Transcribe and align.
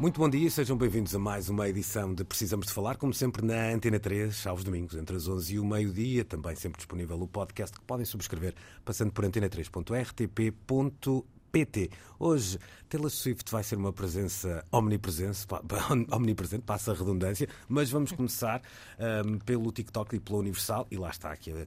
Muito 0.00 0.20
bom 0.20 0.30
dia 0.30 0.48
sejam 0.48 0.76
bem-vindos 0.76 1.12
a 1.12 1.18
mais 1.18 1.48
uma 1.48 1.68
edição 1.68 2.14
de 2.14 2.22
Precisamos 2.22 2.68
de 2.68 2.72
Falar, 2.72 2.96
como 2.96 3.12
sempre 3.12 3.44
na 3.44 3.70
Antena 3.70 3.98
3, 3.98 4.46
aos 4.46 4.62
domingos, 4.62 4.94
entre 4.94 5.16
as 5.16 5.26
11 5.26 5.54
e 5.54 5.58
o 5.58 5.64
meio-dia. 5.64 6.24
Também 6.24 6.54
sempre 6.54 6.76
disponível 6.76 7.20
o 7.20 7.26
podcast 7.26 7.76
que 7.76 7.84
podem 7.84 8.06
subscrever 8.06 8.54
passando 8.84 9.10
por 9.10 9.24
antena3.rtp.pt. 9.24 11.90
Hoje, 12.16 12.60
Taylor 12.88 13.10
Swift 13.10 13.50
vai 13.50 13.64
ser 13.64 13.74
uma 13.74 13.92
presença 13.92 14.64
omnipresente, 14.70 15.44
omnipresente 16.14 16.62
passa 16.62 16.92
a 16.92 16.94
redundância, 16.94 17.48
mas 17.68 17.90
vamos 17.90 18.12
começar 18.12 18.62
ahm, 19.00 19.38
pelo 19.44 19.72
TikTok 19.72 20.14
e 20.14 20.20
pela 20.20 20.38
Universal, 20.38 20.86
e 20.92 20.96
lá 20.96 21.10
está 21.10 21.32
aqui 21.32 21.50
a, 21.50 21.66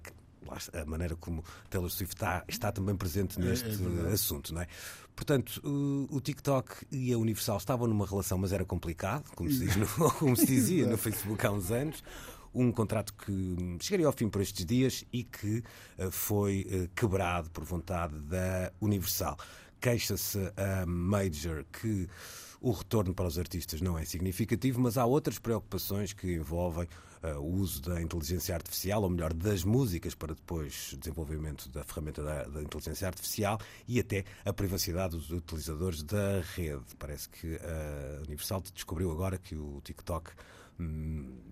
a 0.81 0.85
maneira 0.85 1.15
como 1.15 1.43
Taylor 1.69 1.89
Swift 1.89 2.15
está, 2.15 2.43
está 2.47 2.71
também 2.71 2.95
presente 2.95 3.39
neste 3.39 3.69
assunto, 4.11 4.53
não 4.53 4.61
é? 4.61 4.67
Portanto, 5.15 5.61
o, 5.63 6.07
o 6.17 6.21
TikTok 6.21 6.85
e 6.91 7.13
a 7.13 7.17
Universal 7.17 7.57
estavam 7.57 7.87
numa 7.87 8.05
relação, 8.05 8.37
mas 8.37 8.51
era 8.51 8.65
complicado, 8.65 9.29
como 9.35 9.49
se, 9.51 9.59
diz 9.59 9.75
no- 9.75 9.87
como 10.19 10.35
se 10.35 10.45
dizia 10.45 10.87
no 10.87 10.97
Facebook 10.97 11.45
há 11.45 11.51
uns 11.51 11.71
anos. 11.71 12.03
Um 12.53 12.69
contrato 12.71 13.13
que 13.13 13.77
chegaria 13.79 14.05
ao 14.07 14.11
fim 14.11 14.27
por 14.27 14.41
estes 14.41 14.65
dias 14.65 15.05
e 15.13 15.23
que 15.23 15.63
eh, 15.97 16.09
foi 16.11 16.67
eh, 16.69 16.89
quebrado 16.95 17.49
por 17.51 17.63
vontade 17.63 18.17
da 18.19 18.71
Universal. 18.81 19.37
Queixa-se 19.79 20.37
a 20.57 20.85
Major 20.85 21.63
que 21.71 22.09
o 22.61 22.71
retorno 22.71 23.13
para 23.13 23.27
os 23.27 23.39
artistas 23.39 23.81
não 23.81 23.97
é 23.97 24.05
significativo, 24.05 24.79
mas 24.79 24.95
há 24.95 25.05
outras 25.05 25.39
preocupações 25.39 26.13
que 26.13 26.35
envolvem 26.35 26.87
eh, 27.23 27.33
o 27.33 27.45
uso 27.45 27.81
da 27.81 27.99
inteligência 27.99 28.53
artificial, 28.53 29.01
ou 29.01 29.09
melhor, 29.09 29.33
das 29.33 29.63
músicas, 29.63 30.13
para 30.13 30.35
depois 30.35 30.95
desenvolvimento 30.99 31.67
da 31.69 31.83
ferramenta 31.83 32.23
da, 32.23 32.43
da 32.43 32.61
inteligência 32.61 33.07
artificial 33.07 33.59
e 33.87 33.99
até 33.99 34.23
a 34.45 34.53
privacidade 34.53 35.17
dos 35.17 35.31
utilizadores 35.31 36.03
da 36.03 36.41
rede. 36.55 36.83
Parece 36.99 37.27
que 37.29 37.55
a 37.55 38.21
Universal 38.27 38.61
descobriu 38.73 39.11
agora 39.11 39.39
que 39.39 39.55
o 39.55 39.81
TikTok 39.83 40.31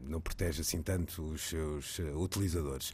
não 0.10 0.20
protege 0.20 0.62
assim 0.62 0.82
tanto 0.82 1.24
os 1.24 1.42
seus 1.42 2.00
eh, 2.00 2.12
utilizadores. 2.16 2.92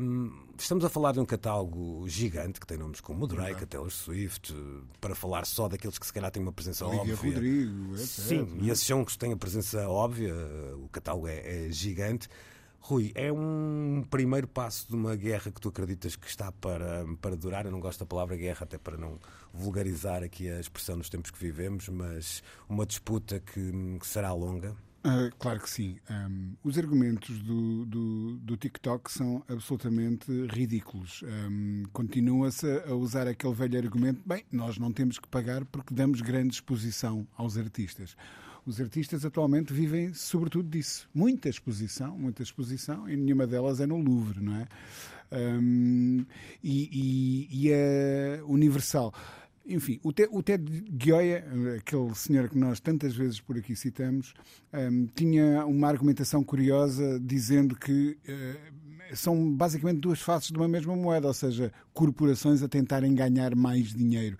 Hum, 0.00 0.46
estamos 0.56 0.84
a 0.84 0.88
falar 0.88 1.12
de 1.12 1.20
um 1.20 1.26
catálogo 1.26 2.08
gigante 2.08 2.60
que 2.60 2.66
tem 2.66 2.78
nomes 2.78 3.00
como 3.00 3.24
o 3.24 3.26
Drake, 3.26 3.64
a 3.64 3.66
Taylor 3.66 3.90
Swift, 3.90 4.54
eh, 4.54 4.82
para 5.00 5.14
falar 5.14 5.44
só 5.44 5.68
daqueles 5.68 5.98
que 5.98 6.06
se 6.06 6.12
calhar 6.12 6.30
têm 6.30 6.42
uma 6.42 6.52
presença 6.52 6.86
Olivia 6.86 7.14
óbvia. 7.14 7.32
Rodrigo, 7.32 7.94
etc. 7.94 8.06
Sim, 8.06 8.58
é? 8.60 8.64
e 8.64 8.70
esses 8.70 8.86
são 8.86 9.04
que 9.04 9.18
têm 9.18 9.32
a 9.32 9.36
presença 9.36 9.88
óbvia, 9.88 10.34
o 10.76 10.88
catálogo 10.88 11.26
é, 11.26 11.66
é 11.66 11.72
gigante. 11.72 12.28
Rui, 12.86 13.12
é 13.14 13.32
um 13.32 14.04
primeiro 14.10 14.46
passo 14.46 14.86
de 14.86 14.94
uma 14.94 15.16
guerra 15.16 15.50
que 15.50 15.58
tu 15.58 15.70
acreditas 15.70 16.16
que 16.16 16.28
está 16.28 16.52
para, 16.52 17.06
para 17.18 17.34
durar? 17.34 17.64
Eu 17.64 17.72
não 17.72 17.80
gosto 17.80 18.00
da 18.00 18.04
palavra 18.04 18.36
guerra, 18.36 18.64
até 18.64 18.76
para 18.76 18.98
não 18.98 19.18
vulgarizar 19.54 20.22
aqui 20.22 20.50
a 20.50 20.60
expressão 20.60 20.96
nos 20.96 21.08
tempos 21.08 21.30
que 21.30 21.38
vivemos, 21.38 21.88
mas 21.88 22.42
uma 22.68 22.84
disputa 22.84 23.40
que, 23.40 23.72
que 23.98 24.06
será 24.06 24.34
longa. 24.34 24.76
Ah, 25.06 25.30
claro 25.38 25.60
que 25.60 25.68
sim. 25.68 25.98
Ahm, 26.08 26.54
os 26.64 26.78
argumentos 26.78 27.38
do, 27.42 27.84
do, 27.84 28.38
do 28.38 28.56
TikTok 28.56 29.12
são 29.12 29.44
absolutamente 29.46 30.32
ridículos. 30.46 31.22
Ahm, 31.26 31.82
Continua-se 31.92 32.66
a 32.88 32.94
usar 32.94 33.28
aquele 33.28 33.52
velho 33.52 33.78
argumento: 33.78 34.22
bem, 34.24 34.44
nós 34.50 34.78
não 34.78 34.90
temos 34.90 35.18
que 35.18 35.28
pagar 35.28 35.62
porque 35.66 35.92
damos 35.94 36.22
grande 36.22 36.54
exposição 36.54 37.26
aos 37.36 37.58
artistas. 37.58 38.16
Os 38.64 38.80
artistas 38.80 39.26
atualmente 39.26 39.74
vivem 39.74 40.14
sobretudo 40.14 40.70
disso. 40.70 41.06
Muita 41.14 41.50
exposição, 41.50 42.16
muita 42.16 42.42
exposição, 42.42 43.06
e 43.06 43.14
nenhuma 43.14 43.46
delas 43.46 43.80
é 43.80 43.86
no 43.86 43.98
Louvre, 43.98 44.40
não 44.40 44.56
é? 44.56 44.66
Ahm, 45.30 46.24
e, 46.62 47.48
e, 47.52 47.68
e 47.68 47.74
a 47.74 48.44
Universal. 48.46 49.12
Enfim, 49.66 49.98
o 50.02 50.12
Ted, 50.12 50.28
o 50.30 50.42
Ted 50.42 50.84
Gioia, 51.00 51.44
aquele 51.78 52.14
senhor 52.14 52.50
que 52.50 52.58
nós 52.58 52.80
tantas 52.80 53.14
vezes 53.14 53.40
por 53.40 53.56
aqui 53.56 53.74
citamos, 53.74 54.34
hum, 54.72 55.08
tinha 55.14 55.64
uma 55.64 55.88
argumentação 55.88 56.44
curiosa 56.44 57.18
dizendo 57.18 57.74
que 57.74 58.18
eh, 58.28 58.56
são 59.14 59.52
basicamente 59.54 60.00
duas 60.00 60.20
faces 60.20 60.50
de 60.50 60.58
uma 60.58 60.68
mesma 60.68 60.94
moeda, 60.94 61.26
ou 61.26 61.34
seja, 61.34 61.72
corporações 61.92 62.62
a 62.62 62.68
tentarem 62.68 63.14
ganhar 63.14 63.54
mais 63.54 63.94
dinheiro. 63.94 64.36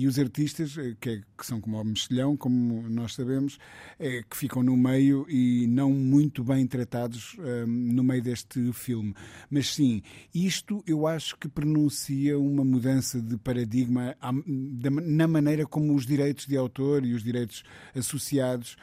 E 0.00 0.06
os 0.06 0.16
artistas, 0.16 0.78
eh, 0.78 0.94
que, 1.00 1.10
é- 1.10 1.20
que 1.36 1.44
são 1.44 1.60
como 1.60 1.76
o 1.80 1.84
mexilhão, 1.84 2.36
como 2.36 2.88
nós 2.88 3.14
sabemos, 3.14 3.58
é, 3.98 4.22
que 4.22 4.36
ficam 4.36 4.62
no 4.62 4.76
meio 4.76 5.26
e 5.28 5.66
não 5.66 5.90
muito 5.90 6.44
bem 6.44 6.64
tratados 6.68 7.34
hum, 7.40 7.66
no 7.66 8.04
meio 8.04 8.22
deste 8.22 8.72
filme. 8.72 9.12
Mas 9.50 9.74
sim, 9.74 10.00
isto 10.32 10.84
eu 10.86 11.04
acho 11.04 11.36
que 11.36 11.48
pronuncia 11.48 12.38
uma 12.38 12.64
mudança 12.64 13.20
de 13.20 13.36
paradigma 13.38 14.14
à- 14.20 14.30
da- 14.32 14.90
na 14.90 15.26
maneira 15.26 15.66
como 15.66 15.92
os 15.96 16.06
direitos 16.06 16.46
de 16.46 16.56
autor 16.56 17.04
e 17.04 17.12
os 17.12 17.24
direitos 17.24 17.64
associados 17.92 18.76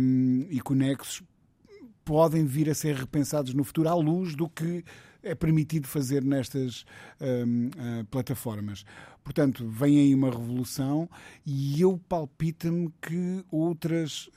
hum, 0.00 0.44
e 0.50 0.60
conexos 0.60 1.22
podem 2.04 2.44
vir 2.44 2.68
a 2.68 2.74
ser 2.74 2.96
repensados 2.96 3.54
no 3.54 3.62
futuro 3.62 3.88
à 3.88 3.94
luz 3.94 4.34
do 4.34 4.48
que 4.48 4.82
é 5.28 5.34
permitido 5.34 5.86
fazer 5.86 6.24
nestas 6.24 6.84
hum, 7.20 7.70
ah, 7.78 8.04
plataformas. 8.10 8.84
Portanto, 9.22 9.68
vem 9.68 9.98
aí 9.98 10.14
uma 10.14 10.30
revolução 10.30 11.08
e 11.44 11.80
eu 11.80 12.00
palpita-me 12.08 12.90
que 13.02 13.44
outras 13.50 14.30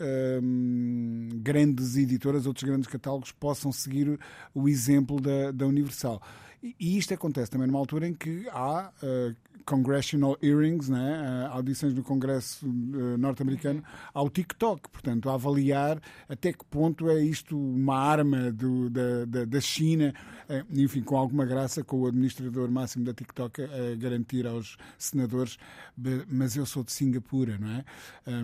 hum, 0.43 1.29
grandes 1.35 1.95
editoras, 1.95 2.45
outros 2.45 2.67
grandes 2.67 2.89
catálogos 2.89 3.31
possam 3.31 3.71
seguir 3.71 4.19
o 4.53 4.67
exemplo 4.67 5.19
da, 5.21 5.51
da 5.51 5.65
Universal. 5.65 6.21
E 6.61 6.75
e 6.79 6.97
isto 6.97 7.13
acontece 7.13 7.49
também 7.49 7.65
numa 7.65 7.79
altura 7.79 8.07
em 8.07 8.13
que 8.13 8.47
há 8.49 8.91
ah, 9.01 9.35
congressional 9.65 10.37
hearings, 10.41 10.89
né? 10.89 11.21
ah, 11.25 11.49
audições 11.53 11.93
do 11.93 12.03
Congresso 12.03 12.65
ah, 12.65 13.17
norte-americano, 13.17 13.83
ao 14.13 14.29
TikTok, 14.29 14.89
portanto, 14.89 15.29
a 15.29 15.33
avaliar 15.35 16.01
até 16.29 16.51
que 16.53 16.65
ponto 16.65 17.09
é 17.09 17.23
isto 17.23 17.57
uma 17.57 17.97
arma 17.97 18.51
do- 18.51 18.89
da, 18.89 19.25
da, 19.25 19.45
da 19.45 19.61
China, 19.61 20.13
eh, 20.49 20.63
enfim, 20.73 21.01
com 21.01 21.17
alguma 21.17 21.45
graça, 21.45 21.83
com 21.83 22.01
o 22.01 22.07
administrador 22.07 22.69
máximo 22.69 23.05
da 23.05 23.13
TikTok 23.13 23.61
a 23.63 23.95
garantir 23.97 24.45
aos 24.47 24.77
senadores, 24.97 25.57
"Be- 25.95 26.25
mas 26.29 26.55
eu 26.55 26.65
sou 26.65 26.83
de 26.83 26.91
Singapura, 26.91 27.57
não 27.59 27.69
é? 27.69 27.83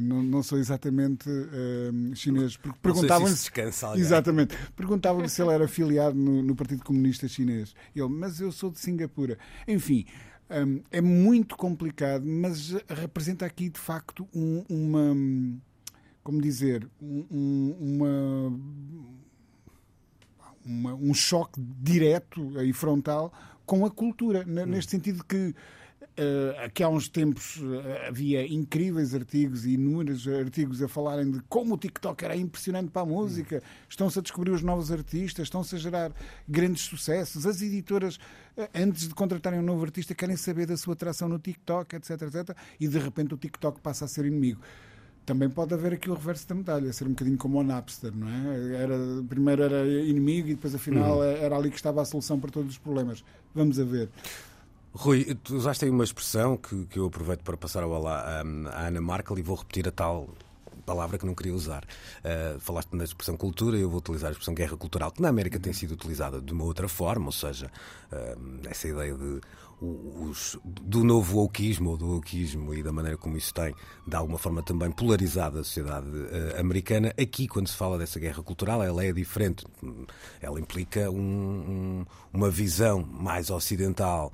Não, 0.01 0.22
não 0.23 0.44
sou 0.44 0.57
exatamente 0.57 1.29
ah, 1.29 2.16
chinês. 2.16 2.53
Se 2.53 2.59
Perguntavam-lhe 2.81 3.33
alguém. 3.88 4.01
Exatamente. 4.01 4.57
Perguntavam-lhe 4.75 5.29
se 5.29 5.41
ele 5.41 5.51
era 5.51 5.66
afiliado 5.66 6.16
no, 6.17 6.41
no 6.41 6.56
Partido 6.56 6.83
Comunista 6.83 7.27
Chinês. 7.27 7.73
Ele, 7.95 8.07
mas 8.07 8.39
eu 8.39 8.51
sou 8.51 8.69
de 8.72 8.79
Singapura. 8.79 9.38
Enfim, 9.67 10.06
hum, 10.49 10.81
é 10.91 11.01
muito 11.01 11.55
complicado, 11.57 12.25
mas 12.25 12.71
representa 12.87 13.45
aqui 13.45 13.69
de 13.69 13.79
facto 13.79 14.27
um- 14.33 14.63
uma. 14.69 15.15
Como 16.23 16.41
dizer? 16.41 16.87
um- 17.01 17.25
um- 17.31 17.75
uma 17.79 18.59
uma- 20.65 20.93
um 20.95 21.13
choque 21.13 21.61
direto 21.81 22.61
e 22.61 22.73
frontal 22.73 23.31
com 23.65 23.85
a 23.85 23.89
cultura, 23.89 24.43
ne- 24.45 24.65
neste 24.65 24.91
sentido 24.91 25.23
que 25.23 25.55
eh, 26.19 26.66
aqui 26.66 26.81
há 26.81 26.89
uns 26.89 27.07
tempos 27.07 27.62
eh, 27.62 28.07
havia 28.07 28.51
incríveis 28.51 29.13
artigos 29.13 29.68
e 29.68 29.74
inúmeros 29.74 30.27
artigos 30.27 30.81
a 30.81 30.88
falarem 30.88 31.30
de 31.30 31.39
como 31.47 31.75
o 31.75 31.77
TikTok 31.77 32.25
era 32.25 32.36
impressionante 32.36 32.89
para 32.89 33.03
a 33.03 33.06
música, 33.06 33.62
estão-se 33.88 34.18
a 34.18 34.21
descobrir 34.24 34.50
os 34.50 34.63
novos 34.63 34.91
artistas, 34.91 35.44
estão-se 35.44 35.75
a 35.75 35.77
gerar 35.77 36.12
grandes 36.50 36.86
sucessos, 36.86 37.45
as 37.45 37.62
editoras, 37.62 38.18
eh, 38.57 38.68
antes 38.74 39.07
de 39.07 39.13
contratarem 39.13 39.59
um 39.59 39.63
novo 39.63 39.83
artista, 39.86 40.15
querem 40.15 40.36
saber 40.36 40.65
da 40.65 40.75
sua 40.75 40.94
atração 40.94 41.30
no 41.30 41.38
TikTok, 41.38 41.95
etc, 41.95 42.09
etc, 42.24 42.57
e 42.80 42.88
de 42.88 42.97
repente 42.97 43.36
o 43.36 43.38
TikTok 43.38 43.80
passa 43.80 44.06
a 44.06 44.07
ser 44.07 44.25
inimigo. 44.25 44.59
Também 45.24 45.50
pode 45.51 45.75
haver 45.75 45.94
aqui 45.94 46.09
o 46.09 46.15
reverso 46.15 46.47
da 46.47 46.56
medalha, 46.56 46.91
ser 46.94 47.06
um 47.06 47.09
bocadinho 47.09 47.38
como 47.38 47.59
o 47.59 47.63
Napster, 47.63 48.15
não 48.15 48.27
é? 48.27 48.75
Era, 48.81 48.97
primeiro 49.30 49.62
era 49.62 49.86
inimigo 49.86 50.47
e 50.47 50.56
depois 50.56 50.74
afinal 50.74 51.24
era 51.24 51.56
ali 51.56 51.69
que 51.69 51.75
estava 51.75 52.01
a 52.01 52.06
solução 52.06 52.39
para 52.39 52.50
todos 52.50 52.71
os 52.71 52.77
problemas. 52.80 53.24
Vamos 53.53 53.77
a 53.80 53.83
ver. 53.83 54.09
Rui, 54.99 55.35
tu 55.44 55.55
usaste 55.55 55.85
aí 55.85 55.91
uma 55.91 56.03
expressão 56.03 56.57
que, 56.57 56.85
que 56.88 56.97
eu 56.97 57.05
aproveito 57.05 57.44
para 57.44 57.55
passar 57.55 57.83
a 57.83 57.88
bola 57.88 58.13
à, 58.13 58.39
à 58.41 58.88
Ana 58.88 58.99
Markel 58.99 59.38
e 59.38 59.44
vou 59.44 59.55
repetir 59.55 59.88
a 59.88 59.91
tal 59.91 60.27
palavra 60.88 61.19
que 61.19 61.25
não 61.25 61.35
queria 61.35 61.53
usar. 61.53 61.83
Uh, 61.83 62.59
falaste 62.59 62.94
na 62.94 63.03
expressão 63.03 63.38
cultura, 63.38 63.77
eu 63.77 63.89
vou 63.89 63.99
utilizar 63.99 64.29
a 64.29 64.31
expressão 64.31 64.55
guerra 64.55 64.75
cultural, 64.75 65.11
que 65.11 65.21
na 65.21 65.29
América 65.29 65.59
tem 65.59 65.71
sido 65.71 65.91
utilizada 65.91 66.41
de 66.41 66.51
uma 66.51 66.63
outra 66.63 66.88
forma, 66.88 67.27
ou 67.27 67.31
seja, 67.31 67.69
uh, 68.11 68.67
essa 68.67 68.88
ideia 68.88 69.13
de 69.13 69.39
os, 69.79 70.57
do 70.65 71.03
novo 71.03 71.38
wokeismo 71.38 71.91
ou 71.91 71.97
do 71.97 72.07
wokeismo 72.15 72.73
e 72.73 72.81
da 72.81 72.91
maneira 72.91 73.15
como 73.15 73.38
isso 73.38 73.53
tem, 73.53 73.75
de 74.07 74.15
alguma 74.15 74.39
forma, 74.39 74.63
também 74.63 74.89
polarizado 74.89 75.59
a 75.59 75.63
sociedade 75.63 76.07
uh, 76.07 76.59
americana. 76.59 77.13
Aqui, 77.21 77.47
quando 77.47 77.67
se 77.67 77.75
fala 77.75 77.97
dessa 77.97 78.19
guerra 78.19 78.41
cultural, 78.41 78.81
ela 78.81 79.03
é 79.03 79.11
diferente. 79.11 79.65
Ela 80.41 80.59
implica 80.59 81.11
um, 81.11 81.19
um, 81.19 82.05
uma 82.33 82.50
visão 82.50 83.03
mais 83.03 83.51
ocidental 83.51 84.33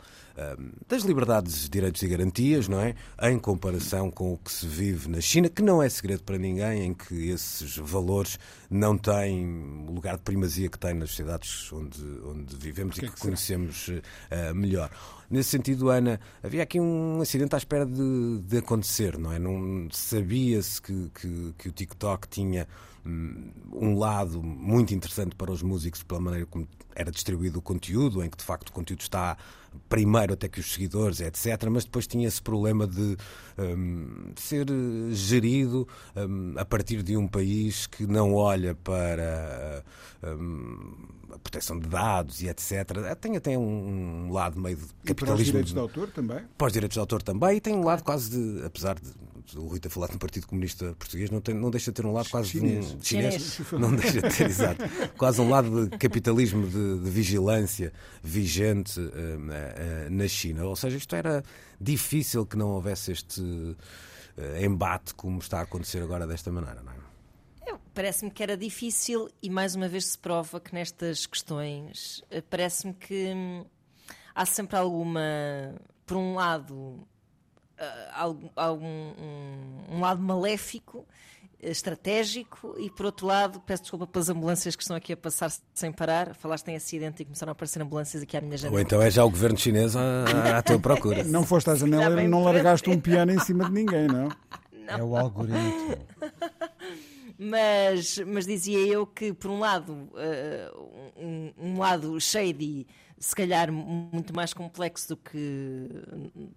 das 0.88 1.04
liberdades, 1.04 1.70
direitos 1.70 2.02
e 2.02 2.08
garantias, 2.08 2.68
não 2.68 2.80
é? 2.80 2.96
Em 3.22 3.38
comparação 3.38 4.10
com 4.10 4.34
o 4.34 4.38
que 4.38 4.52
se 4.52 4.66
vive 4.66 5.08
na 5.08 5.22
China, 5.22 5.48
que 5.48 5.62
não 5.62 5.82
é 5.82 5.88
segredo 5.88 6.24
para 6.24 6.38
ninguém, 6.38 6.86
em 6.86 6.94
que 6.94 7.30
esses 7.30 7.78
valores 7.78 8.40
não 8.70 8.98
têm 8.98 9.86
o 9.88 9.92
lugar 9.92 10.18
de 10.18 10.24
primazia 10.24 10.70
que 10.70 10.80
têm 10.80 10.96
nas 10.96 11.10
sociedades 11.10 11.72
onde, 11.72 12.02
onde 12.26 12.56
vivemos 12.56 12.98
que 12.98 13.06
e 13.06 13.10
que, 13.10 13.16
que 13.16 13.22
conhecemos 13.22 13.90
uh, 13.90 14.56
melhor. 14.56 14.90
Nesse 15.30 15.50
sentido, 15.50 15.90
Ana, 15.90 16.20
havia 16.44 16.64
aqui 16.64 16.80
um 16.80 17.22
acidente 17.22 17.56
à 17.56 17.58
espera 17.58 17.86
de, 17.86 18.40
de 18.40 18.58
acontecer, 18.58 19.18
não 19.18 19.32
é? 19.32 19.40
Não 19.40 19.88
sabia-se 19.92 20.82
que, 20.82 21.12
que, 21.14 21.54
que 21.58 21.70
o 21.70 21.72
TikTok 21.72 22.28
tinha 22.28 22.68
hum, 23.06 23.52
um 23.72 23.98
lado 23.98 24.42
muito 24.42 24.94
interessante 24.94 25.36
para 25.36 25.52
os 25.52 25.62
músicos 25.62 26.04
pela 26.04 26.20
maneira 26.20 26.46
como 26.46 26.68
era 26.96 27.12
distribuído 27.12 27.60
o 27.60 27.62
conteúdo, 27.62 28.24
em 28.24 28.30
que 28.30 28.38
de 28.38 28.44
facto 28.44 28.70
o 28.70 28.74
conteúdo 28.74 29.02
está 29.02 29.38
primeiro 29.90 30.34
até 30.34 30.48
que 30.48 30.60
os 30.60 30.74
seguidores, 30.74 31.20
etc. 31.22 31.70
Mas 31.70 31.86
depois 31.86 32.08
tinha 32.08 32.28
esse 32.28 32.42
problema 32.42 32.88
de 32.88 33.18
um, 33.58 34.32
ser 34.36 34.66
gerido 35.12 35.88
um, 36.16 36.56
a 36.58 36.66
partir 36.66 37.04
de 37.04 37.16
um 37.16 37.28
país 37.28 37.88
que 37.88 38.08
não 38.08 38.34
olha 38.34 38.76
para 38.76 39.84
um, 40.24 41.08
a 41.34 41.40
proteção 41.40 41.80
de 41.80 41.88
dados 41.88 42.42
e 42.42 42.48
etc. 42.48 43.16
Tem 43.20 43.36
até 43.38 43.58
um, 43.58 44.32
lado 44.32 44.60
meio 44.60 44.78
de 44.78 44.88
capitalismo. 45.06 45.12
E 45.12 45.16
para 45.16 45.34
os 45.34 45.46
direitos 45.46 45.74
de 45.74 45.80
autor 45.80 46.10
também? 46.12 46.40
Para 46.58 46.68
os 46.68 46.74
direitos 46.74 46.94
de 46.94 47.00
autor 47.00 47.22
também. 47.22 47.58
E 47.58 47.62
tem 47.62 47.74
um 47.74 47.84
lado 47.84 48.04
quase 48.04 48.30
de, 48.32 48.66
apesar 48.66 48.96
de 48.96 49.12
o 49.56 49.68
Rui 49.68 49.80
ter 49.80 49.90
falado 49.90 50.14
no 50.14 50.20
Partido 50.20 50.48
Comunista 50.48 50.96
Português, 50.98 51.30
não, 51.30 51.42
tem, 51.42 51.54
não 51.54 51.70
deixa 51.70 51.92
de 51.92 51.96
ter 51.96 52.06
um 52.06 52.14
lado 52.14 52.30
quase 52.30 52.50
chinês. 52.50 52.88
de 52.88 52.96
um, 52.96 53.04
chinês, 53.04 53.34
chinês. 53.34 53.72
Não 53.72 53.96
deixa 53.96 54.22
de 54.22 54.36
ter, 54.36 54.46
exato. 54.50 54.84
Quase 55.18 55.42
um 55.42 55.50
lado 55.50 55.88
de 55.88 55.98
capitalismo 55.98 56.68
de, 56.68 57.00
de 57.00 57.10
vigilância 57.10 57.92
vigente 58.24 59.00
uh, 59.00 59.04
uh, 59.04 60.10
na 60.10 60.28
China. 60.28 60.66
Ou 60.66 60.76
seja, 60.76 60.98
isto 60.98 61.16
era 61.16 61.44
difícil 61.80 62.46
que 62.46 62.56
não 62.56 62.70
houvesse 62.70 63.12
este 63.12 63.42
uh, 63.42 63.78
embate 64.62 65.14
como 65.14 65.40
está 65.40 65.60
a 65.60 65.64
acontecer 65.64 66.02
agora 66.02 66.26
desta 66.26 66.52
maneira, 66.52 66.82
não 66.82 66.92
é? 66.92 67.04
Parece-me 67.94 68.32
que 68.32 68.42
era 68.42 68.58
difícil 68.58 69.30
e 69.42 69.52
mais 69.52 69.76
uma 69.76 69.88
vez 69.88 70.08
se 70.08 70.18
prova 70.18 70.60
que 70.60 70.74
nestas 70.74 71.28
questões 71.28 72.24
parece-me 72.50 72.92
que 72.92 73.32
hum, 73.36 73.66
há 74.34 74.46
sempre 74.48 74.78
alguma, 74.78 75.22
por 76.04 76.18
um 76.18 76.34
lado, 76.34 77.08
algum, 78.14 78.50
algum 78.56 78.86
um, 78.86 79.96
um 79.96 80.00
lado 80.00 80.22
maléfico 80.22 81.06
estratégico 81.70 82.76
e 82.78 82.90
por 82.90 83.06
outro 83.06 83.26
lado, 83.26 83.60
peço 83.62 83.84
desculpa 83.84 84.06
pelas 84.06 84.30
ambulâncias 84.30 84.76
que 84.76 84.84
estão 84.84 84.96
aqui 84.96 85.14
a 85.14 85.18
passar 85.18 85.52
sem 85.74 85.92
parar, 85.92 86.36
falaste 86.36 86.68
em 86.68 86.76
acidente 86.76 87.22
e 87.22 87.26
começaram 87.26 87.52
a 87.52 87.54
aparecer 87.54 87.82
ambulâncias 87.82 88.22
aqui 88.24 88.36
à 88.36 88.42
minha 88.42 88.58
janela. 88.58 88.76
Ou 88.76 88.82
então 88.82 89.02
é 89.02 89.10
já 89.10 89.24
o 89.24 89.30
governo 89.30 89.58
chinês 89.58 89.96
à, 89.96 90.58
à 90.58 90.62
tua 90.62 90.80
procura. 90.80 91.24
Não 91.24 91.46
foste 91.46 91.70
à 91.70 91.76
janela 91.76 92.22
e 92.22 92.28
não 92.28 92.44
largaste 92.44 92.90
um 92.90 93.00
piano 93.00 93.32
em 93.32 93.40
cima 93.40 93.66
de 93.66 93.72
ninguém, 93.72 94.08
não? 94.08 94.28
não. 94.28 94.32
É 94.86 95.02
o 95.02 95.16
algoritmo. 95.16 95.96
mas, 97.40 98.20
mas 98.28 98.46
dizia 98.46 98.80
eu 98.80 99.08
que, 99.08 99.32
por 99.32 99.50
um 99.50 99.60
lado, 99.60 99.94
uh, 99.94 101.14
um, 101.18 101.54
um 101.58 101.80
lado 101.80 102.20
shady 102.20 102.86
se 103.24 103.34
calhar 103.34 103.72
muito 103.72 104.36
mais 104.36 104.54
complexo 104.54 105.08
do 105.08 105.18
que, 105.18 105.88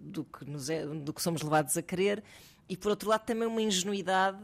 do 0.01 0.25
que, 0.25 0.43
nos 0.43 0.69
é, 0.69 0.85
do 0.85 1.13
que 1.13 1.21
somos 1.21 1.41
levados 1.41 1.77
a 1.77 1.81
querer, 1.81 2.21
e 2.67 2.75
por 2.75 2.89
outro 2.89 3.09
lado 3.09 3.23
também 3.23 3.47
uma 3.47 3.61
ingenuidade 3.61 4.43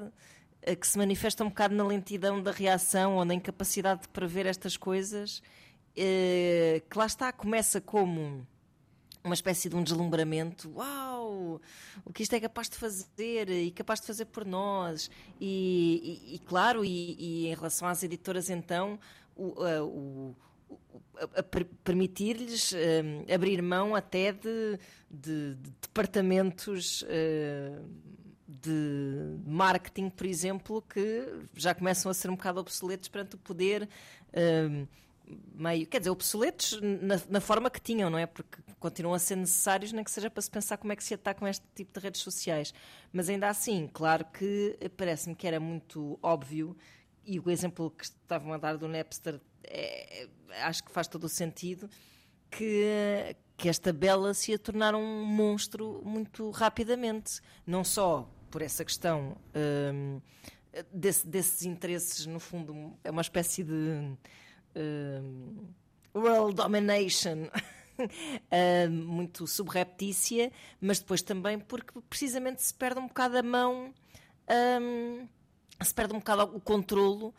eh, 0.62 0.74
que 0.74 0.88
se 0.88 0.98
manifesta 0.98 1.44
um 1.44 1.50
bocado 1.50 1.76
na 1.76 1.86
lentidão 1.86 2.42
da 2.42 2.52
reação 2.52 3.18
ou 3.18 3.26
na 3.26 3.34
incapacidade 3.34 4.04
de 4.04 4.08
prever 4.08 4.46
estas 4.46 4.78
coisas, 4.78 5.44
eh, 5.98 6.82
que 6.90 6.98
lá 6.98 7.06
está, 7.08 7.30
começa 7.34 7.82
como 7.82 8.48
uma 9.22 9.34
espécie 9.34 9.68
de 9.68 9.76
um 9.76 9.84
deslumbramento. 9.84 10.72
Uau! 10.78 11.60
O 12.06 12.14
que 12.14 12.24
isto 12.24 12.34
é 12.36 12.40
capaz 12.40 12.70
de 12.70 12.78
fazer 12.78 13.50
e 13.50 13.70
capaz 13.72 14.00
de 14.00 14.08
fazer 14.08 14.26
por 14.26 14.46
nós. 14.46 15.12
E, 15.42 16.22
e, 16.32 16.36
e 16.36 16.40
claro, 16.40 16.86
e, 16.86 17.18
e, 17.20 17.48
em 17.48 17.54
relação 17.54 17.86
às 17.86 18.02
editoras, 18.02 18.50
então, 18.50 18.98
o, 19.36 19.62
o 19.82 20.36
permitir-lhes 21.84 22.72
uh, 22.72 23.34
abrir 23.34 23.62
mão 23.62 23.96
até 23.96 24.32
de, 24.32 24.80
de, 25.10 25.56
de 25.56 25.72
departamentos 25.82 27.04
uh, 27.04 27.90
de 28.48 29.38
marketing, 29.46 30.10
por 30.10 30.26
exemplo, 30.26 30.82
que 30.82 31.28
já 31.56 31.74
começam 31.74 32.10
a 32.10 32.14
ser 32.14 32.30
um 32.30 32.36
bocado 32.36 32.60
obsoletos 32.60 33.10
perante 33.10 33.36
o 33.36 33.38
poder. 33.38 33.88
Uh, 34.30 34.88
meio, 35.56 35.88
quer 35.88 36.00
dizer, 36.00 36.10
obsoletos 36.10 36.80
na, 36.82 37.20
na, 37.30 37.42
forma 37.42 37.70
que 37.70 37.80
tinham, 37.80 38.10
não 38.10 38.18
é? 38.18 38.26
Porque 38.26 38.62
continuam 38.80 39.16
a 39.16 39.20
ser 39.20 39.38
necessários, 39.38 39.94
nem 39.94 40.04
que 40.04 40.12
seja 40.12 40.30
para 40.30 40.42
se 40.42 40.52
pensar 40.52 40.78
como 40.78 40.92
é 40.92 40.96
que 40.96 41.04
se 41.04 41.14
atacam 41.14 41.48
este 41.48 41.66
tipo 41.74 41.98
de 41.98 42.04
redes 42.04 42.22
sociais. 42.22 42.74
Mas 43.12 43.30
ainda 43.30 43.48
assim, 43.48 43.90
claro 43.94 44.26
que 44.26 44.78
parece-me 44.98 45.36
que 45.36 45.48
era 45.48 45.60
muito 45.60 46.20
óbvio, 46.22 46.76
e 47.26 47.40
o 47.40 47.50
exemplo 47.50 47.92
que 47.92 48.04
estavam 48.06 48.54
a 48.54 48.58
dar 48.58 48.78
do 48.78 48.88
Napster 48.88 49.40
é, 49.64 50.28
acho 50.62 50.84
que 50.84 50.92
faz 50.92 51.08
todo 51.08 51.24
o 51.26 51.30
sentido 51.30 51.90
que, 52.52 53.36
que 53.58 53.70
esta 53.70 53.92
Bela 53.92 54.34
se 54.34 54.52
ia 54.52 54.60
tornar 54.60 54.96
um 54.96 55.26
monstro 55.26 56.02
muito 56.06 56.50
rapidamente. 56.52 57.42
Não 57.66 57.84
só 57.84 58.30
por 58.52 58.62
essa 58.62 58.86
questão 58.86 59.36
um, 59.56 60.22
desse, 60.92 61.28
desses 61.28 61.64
interesses, 61.64 62.26
no 62.26 62.40
fundo, 62.40 62.94
é 63.04 63.10
uma 63.10 63.22
espécie 63.22 63.64
de 63.64 63.74
um, 63.74 65.68
world 66.14 66.56
domination. 66.56 67.50
Uh, 67.96 68.90
muito 68.90 69.46
subreptícia, 69.46 70.52
mas 70.82 71.00
depois 71.00 71.22
também 71.22 71.60
porque 71.60 72.00
precisamente 72.10 72.62
se 72.64 72.74
perde 72.74 73.00
um 73.00 73.08
bocado 73.08 73.38
a 73.38 73.44
mão, 73.44 73.94
um, 74.82 75.28
se 75.84 75.94
perde 75.94 76.14
um 76.14 76.20
bocado 76.20 76.44
o 76.56 76.60
controlo 76.60 77.28
uh, 77.28 77.34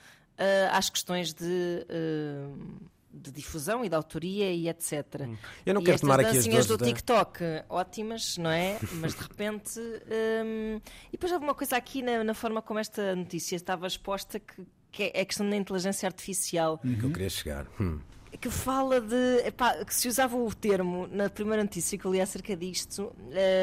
às 0.73 0.91
questões 0.91 1.33
de. 1.33 1.87
Uh, 1.89 2.95
de 3.17 3.31
difusão 3.31 3.85
e 3.85 3.89
de 3.89 3.95
autoria 3.95 4.51
e 4.53 4.69
etc. 4.69 5.21
Hum. 5.21 5.37
Eu 5.65 5.73
não 5.73 5.83
e 5.83 5.85
quero 5.85 6.01
tomar 6.01 6.19
aqui 6.19 6.37
as 6.37 6.49
dores 6.49 6.67
do 6.67 6.77
da... 6.77 6.85
TikTok, 6.85 7.45
ótimas, 7.69 8.37
não 8.37 8.51
é? 8.51 8.77
Mas 8.95 9.15
de 9.15 9.23
repente. 9.23 9.79
Um, 9.79 10.81
e 11.09 11.13
depois 11.13 11.31
houve 11.31 11.45
uma 11.45 11.55
coisa 11.55 11.77
aqui 11.77 12.03
na, 12.03 12.25
na, 12.25 12.35
forma 12.35 12.61
como 12.61 12.81
esta 12.81 13.15
notícia 13.15 13.55
estava 13.55 13.87
exposta 13.87 14.41
que, 14.41 14.67
que 14.91 15.03
é 15.15 15.21
a 15.21 15.25
questão 15.25 15.49
da 15.49 15.55
inteligência 15.55 16.09
artificial. 16.09 16.81
Uhum. 16.83 16.99
Que 16.99 17.05
eu 17.05 17.13
queria 17.13 17.31
chegar. 17.31 17.67
Hum 17.81 18.01
que 18.45 18.51
fala 18.51 19.01
de. 19.01 19.39
Epá, 19.47 19.83
que 19.87 19.95
se 19.95 20.07
usava 20.07 20.37
o 20.37 20.55
termo 20.55 21.09
na 21.11 21.31
primeira 21.31 21.63
notícia 21.63 21.97
que 21.97 22.05
eu 22.05 22.13
li 22.13 22.21
acerca 22.21 22.55
disto, 22.55 23.11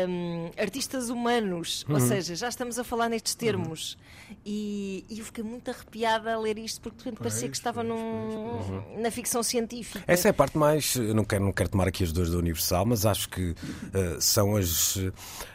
um, 0.10 0.50
artistas 0.60 1.10
humanos, 1.10 1.86
uhum. 1.88 1.94
ou 1.94 2.02
seja, 2.02 2.34
já 2.34 2.50
estamos 2.50 2.80
a 2.80 2.84
falar 2.84 3.08
nestes 3.08 3.36
termos. 3.36 3.94
Uhum. 3.94 4.36
E, 4.44 5.06
e, 5.08 5.20
eu 5.20 5.26
fiquei 5.26 5.44
muito 5.44 5.70
arrepiada 5.70 6.34
a 6.34 6.40
ler 6.40 6.58
isto 6.58 6.82
porque 6.82 6.98
de 6.98 7.04
repente 7.04 7.20
parecia 7.20 7.48
que 7.48 7.56
estava 7.56 7.84
num, 7.84 7.96
uhum. 7.96 9.00
na 9.00 9.12
ficção 9.12 9.44
científica. 9.44 10.04
Essa 10.08 10.30
é 10.30 10.32
a 10.32 10.34
parte 10.34 10.58
mais. 10.58 10.96
Não 10.96 11.24
quero, 11.24 11.46
não 11.46 11.52
quero 11.52 11.70
tomar 11.70 11.88
aqui 11.88 12.04
as 12.04 12.12
duas 12.12 12.32
da 12.32 12.40
Universal, 12.40 12.84
mas 12.84 13.06
acho 13.06 13.30
que 13.30 13.52
uh, 13.52 14.20
são 14.20 14.56
as. 14.56 14.98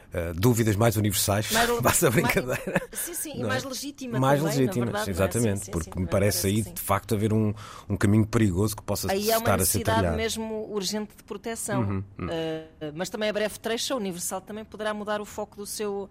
Uh, 0.06 0.32
dúvidas 0.34 0.76
mais 0.76 0.96
universais, 0.96 1.50
mais, 1.50 1.70
passa 1.82 2.08
a 2.08 2.10
brincadeira. 2.10 2.62
Mais, 2.66 3.00
sim, 3.00 3.14
sim, 3.14 3.32
e 3.36 3.44
mais 3.44 3.64
é? 3.64 3.68
legítimas. 3.68 4.20
Mais 4.20 4.40
também, 4.40 4.56
legítimas, 4.56 4.86
verdade, 4.86 5.10
é? 5.10 5.12
exatamente, 5.12 5.62
é? 5.62 5.64
sim, 5.64 5.70
porque 5.70 5.90
sim, 5.92 6.00
me 6.00 6.06
parece 6.06 6.46
aí 6.46 6.62
de 6.62 6.80
facto 6.80 7.14
haver 7.14 7.32
um, 7.32 7.52
um 7.88 7.96
caminho 7.96 8.26
perigoso 8.26 8.76
que 8.76 8.82
possa 8.82 9.10
aí 9.10 9.28
estar 9.28 9.60
a 9.60 9.64
ser 9.64 9.80
trilhado. 9.80 10.06
Aí 10.06 10.10
uma 10.10 10.16
necessidade 10.16 10.16
mesmo 10.16 10.72
urgente 10.72 11.16
de 11.16 11.24
proteção. 11.24 11.82
Uhum, 11.82 12.04
uhum. 12.18 12.26
Uh, 12.26 12.92
mas 12.94 13.10
também 13.10 13.28
a 13.28 13.32
breve 13.32 13.58
trecho, 13.58 13.94
a 13.94 13.96
Universal 13.96 14.40
também 14.40 14.64
poderá 14.64 14.94
mudar 14.94 15.20
o 15.20 15.24
foco 15.24 15.56
do 15.56 15.66
seu 15.66 16.08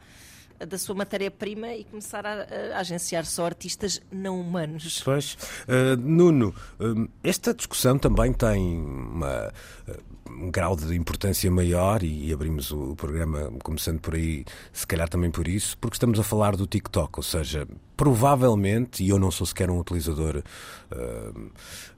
da 0.59 0.77
sua 0.77 0.95
matéria-prima 0.95 1.73
e 1.73 1.83
começar 1.83 2.25
a, 2.25 2.47
a, 2.75 2.79
agenciar 2.79 3.25
só 3.25 3.45
artistas 3.45 4.01
não 4.11 4.39
humanos. 4.39 5.01
Pois. 5.03 5.37
Uh, 5.67 5.97
Nuno, 5.97 6.55
uh, 6.79 7.09
esta 7.23 7.53
discussão 7.53 7.97
também 7.97 8.31
tem 8.31 8.79
uma, 8.79 9.51
uh, 9.87 10.14
um 10.29 10.49
grau 10.49 10.75
de 10.75 10.95
importância 10.95 11.49
maior 11.51 12.03
e, 12.03 12.33
abrimos 12.33 12.71
o, 12.71 12.91
o, 12.91 12.95
programa 12.95 13.51
começando 13.63 13.99
por 13.99 14.15
aí, 14.15 14.43
se 14.73 14.85
calhar 14.85 15.07
também 15.07 15.31
por 15.31 15.47
isso, 15.47 15.77
porque 15.77 15.95
estamos 15.95 16.19
a 16.19 16.23
falar 16.23 16.55
do 16.55 16.65
TikTok, 16.65 17.19
ou 17.19 17.23
seja, 17.23 17.67
provavelmente, 17.95 19.03
e 19.03 19.09
eu 19.09 19.19
não 19.19 19.31
sou 19.31 19.45
sequer 19.45 19.69
um 19.69 19.79
utilizador 19.79 20.43
uh, 20.91 21.51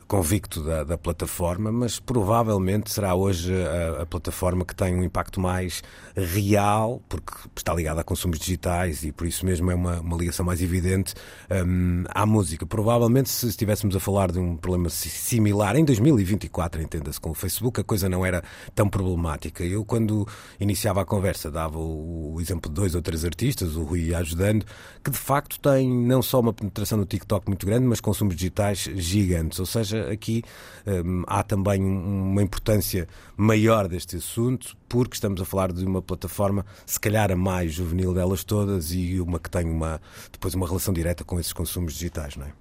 convicto 0.08 0.64
da, 0.64 0.84
da, 0.84 0.98
plataforma, 0.98 1.72
mas 1.72 2.00
provavelmente 2.00 2.92
será 2.92 3.14
hoje 3.14 3.54
a, 3.54 4.04
a, 4.04 4.06
plataforma 4.06 4.64
que 4.64 4.74
tem 4.74 4.96
um 4.96 5.04
impacto 5.04 5.40
mais 5.40 5.84
real, 6.16 7.02
porque 7.10 7.34
está 7.56 7.74
ligada 7.74 8.02
a 8.02 8.04
consumos 8.04 8.40
digitais 8.40 9.04
e 9.04 9.12
por 9.12 9.28
isso 9.28 9.46
mesmo 9.46 9.70
é 9.70 9.76
uma, 9.76 10.00
uma 10.00 10.18
ligação 10.18 10.46
mais 10.46 10.62
evidente 10.62 11.14
um, 11.52 12.06
à 12.10 12.26
música. 12.26 12.66
Provavelmente, 12.66 13.30
se 13.30 13.48
estivéssemos 13.48 13.96
a 13.96 14.00
falar 14.00 14.32
de 14.32 14.40
um 14.40 14.56
problema 14.56 14.90
similar 14.90 15.76
em 15.76 15.84
2024, 15.84 16.82
entenda-se, 16.82 17.20
com 17.20 17.32
o 17.32 17.34
Facebook, 17.34 17.82
a 17.82 17.84
coisa 17.84 18.08
não 18.08 18.26
era 18.26 18.42
tão 18.74 18.88
problemática. 18.90 19.64
Eu, 19.64 19.84
quando 19.84 20.26
iniciava 20.60 21.02
a 21.02 21.06
conversa, 21.06 21.52
dava 21.52 21.78
o, 21.78 22.36
o 22.36 22.42
exemplo 22.42 22.70
de 22.70 22.76
dois 22.76 22.96
ou 22.96 23.02
três 23.02 23.26
artistas, 23.26 23.76
o 23.76 23.84
Rui 23.84 24.16
ajudando, 24.16 24.66
que 25.04 25.12
de 25.12 25.18
facto 25.18 25.60
têm 25.60 25.90
não 25.90 26.22
só 26.22 26.40
uma 26.40 26.54
penetração 26.54 26.98
no 26.98 27.06
TikTok 27.06 27.48
muito 27.48 27.66
grande, 27.66 27.86
mas 27.86 28.00
consumos 28.00 28.36
digitais 28.36 28.90
gigantes. 28.96 29.60
Ou 29.60 29.66
seja, 29.66 29.97
seja, 29.98 30.12
aqui 30.12 30.44
um, 30.86 31.24
há 31.28 31.44
também 31.44 31.82
uma 31.82 32.42
importância 32.42 33.08
maior 33.36 33.88
deste 33.88 34.18
assunto, 34.18 34.78
porque 34.88 35.16
estamos 35.16 35.42
a 35.42 35.46
falar 35.46 35.72
de 35.72 35.86
uma 35.86 36.02
plataforma, 36.02 36.66
se 36.86 37.00
calhar 37.00 37.32
a 37.32 37.36
mais 37.36 37.74
juvenil 37.74 38.14
delas 38.14 38.44
todas 38.44 38.92
e 38.92 39.20
uma 39.20 39.40
que 39.40 39.50
tem 39.50 39.66
uma, 39.66 40.02
depois 40.32 40.54
uma 40.54 40.68
relação 40.68 40.94
direta 40.94 41.24
com 41.24 41.40
esses 41.40 41.54
consumos 41.54 41.94
digitais, 41.94 42.36
não 42.36 42.46
é? 42.46 42.54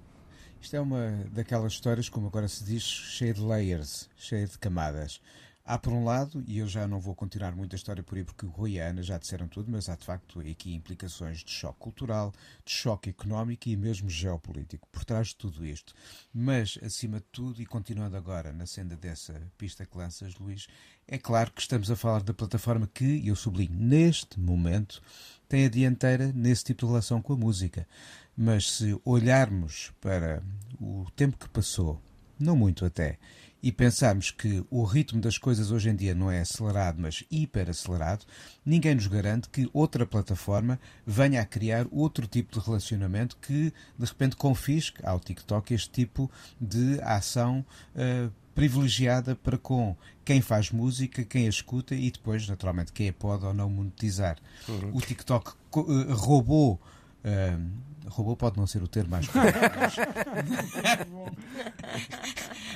Isto 0.59 0.75
é 0.75 0.81
uma 0.81 1.25
daquelas 1.31 1.73
histórias, 1.73 2.09
como 2.09 2.27
agora 2.27 2.47
se 2.47 2.63
diz, 2.63 2.83
cheia 2.83 3.33
de 3.33 3.41
layers, 3.41 4.09
cheia 4.17 4.47
de 4.47 4.57
camadas. 4.57 5.21
Há, 5.69 5.77
por 5.77 5.91
um 5.91 6.05
lado, 6.05 6.41
e 6.47 6.59
eu 6.59 6.67
já 6.69 6.87
não 6.87 6.97
vou 6.97 7.13
continuar 7.13 7.53
muito 7.53 7.73
a 7.73 7.75
história 7.75 8.01
por 8.01 8.17
aí 8.17 8.23
porque 8.23 8.45
o 8.45 8.49
Rui 8.49 8.71
e 8.71 8.79
a 8.79 8.87
Ana 8.87 9.03
já 9.03 9.17
disseram 9.17 9.49
tudo, 9.49 9.69
mas 9.69 9.89
há 9.89 9.97
de 9.97 10.05
facto 10.05 10.39
aqui 10.39 10.73
implicações 10.73 11.39
de 11.39 11.51
choque 11.51 11.77
cultural, 11.77 12.33
de 12.63 12.71
choque 12.71 13.09
económico 13.09 13.67
e 13.67 13.75
mesmo 13.75 14.09
geopolítico 14.09 14.87
por 14.89 15.03
trás 15.03 15.27
de 15.27 15.35
tudo 15.35 15.65
isto. 15.65 15.93
Mas, 16.33 16.79
acima 16.81 17.19
de 17.19 17.25
tudo, 17.33 17.61
e 17.61 17.65
continuando 17.65 18.15
agora 18.15 18.53
na 18.53 18.65
senda 18.65 18.95
dessa 18.95 19.41
pista 19.57 19.85
que 19.85 19.97
lanças, 19.97 20.35
Luís, 20.35 20.67
é 21.05 21.17
claro 21.17 21.51
que 21.51 21.59
estamos 21.59 21.91
a 21.91 21.97
falar 21.97 22.23
da 22.23 22.33
plataforma 22.33 22.87
que, 22.87 23.27
eu 23.27 23.35
sublinho, 23.35 23.77
neste 23.77 24.39
momento, 24.39 25.01
tem 25.49 25.65
a 25.65 25.69
dianteira 25.69 26.31
nesse 26.31 26.63
tipo 26.63 26.85
de 26.85 26.91
relação 26.93 27.21
com 27.21 27.33
a 27.33 27.37
música. 27.37 27.85
Mas 28.37 28.71
se 28.71 28.97
olharmos 29.03 29.91
para 29.99 30.41
o 30.79 31.05
tempo 31.13 31.37
que 31.37 31.49
passou, 31.49 32.01
não 32.39 32.55
muito 32.55 32.85
até, 32.85 33.19
e 33.67 33.71
pensarmos 33.73 34.31
que 34.31 34.63
o 34.71 34.85
ritmo 34.85 35.19
das 35.19 35.37
coisas 35.37 35.71
hoje 35.71 35.89
em 35.89 35.95
dia 35.97 36.15
não 36.15 36.31
é 36.31 36.39
acelerado, 36.39 37.01
mas 37.01 37.25
hiperacelerado, 37.29 38.23
ninguém 38.65 38.95
nos 38.95 39.07
garante 39.07 39.49
que 39.49 39.69
outra 39.73 40.05
plataforma 40.05 40.79
venha 41.05 41.41
a 41.41 41.45
criar 41.45 41.85
outro 41.91 42.25
tipo 42.25 42.57
de 42.57 42.65
relacionamento 42.65 43.35
que 43.41 43.73
de 43.99 44.05
repente 44.05 44.37
confisque 44.37 45.05
ao 45.05 45.19
TikTok 45.19 45.73
este 45.73 45.89
tipo 45.89 46.31
de 46.61 46.97
ação 47.01 47.65
uh, 47.93 48.31
privilegiada 48.55 49.35
para 49.35 49.57
com 49.57 49.97
quem 50.23 50.39
faz 50.39 50.71
música, 50.71 51.25
quem 51.25 51.45
a 51.45 51.49
escuta 51.49 51.93
e 51.93 52.09
depois, 52.09 52.47
naturalmente, 52.47 52.93
quem 52.93 53.09
a 53.09 53.13
pode 53.13 53.43
ou 53.43 53.53
não 53.53 53.69
monetizar. 53.69 54.37
Uhum. 54.69 54.95
O 54.95 55.01
TikTok 55.01 55.51
uh, 55.75 56.13
roubou. 56.13 56.79
Uh, 57.17 57.96
Robô 58.07 58.35
pode 58.35 58.57
não 58.57 58.67
ser 58.67 58.81
o 58.81 58.87
termo 58.87 59.11
mais 59.11 59.27
correto. 59.27 59.59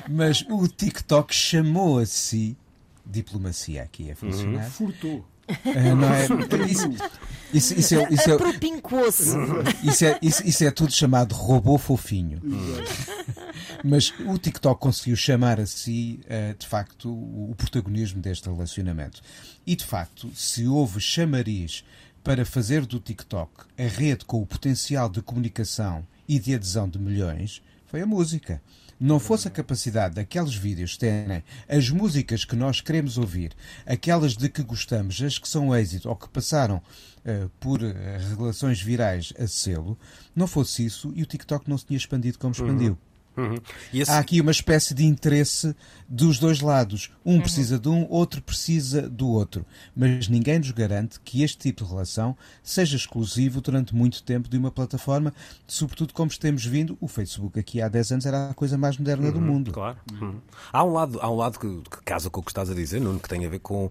Mas 0.10 0.46
o 0.50 0.68
TikTok 0.68 1.34
chamou 1.34 2.00
a 2.00 2.06
si 2.06 2.58
diplomacia 3.06 3.84
aqui 3.84 4.12
a 4.12 4.16
funcionar. 4.16 4.66
Uhum. 4.66 4.72
Furtou. 4.72 5.26
Uh, 5.50 5.96
não 5.96 6.14
é, 6.14 6.26
isso, 6.70 6.90
isso, 7.54 7.74
isso, 7.74 7.96
é, 7.96 8.08
isso, 8.10 8.32
é, 8.32 8.38
isso, 9.84 10.06
é, 10.06 10.20
isso, 10.22 10.48
isso 10.48 10.64
é 10.64 10.72
tudo 10.72 10.94
chamado 10.94 11.34
robô 11.34 11.78
fofinho. 11.78 12.42
Mas 13.84 14.14
o 14.26 14.38
TikTok 14.38 14.80
conseguiu 14.80 15.16
chamar 15.16 15.60
a 15.60 15.66
si, 15.66 16.22
uh, 16.26 16.58
de 16.58 16.66
facto, 16.66 17.10
o, 17.10 17.52
o 17.52 17.56
protagonismo 17.56 18.22
deste 18.22 18.50
relacionamento. 18.50 19.22
E, 19.66 19.76
de 19.76 19.84
facto, 19.84 20.30
se 20.34 20.68
houve 20.68 21.02
chamariz 21.02 21.84
para 22.24 22.46
fazer 22.46 22.86
do 22.86 23.00
TikTok 23.00 23.52
a 23.78 23.84
rede 23.84 24.26
com 24.26 24.42
o 24.42 24.46
potencial 24.46 25.10
de 25.10 25.22
comunicação 25.22 26.06
e 26.28 26.40
de 26.40 26.54
adesão 26.54 26.88
de 26.88 27.00
milhões 27.00 27.62
foi 27.86 28.02
a 28.02 28.06
música. 28.06 28.62
Não 29.00 29.20
fosse 29.20 29.48
a 29.48 29.52
capacidade 29.52 30.16
daqueles 30.16 30.54
vídeos 30.54 30.96
terem 30.96 31.44
as 31.68 31.90
músicas 31.90 32.46
que 32.46 32.56
nós 32.56 32.82
queremos 32.82 33.18
ouvir, 33.18 33.52
aquelas 33.86 34.38
de 34.38 34.48
que 34.48 34.62
gostamos, 34.62 35.20
as 35.22 35.40
que 35.40 35.50
são 35.50 35.76
êxito 35.76 36.08
ou 36.08 36.16
que 36.16 36.30
passaram 36.30 36.78
uh, 36.78 37.50
por 37.60 37.82
uh, 37.82 37.94
relações 38.38 38.80
virais 38.80 39.34
a 39.40 39.48
selo, 39.48 39.98
não 40.36 40.46
fosse 40.46 40.86
isso 40.86 41.12
e 41.16 41.24
o 41.24 41.26
TikTok 41.26 41.68
não 41.68 41.78
se 41.80 41.86
tinha 41.88 41.98
expandido 41.98 42.38
como 42.38 42.54
expandiu. 42.54 42.92
Uhum. 42.92 43.11
Uhum. 43.36 43.58
Esse... 43.94 44.12
Há 44.12 44.20
aqui 44.20 44.42
uma 44.42 44.52
espécie 44.52 44.94
de 44.94 45.06
interesse 45.06 45.76
dos 46.08 46.38
dois 46.38 46.60
lados. 46.60 47.10
Um 47.26 47.36
uhum. 47.36 47.42
precisa 47.42 47.80
de 47.80 47.88
um, 47.88 48.06
outro 48.10 48.42
precisa 48.42 49.10
do 49.10 49.28
outro. 49.30 49.66
Mas 49.96 50.28
ninguém 50.28 50.60
nos 50.60 50.72
garante 50.72 51.20
que 51.22 51.42
este 51.44 51.58
tipo 51.58 51.84
de 51.84 51.90
relação 51.90 52.36
seja 52.62 52.98
exclusivo 52.98 53.62
durante 53.62 53.96
muito 53.96 54.22
tempo 54.24 54.50
de 54.50 54.58
uma 54.58 54.72
plataforma, 54.72 55.34
sobretudo 55.66 56.14
como 56.14 56.30
temos 56.38 56.66
vindo. 56.66 56.98
O 57.00 57.08
Facebook 57.08 57.60
aqui 57.60 57.82
há 57.82 57.88
10 57.88 58.12
anos 58.12 58.26
era 58.26 58.50
a 58.50 58.54
coisa 58.54 58.78
mais 58.78 58.98
moderna 58.98 59.28
uhum. 59.28 59.34
do 59.34 59.42
mundo. 59.42 59.72
Claro. 59.72 59.98
Uhum. 60.12 60.40
Há 60.72 60.84
um 60.84 60.94
lado, 60.94 61.20
há 61.22 61.32
um 61.32 61.36
lado 61.36 61.60
que, 61.60 61.90
que, 61.90 62.04
casa 62.04 62.30
com 62.30 62.42
o 62.42 62.44
que 62.44 62.52
estás 62.52 62.70
a 62.70 62.74
dizer, 62.74 63.00
Nuno, 63.00 63.20
que 63.20 63.30
tem 63.30 63.46
a 63.46 63.50
ver 63.50 63.60
com 63.60 63.86
uh, 63.86 63.90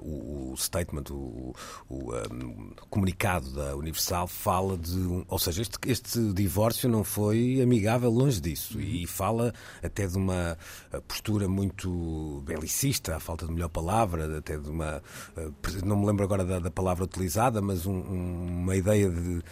o, 0.00 0.52
o, 0.52 0.56
statement, 0.56 1.04
o, 1.10 1.54
o 1.88 2.14
um, 2.14 2.72
comunicado 2.88 3.50
da 3.52 3.76
Universal 3.76 4.26
fala 4.26 4.78
de 4.78 4.96
um, 4.98 5.24
ou 5.28 5.38
seja, 5.38 5.62
este, 5.62 5.78
este 5.86 6.32
divórcio 6.32 6.88
não 6.88 7.04
foi 7.04 7.60
amigável 7.62 8.10
longe 8.10 8.40
disso 8.40 8.69
isso 8.70 8.80
e 8.80 9.06
fala 9.06 9.52
até 9.82 10.06
de 10.06 10.16
uma 10.16 10.56
eh, 10.92 11.00
postura 11.00 11.48
muito 11.48 12.42
belicista, 12.46 13.16
à 13.16 13.20
falta 13.20 13.46
de 13.46 13.52
melhor 13.52 13.68
palavra, 13.68 14.38
até 14.38 14.56
de 14.56 14.68
uma. 14.68 15.02
Eh, 15.36 15.48
não 15.84 15.96
me 15.96 16.06
lembro 16.06 16.24
agora 16.24 16.44
da, 16.44 16.58
da 16.58 16.70
palavra 16.70 17.04
utilizada, 17.04 17.60
mas 17.60 17.86
um, 17.86 18.00
uma 18.00 18.76
ideia 18.76 19.08
de 19.08 19.42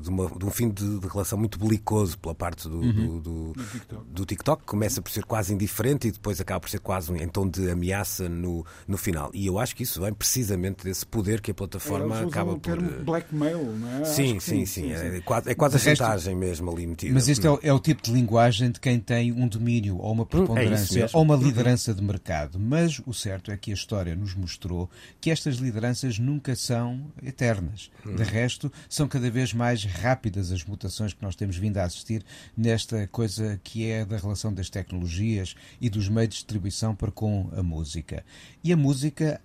de, 0.00 0.08
uma, 0.08 0.28
de, 0.28 0.44
um 0.44 0.50
fim 0.50 0.68
de, 0.68 0.98
de, 0.98 1.06
relação 1.08 1.38
muito 1.38 1.58
belicoso 1.58 2.18
pela 2.18 2.34
parte 2.34 2.68
do, 2.68 2.78
uhum. 2.78 2.92
do, 2.92 3.20
do, 3.20 3.52
do, 3.52 3.64
TikTok. 3.64 4.04
do, 4.10 4.24
TikTok. 4.24 4.64
Começa 4.64 5.02
por 5.02 5.10
ser 5.10 5.24
quase 5.24 5.52
indiferente 5.52 6.08
e 6.08 6.10
depois 6.10 6.40
acaba 6.40 6.60
por 6.60 6.70
ser 6.70 6.80
quase 6.80 7.12
um, 7.12 7.16
em 7.16 7.28
tom 7.28 7.48
de 7.48 7.70
ameaça 7.70 8.28
no, 8.28 8.64
no 8.86 8.96
final. 8.96 9.30
E 9.34 9.46
eu 9.46 9.58
acho 9.58 9.74
que 9.74 9.82
isso 9.82 10.00
vem 10.00 10.12
precisamente 10.12 10.84
desse 10.84 11.04
poder 11.06 11.40
que 11.40 11.50
a 11.50 11.54
plataforma 11.54 12.20
é, 12.20 12.24
acaba 12.24 12.52
o 12.52 12.58
termo 12.58 12.88
por. 12.88 13.04
blackmail, 13.04 13.64
não 13.64 13.88
é? 14.00 14.04
Sim, 14.04 14.40
sim, 14.40 14.66
sim, 14.66 14.66
sim, 14.66 14.92
É, 14.92 15.20
quase, 15.20 15.50
é 15.50 15.54
quase 15.54 15.76
a 15.76 15.78
chantagem 15.78 16.34
mesmo 16.34 16.70
ali 16.70 16.86
metida. 16.86 17.14
Mas 17.14 17.28
este 17.28 17.46
é 17.46 17.50
o, 17.50 17.58
é 17.62 17.72
o, 17.72 17.78
tipo 17.78 18.02
de 18.02 18.12
linguagem 18.12 18.70
de 18.70 18.80
quem 18.80 18.98
tem 18.98 19.32
um 19.32 19.48
domínio 19.48 19.98
ou 19.98 20.12
uma 20.12 20.22
hum, 20.22 20.26
é 20.26 20.30
preponderância 20.30 21.04
é 21.04 21.10
ou 21.12 21.22
uma 21.22 21.36
liderança 21.36 21.94
de 21.94 22.02
mercado. 22.02 22.58
Mas 22.58 23.00
o 23.06 23.12
certo 23.12 23.50
é 23.50 23.56
que 23.56 23.70
a 23.70 23.74
história 23.74 24.14
nos 24.14 24.34
mostrou 24.34 24.88
que 25.20 25.30
estas 25.30 25.56
lideranças 25.56 26.18
nunca 26.18 26.54
são 26.54 27.12
eternas. 27.22 27.90
De 28.04 28.22
resto, 28.22 28.72
são 28.88 29.08
cada 29.08 29.30
vez 29.30 29.52
mais 29.52 29.71
rápidas 29.84 30.52
as 30.52 30.64
mutações 30.64 31.12
que 31.12 31.22
nós 31.22 31.34
temos 31.34 31.56
vindo 31.56 31.78
a 31.78 31.84
assistir 31.84 32.24
nesta 32.56 33.06
coisa 33.08 33.60
que 33.64 33.90
é 33.90 34.04
da 34.04 34.16
relação 34.16 34.52
das 34.52 34.68
tecnologias 34.68 35.54
e 35.80 35.88
dos 35.88 36.08
meios 36.08 36.30
de 36.30 36.34
distribuição 36.36 36.94
para 36.94 37.10
com 37.10 37.48
a 37.56 37.62
música. 37.62 38.24
E 38.62 38.72
a 38.72 38.76
música 38.76 39.40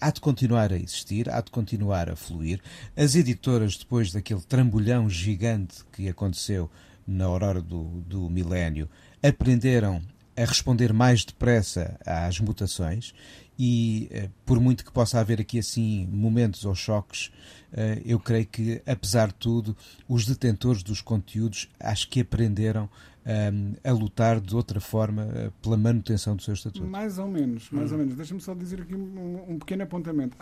há 0.00 0.10
de 0.10 0.20
continuar 0.20 0.72
a 0.72 0.76
existir, 0.76 1.30
há 1.30 1.40
de 1.40 1.50
continuar 1.50 2.10
a 2.10 2.16
fluir. 2.16 2.60
As 2.96 3.14
editoras, 3.14 3.76
depois 3.76 4.12
daquele 4.12 4.42
trambolhão 4.42 5.08
gigante 5.08 5.84
que 5.92 6.08
aconteceu 6.08 6.70
na 7.06 7.24
aurora 7.24 7.60
do, 7.60 7.84
do 8.06 8.30
milénio, 8.30 8.88
aprenderam 9.22 10.02
a 10.36 10.44
responder 10.44 10.92
mais 10.92 11.24
depressa 11.24 11.98
às 12.04 12.40
mutações 12.40 13.14
e, 13.58 14.08
eh, 14.10 14.28
por 14.44 14.60
muito 14.60 14.84
que 14.84 14.92
possa 14.92 15.20
haver 15.20 15.40
aqui 15.40 15.58
assim 15.58 16.06
momentos 16.10 16.64
ou 16.64 16.74
choques 16.74 17.30
eh, 17.72 18.02
eu 18.04 18.20
creio 18.20 18.46
que, 18.46 18.80
apesar 18.86 19.28
de 19.28 19.34
tudo, 19.34 19.76
os 20.08 20.24
detentores 20.24 20.82
dos 20.82 21.00
conteúdos 21.00 21.68
acho 21.80 22.08
que 22.08 22.20
aprenderam 22.20 22.88
ehm, 23.26 23.74
a 23.82 23.90
lutar 23.90 24.40
de 24.40 24.54
outra 24.54 24.80
forma 24.80 25.52
pela 25.60 25.76
manutenção 25.76 26.36
do 26.36 26.42
seu 26.42 26.54
estatuto. 26.54 26.86
Mais 26.86 27.18
ou 27.18 27.26
menos, 27.26 27.68
mais 27.70 27.90
ou 27.90 27.98
menos. 27.98 28.14
Deixa-me 28.14 28.40
só 28.40 28.54
dizer 28.54 28.80
aqui 28.80 28.94
um, 28.94 29.44
um 29.48 29.58
pequeno 29.58 29.82
apontamento. 29.82 30.36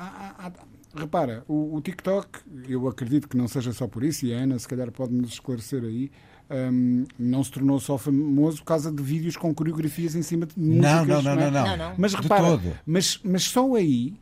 Repara, 0.95 1.42
o, 1.49 1.76
o, 1.76 1.81
TikTok, 1.81 2.40
eu 2.69 2.87
acredito 2.87 3.26
que 3.26 3.37
não 3.37 3.49
seja 3.49 3.73
só 3.73 3.88
por 3.88 4.04
isso, 4.04 4.26
e 4.26 4.35
a 4.35 4.38
Ana 4.38 4.59
se 4.59 4.69
calhar 4.69 4.92
pode-nos 4.92 5.33
esclarecer 5.33 5.83
aí, 5.83 6.11
um, 6.52 7.04
não 7.18 7.42
se 7.42 7.50
tornou 7.50 7.80
só 7.80 7.97
famoso 7.97 8.59
por 8.59 8.64
causa 8.64 8.92
de 8.92 9.02
vídeos 9.02 9.37
com 9.37 9.54
coreografias 9.54 10.14
em 10.14 10.23
cima 10.23 10.47
de 10.47 10.59
músicas. 10.59 11.06
Não, 11.06 11.23
não, 11.23 11.23
não, 11.23 11.37
não. 11.37 11.50
não, 11.50 11.66
não. 11.66 11.76
não. 11.76 11.94
Mas 11.97 12.14
repara, 12.14 12.61
mas, 12.87 13.21
mas 13.25 13.44
só 13.44 13.75
aí 13.75 14.14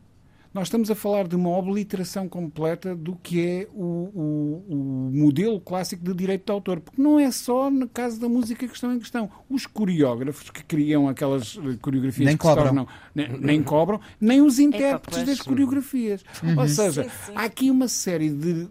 nós 0.53 0.67
estamos 0.67 0.91
a 0.91 0.95
falar 0.95 1.27
de 1.29 1.35
uma 1.35 1.49
obliteração 1.49 2.27
completa 2.27 2.93
do 2.93 3.15
que 3.15 3.41
é 3.41 3.67
o, 3.73 3.83
o, 4.13 4.65
o, 4.69 5.11
modelo 5.13 5.61
clássico 5.61 6.03
de 6.03 6.13
direito 6.13 6.45
de 6.45 6.51
autor, 6.51 6.81
porque 6.81 7.01
não 7.01 7.17
é 7.17 7.31
só 7.31 7.71
no 7.71 7.87
caso 7.87 8.19
da 8.19 8.27
música 8.27 8.67
que 8.67 8.73
estão 8.73 8.93
em 8.93 8.99
questão. 8.99 9.29
Os 9.49 9.65
coreógrafos 9.65 10.49
que 10.49 10.61
criam 10.63 11.07
aquelas 11.07 11.57
eh, 11.57 11.77
coreografias 11.81 12.25
nem 12.25 12.35
que 12.35 12.41
cobram. 12.41 12.63
se 12.63 12.69
tornam, 12.69 12.87
nem, 13.15 13.39
nem 13.39 13.63
cobram, 13.63 14.01
nem 14.19 14.41
os 14.41 14.59
intérpretes 14.59 15.23
das 15.23 15.41
coreografias. 15.41 16.21
Uhum. 16.43 16.59
Ou 16.59 16.67
seja, 16.67 17.03
sim, 17.03 17.09
sim. 17.27 17.31
há 17.33 17.43
aqui 17.43 17.71
uma 17.71 17.87
série 17.87 18.29
de 18.29 18.67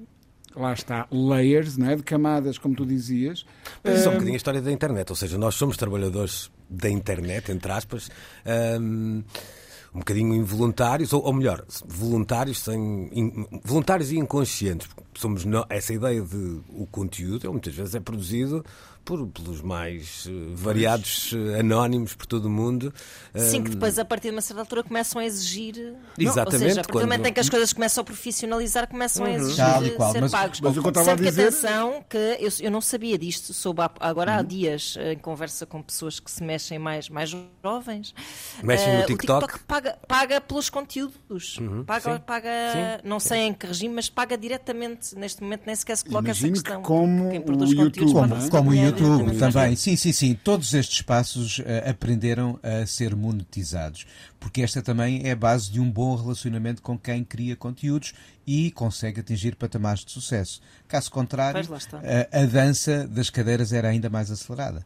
lá 0.57 0.73
está, 0.73 1.07
layers, 1.11 1.77
não 1.77 1.91
é? 1.91 1.97
de 1.97 2.03
camadas, 2.03 2.59
como 2.59 2.75
tu 2.75 2.85
dizias. 2.85 3.45
Mas 3.85 3.99
isso 4.01 4.07
é 4.07 4.09
um 4.11 4.13
bocadinho 4.15 4.35
a 4.35 4.37
história 4.37 4.61
da 4.63 4.73
internet, 4.73 5.09
ou 5.11 5.17
seja, 5.17 5.39
nós 5.39 5.55
somos 5.55 5.77
trabalhadores 5.77 6.51
da 6.69 6.89
internet, 6.91 7.51
entre 7.53 7.71
aspas, 7.73 8.11
um 8.79 9.99
bocadinho 9.99 10.35
involuntários, 10.35 11.13
ou, 11.13 11.23
ou 11.25 11.33
melhor, 11.33 11.65
voluntários, 11.87 12.61
sem, 12.61 13.09
in- 13.13 13.47
voluntários 13.65 14.13
e 14.13 14.17
inconscientes. 14.19 14.87
porque 14.87 15.03
Somos 15.21 15.45
no- 15.45 15.67
essa 15.69 15.93
ideia 15.93 16.23
de 16.23 16.61
o 16.69 16.87
conteúdo, 16.91 17.51
muitas 17.53 17.75
vezes 17.75 17.95
é 17.95 18.01
produzido 18.01 18.65
por, 19.11 19.27
pelos 19.27 19.61
mais 19.61 20.25
eh, 20.29 20.31
variados 20.55 21.33
eh, 21.35 21.59
anónimos 21.59 22.15
por 22.15 22.27
todo 22.27 22.45
o 22.45 22.51
mundo. 22.51 22.95
Sim, 23.35 23.65
que 23.65 23.71
depois 23.71 23.99
a 23.99 24.05
partir 24.05 24.29
de 24.29 24.37
uma 24.37 24.41
certa 24.41 24.63
altura 24.63 24.85
começam 24.85 25.21
a 25.21 25.25
exigir. 25.25 25.95
Exatamente, 26.17 26.55
Ou 26.63 26.69
seja, 26.69 26.81
a 26.81 26.85
partir 26.85 26.93
do 26.93 27.01
momento 27.01 27.27
em 27.27 27.33
que 27.33 27.41
as 27.41 27.49
coisas 27.49 27.73
começam 27.73 28.03
a 28.03 28.05
profissionalizar, 28.05 28.87
começam 28.89 29.25
a 29.27 29.31
exigir 29.33 29.57
Tal 29.57 29.85
e 29.85 29.91
qual, 29.91 30.13
ser 30.13 30.21
mas- 30.21 30.31
pagos. 30.31 30.61
mas 30.61 30.77
o 30.77 30.81
que 30.81 30.87
eu 30.87 30.91
estava 30.91 31.07
a 31.07 31.17
Sendo 31.17 31.25
que 31.25 31.29
dizer- 31.31 31.43
atenção, 31.49 32.05
que 32.09 32.17
eu, 32.39 32.49
eu 32.61 32.71
não 32.71 32.81
sabia 32.81 33.19
disto, 33.19 33.53
soube 33.53 33.83
há- 33.83 33.91
agora 33.99 34.37
há 34.37 34.43
dias, 34.43 34.97
em 35.13 35.19
conversa 35.19 35.67
com 35.67 35.83
pessoas 35.83 36.21
que 36.21 36.31
se 36.31 36.45
mexem 36.45 36.79
mais, 36.79 37.09
mais 37.09 37.35
jovens. 37.65 38.15
Mexem 38.63 38.95
no 38.95 39.01
Eh, 39.01 39.07
TikTok? 39.07 39.45
O 39.45 39.47
TikTok 39.49 39.65
paga, 39.67 39.99
paga 40.07 40.41
pelos 40.41 40.71
conteúdos. 40.71 41.59
paga, 41.85 42.15
sim. 42.15 42.23
paga 42.25 42.49
Sim, 42.73 43.09
não 43.09 43.19
sei 43.19 43.41
em 43.41 43.53
que 43.55 43.67
regime, 43.67 43.93
mas 43.93 44.09
paga 44.09 44.39
diretamente. 44.39 45.17
Neste 45.17 45.43
momento 45.43 45.63
nem 45.67 45.75
sequer 45.75 45.97
se 45.97 46.05
coloca 46.05 46.27
Imagino 46.27 46.53
essa 46.53 46.63
que 46.63 46.69
questão. 46.69 46.83
como 46.83 47.31
Quem 47.31 47.41
produz 47.41 47.73
o 47.73 47.77
conteúdos 47.77 47.97
YouTube, 47.99 48.13
pode 48.13 48.29
não 48.29 48.37
é? 48.37 48.39
receber 48.39 48.57
Como 48.57 48.71
o 48.71 48.73
dinheiro 48.73 48.97
YouTube 49.01 49.37
também. 49.39 49.77
Sim, 49.77 49.97
sim, 49.97 50.13
sim. 50.13 50.35
Todos 50.35 50.73
estes 50.75 50.97
espaços 50.99 51.61
eh, 51.65 51.89
aprenderam 51.91 52.59
a 52.63 52.85
ser 52.87 53.15
monetizados. 53.17 54.07
Porque 54.39 54.63
esta 54.63 54.81
também 54.83 55.23
é 55.27 55.33
a 55.33 55.37
base 55.37 55.71
de 55.71 55.81
um 55.81 55.91
bom 55.91 56.15
relacionamento 56.17 56.81
com 56.83 56.99
quem 56.99 57.23
cria 57.25 57.55
conteúdos 57.57 58.13
e 58.47 58.71
consegue 58.71 59.21
atingir 59.21 59.55
patamares 59.57 60.05
de 60.05 60.13
sucesso. 60.13 60.61
Caso 60.89 61.11
contrário, 61.11 61.61
está. 61.77 62.01
a, 62.33 62.47
dança 62.47 63.07
das 63.07 63.29
cadeiras 63.31 63.73
era 63.73 63.89
ainda 63.89 64.09
mais 64.09 64.31
acelerada. 64.31 64.85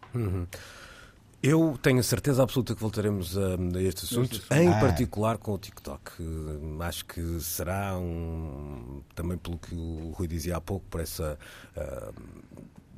Eu 1.43 1.79
tenho 1.83 1.99
a 1.99 2.03
certeza 2.03 2.43
absoluta 2.43 2.75
que 2.75 2.81
voltaremos 2.81 3.37
a, 3.37 3.57
a 3.77 3.83
este 3.83 4.07
assunto, 4.07 4.43
em 4.51 4.67
Ah. 4.69 4.81
particular 4.81 5.37
com 5.37 5.53
o 5.53 5.59
TikTok. 5.59 6.13
Eh, 6.19 6.85
Acho 6.85 7.05
que 7.05 7.39
será 7.41 7.99
um. 7.99 9.03
Também 9.15 9.37
pelo 9.37 9.59
que 9.59 9.75
o 9.75 10.11
Rui 10.17 10.27
dizia 10.27 10.57
há 10.57 10.61
pouco, 10.61 10.87
por 10.89 11.01
essa. 11.03 11.39
ah, 11.77 12.13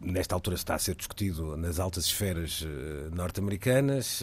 nesta 0.01 0.35
altura 0.35 0.57
está 0.57 0.75
a 0.75 0.79
ser 0.79 0.95
discutido 0.97 1.57
nas 1.57 1.79
altas 1.79 2.07
esferas 2.07 2.65
eh, 2.65 3.09
norte-americanas. 3.13 4.23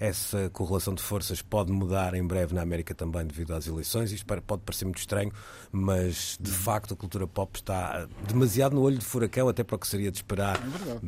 Essa 0.00 0.48
correlação 0.48 0.94
de 0.94 1.02
forças 1.02 1.42
pode 1.42 1.70
mudar 1.70 2.14
em 2.14 2.26
breve 2.26 2.54
na 2.54 2.62
América 2.62 2.94
também 2.94 3.26
devido 3.26 3.52
às 3.52 3.66
eleições. 3.66 4.10
Isto 4.10 4.24
pode 4.46 4.62
parecer 4.62 4.86
muito 4.86 4.98
estranho, 4.98 5.30
mas 5.70 6.38
de 6.40 6.50
facto 6.50 6.94
a 6.94 6.96
cultura 6.96 7.26
pop 7.26 7.58
está 7.58 8.08
demasiado 8.26 8.74
no 8.74 8.80
olho 8.80 8.96
de 8.96 9.04
furacão, 9.04 9.46
até 9.46 9.62
para 9.62 9.76
o 9.76 9.78
que 9.78 9.86
seria 9.86 10.10
de 10.10 10.16
esperar 10.16 10.58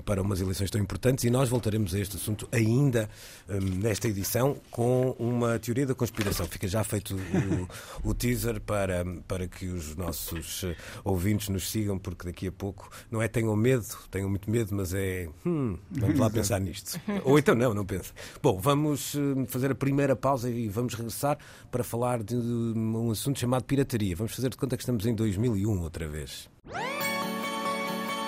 para 0.04 0.20
umas 0.20 0.42
eleições 0.42 0.70
tão 0.70 0.78
importantes. 0.78 1.24
E 1.24 1.30
nós 1.30 1.48
voltaremos 1.48 1.94
a 1.94 1.98
este 1.98 2.16
assunto 2.16 2.46
ainda 2.52 3.08
hum, 3.48 3.78
nesta 3.80 4.08
edição 4.08 4.58
com 4.70 5.16
uma 5.18 5.58
teoria 5.58 5.86
da 5.86 5.94
conspiração. 5.94 6.46
Fica 6.46 6.68
já 6.68 6.84
feito 6.84 7.16
o, 7.16 7.68
o 8.10 8.14
teaser 8.14 8.60
para, 8.60 9.06
para 9.26 9.48
que 9.48 9.68
os 9.68 9.96
nossos 9.96 10.64
eh, 10.64 10.76
ouvintes 11.02 11.48
nos 11.48 11.70
sigam, 11.70 11.98
porque 11.98 12.26
daqui 12.26 12.46
a 12.46 12.52
pouco 12.52 12.90
não 13.10 13.22
é 13.22 13.28
tenham 13.28 13.56
medo, 13.56 13.86
tenham 14.10 14.28
muito 14.28 14.50
medo, 14.50 14.74
mas 14.74 14.92
é 14.92 15.30
hum, 15.46 15.78
vamos 15.90 16.18
lá 16.18 16.28
pensar 16.28 16.60
nisto. 16.60 17.00
Ou 17.24 17.38
então 17.38 17.54
não, 17.54 17.72
não 17.72 17.86
pensa. 17.86 18.12
Bom, 18.42 18.60
vamos 18.60 18.81
hum, 18.90 19.46
fazer 19.46 19.70
a 19.70 19.74
primeira 19.74 20.14
pausa 20.16 20.50
e 20.50 20.68
vamos 20.68 20.94
regressar 20.94 21.38
para 21.70 21.82
falar 21.82 22.22
de 22.22 22.36
um 22.36 23.10
assunto 23.10 23.38
chamado 23.38 23.64
pirataria. 23.64 24.14
Vamos 24.16 24.34
fazer 24.34 24.50
de 24.50 24.56
conta 24.56 24.76
que 24.76 24.82
estamos 24.82 25.06
em 25.06 25.14
2001 25.14 25.80
outra 25.80 26.08
vez. 26.08 26.48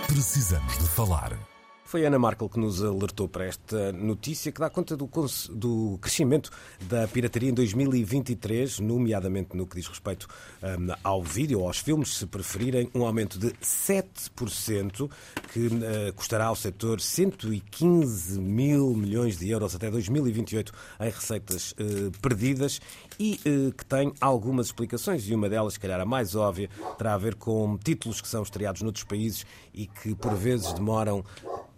Precisamos 0.06 0.78
de 0.78 0.88
falar. 0.88 1.53
Foi 1.94 2.04
Ana 2.04 2.18
Markel 2.18 2.48
que 2.48 2.58
nos 2.58 2.82
alertou 2.82 3.28
para 3.28 3.44
esta 3.44 3.92
notícia 3.92 4.50
que 4.50 4.58
dá 4.58 4.68
conta 4.68 4.96
do, 4.96 5.08
do 5.50 5.96
crescimento 6.02 6.50
da 6.88 7.06
pirataria 7.06 7.50
em 7.50 7.54
2023, 7.54 8.80
nomeadamente 8.80 9.56
no 9.56 9.64
que 9.64 9.76
diz 9.76 9.86
respeito 9.86 10.26
hum, 10.60 10.92
ao 11.04 11.22
vídeo 11.22 11.64
aos 11.64 11.78
filmes, 11.78 12.16
se 12.16 12.26
preferirem, 12.26 12.90
um 12.92 13.06
aumento 13.06 13.38
de 13.38 13.52
7%, 13.62 15.08
que 15.52 15.66
eh, 15.66 16.12
custará 16.16 16.46
ao 16.46 16.56
setor 16.56 17.00
115 17.00 18.40
mil 18.40 18.92
milhões 18.94 19.38
de 19.38 19.48
euros 19.48 19.76
até 19.76 19.88
2028 19.88 20.72
em 20.98 21.10
receitas 21.10 21.76
eh, 21.78 22.10
perdidas 22.20 22.80
e 23.20 23.38
eh, 23.44 23.70
que 23.70 23.84
tem 23.84 24.12
algumas 24.20 24.66
explicações 24.66 25.28
e 25.28 25.32
uma 25.32 25.48
delas, 25.48 25.74
se 25.74 25.78
calhar 25.78 26.00
a 26.00 26.04
mais 26.04 26.34
óbvia, 26.34 26.68
terá 26.98 27.14
a 27.14 27.18
ver 27.18 27.36
com 27.36 27.78
títulos 27.78 28.20
que 28.20 28.26
são 28.26 28.42
estreados 28.42 28.82
noutros 28.82 29.04
países 29.04 29.46
e 29.72 29.86
que 29.86 30.12
por 30.16 30.34
vezes 30.34 30.72
demoram 30.72 31.24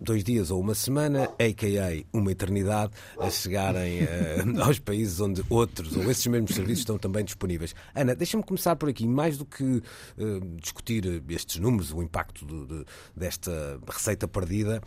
dois 0.00 0.22
dias 0.24 0.50
ou 0.50 0.60
uma 0.60 0.74
semana, 0.74 1.24
a.k.a. 1.38 2.04
uma 2.16 2.30
eternidade, 2.32 2.92
a 3.18 3.30
chegarem 3.30 4.00
eh, 4.00 4.44
aos 4.62 4.78
países 4.78 5.20
onde 5.20 5.42
outros 5.48 5.96
ou 5.96 6.10
esses 6.10 6.26
mesmos 6.26 6.54
serviços 6.54 6.80
estão 6.80 6.98
também 6.98 7.24
disponíveis. 7.24 7.74
Ana, 7.94 8.14
deixa-me 8.14 8.42
começar 8.42 8.76
por 8.76 8.88
aqui. 8.88 9.06
Mais 9.06 9.38
do 9.38 9.44
que 9.44 9.82
eh, 10.18 10.40
discutir 10.60 11.22
estes 11.28 11.58
números, 11.58 11.92
o 11.92 12.02
impacto 12.02 12.44
do- 12.44 12.66
de- 12.66 12.84
desta 13.16 13.80
receita 13.88 14.28
perdida, 14.28 14.80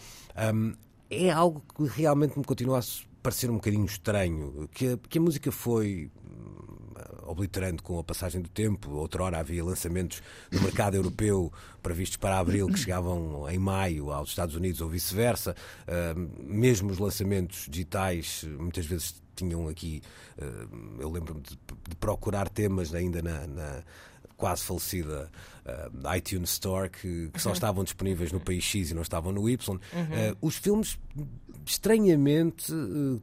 hum, 0.53 0.73
é 1.09 1.29
algo 1.31 1.63
que 1.75 1.83
realmente 1.85 2.37
me 2.37 2.43
continua 2.45 2.79
a 2.79 2.81
parecer 3.23 3.49
um 3.49 3.55
bocadinho 3.55 3.85
estranho. 3.85 4.69
Que 4.71 4.89
a, 4.93 4.97
que 5.09 5.17
a 5.17 5.21
música 5.21 5.51
foi 5.51 6.09
obliterando 7.29 7.83
com 7.83 7.99
a 7.99 8.03
passagem 8.03 8.41
do 8.41 8.49
tempo. 8.49 8.91
Outrora 8.91 9.39
havia 9.39 9.63
lançamentos 9.63 10.21
no 10.51 10.61
mercado 10.61 10.95
europeu 10.95 11.53
previstos 11.81 12.17
para 12.17 12.39
abril 12.39 12.67
que 12.67 12.77
chegavam 12.79 13.47
em 13.49 13.59
maio 13.59 14.11
aos 14.11 14.29
Estados 14.29 14.55
Unidos 14.55 14.81
ou 14.81 14.89
vice-versa. 14.89 15.55
Mesmo 16.39 16.91
os 16.91 16.97
lançamentos 16.97 17.67
digitais 17.69 18.43
muitas 18.57 18.85
vezes 18.85 19.21
tinham 19.35 19.67
aqui. 19.67 20.01
Eu 20.99 21.09
lembro-me 21.11 21.41
de, 21.41 21.57
de, 21.89 21.95
procurar 21.95 22.49
temas 22.49 22.93
ainda 22.93 23.21
na, 23.21 23.47
na 23.47 23.83
quase 24.35 24.63
falecida 24.63 25.29
uh, 25.69 26.15
iTunes 26.15 26.51
Store 26.51 26.89
que, 26.89 27.29
que 27.29 27.41
só 27.41 27.51
estavam 27.51 27.83
disponíveis 27.83 28.31
no 28.31 28.39
país 28.39 28.63
X 28.63 28.91
e 28.91 28.93
não 28.93 29.01
estavam 29.01 29.31
no 29.31 29.49
Y. 29.49 29.75
Uh, 29.75 29.79
os 30.41 30.57
filmes 30.57 30.97
estranhamente 31.65 32.73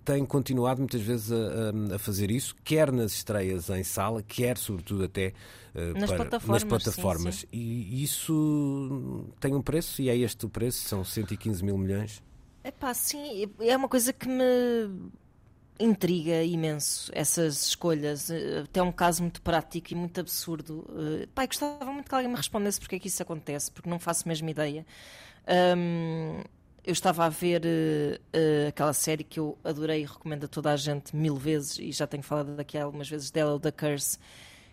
têm 0.04 0.24
continuado 0.24 0.80
muitas 0.80 1.00
vezes 1.00 1.32
a, 1.32 1.94
a, 1.94 1.98
fazer 1.98 2.30
isso, 2.30 2.54
quer 2.62 2.92
nas 2.92 3.12
estreias 3.12 3.68
em 3.70 3.82
sala, 3.82 4.22
quer 4.22 4.56
sobretudo 4.56 5.04
até 5.04 5.32
uh, 5.74 5.98
nas 5.98 6.10
para, 6.10 6.16
plataformas. 6.16 6.62
Nas 6.62 6.64
plataformas. 6.64 7.34
Sim, 7.34 7.40
sim. 7.40 7.48
E 7.52 8.02
isso 8.02 9.26
tem 9.40 9.54
um 9.54 9.62
preço 9.62 10.00
e 10.00 10.08
é 10.08 10.16
este 10.16 10.46
o 10.46 10.48
preço, 10.48 10.88
são 10.88 11.04
115 11.04 11.64
mil 11.64 11.76
milhões. 11.76 12.22
É 12.62 12.70
pá, 12.70 12.92
sim, 12.94 13.48
é 13.60 13.76
uma 13.76 13.88
coisa 13.88 14.12
que 14.12 14.28
me 14.28 14.44
intriga 15.78 16.42
imenso 16.42 17.10
essas 17.14 17.66
escolhas. 17.68 18.30
Até 18.64 18.82
um 18.82 18.92
caso 18.92 19.22
muito 19.22 19.42
prático 19.42 19.92
e 19.92 19.96
muito 19.96 20.20
absurdo. 20.20 20.86
Pai, 21.34 21.46
gostava 21.46 21.92
muito 21.92 22.08
que 22.08 22.14
alguém 22.14 22.30
me 22.30 22.36
respondesse 22.36 22.80
porque 22.80 22.96
é 22.96 22.98
que 22.98 23.08
isso 23.08 23.22
acontece, 23.22 23.70
porque 23.70 23.88
não 23.88 23.98
faço 23.98 24.26
mesmo 24.26 24.48
ideia. 24.48 24.86
Um, 25.76 26.42
eu 26.84 26.92
estava 26.92 27.24
a 27.24 27.28
ver 27.28 27.62
uh, 27.64 28.68
aquela 28.68 28.92
série 28.92 29.24
que 29.24 29.40
eu 29.40 29.58
adorei 29.64 30.02
e 30.02 30.04
recomendo 30.04 30.44
a 30.44 30.48
toda 30.48 30.72
a 30.72 30.76
gente 30.76 31.16
mil 31.16 31.34
vezes, 31.34 31.78
e 31.78 31.90
já 31.90 32.06
tenho 32.06 32.22
falado 32.22 32.54
daqui 32.54 32.78
algumas 32.78 33.08
vezes 33.08 33.30
dela, 33.30 33.58
The 33.58 33.72
Curse, 33.72 34.18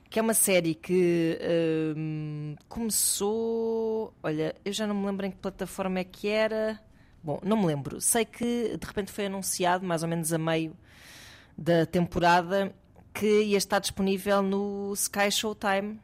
que 0.10 0.20
é 0.20 0.22
uma 0.22 0.36
série 0.36 0.76
que 0.76 1.40
uh, 1.42 2.56
começou. 2.70 4.14
Olha, 4.22 4.56
eu 4.64 4.72
já 4.72 4.86
não 4.86 4.94
me 4.94 5.08
lembro 5.08 5.26
em 5.26 5.32
que 5.32 5.38
plataforma 5.38 6.00
é 6.00 6.04
que 6.04 6.28
era. 6.28 6.80
Bom, 7.24 7.40
não 7.42 7.56
me 7.56 7.66
lembro. 7.68 8.02
Sei 8.02 8.26
que 8.26 8.78
de 8.78 8.86
repente 8.86 9.12
foi 9.12 9.28
anunciado, 9.28 9.86
mais 9.86 10.04
ou 10.04 10.10
menos 10.10 10.34
a 10.34 10.38
meio 10.38 10.76
da 11.58 11.86
temporada, 11.86 12.76
que 13.14 13.44
ia 13.44 13.58
estar 13.58 13.80
disponível 13.80 14.42
no 14.42 14.92
Sky 14.94 15.32
Showtime. 15.32 16.00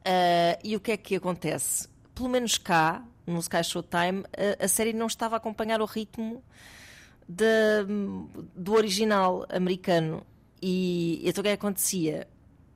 Uh, 0.00 0.60
e 0.62 0.76
o 0.76 0.80
que 0.80 0.92
é 0.92 0.96
que 0.96 1.16
acontece? 1.16 1.88
Pelo 2.14 2.28
menos 2.28 2.58
cá, 2.58 3.02
no 3.26 3.38
Sky 3.38 3.64
Showtime, 3.64 4.24
a, 4.60 4.64
a 4.64 4.68
série 4.68 4.92
não 4.92 5.06
estava 5.06 5.36
a 5.36 5.38
acompanhar 5.38 5.80
o 5.80 5.86
ritmo 5.86 6.42
de, 7.26 7.84
do 8.54 8.74
original 8.74 9.46
americano. 9.48 10.26
E 10.60 11.22
então 11.24 11.40
o 11.40 11.44
que 11.44 11.48
é 11.48 11.56
que 11.56 11.64
acontecia? 11.64 12.28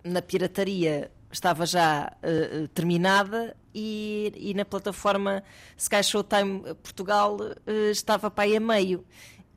Na 0.03 0.23
pirataria 0.23 1.11
estava 1.35 1.67
já 1.67 2.13
uh, 2.23 2.69
terminada 2.69 3.57
e, 3.75 4.33
e, 4.37 4.55
na 4.55 4.65
plataforma 4.65 5.43
Sky 5.77 6.03
Showtime 6.03 6.75
Portugal 6.83 7.37
uh, 7.37 7.91
estava 7.91 8.31
para 8.31 8.45
aí 8.45 8.57
a 8.57 8.61
meio. 8.61 9.05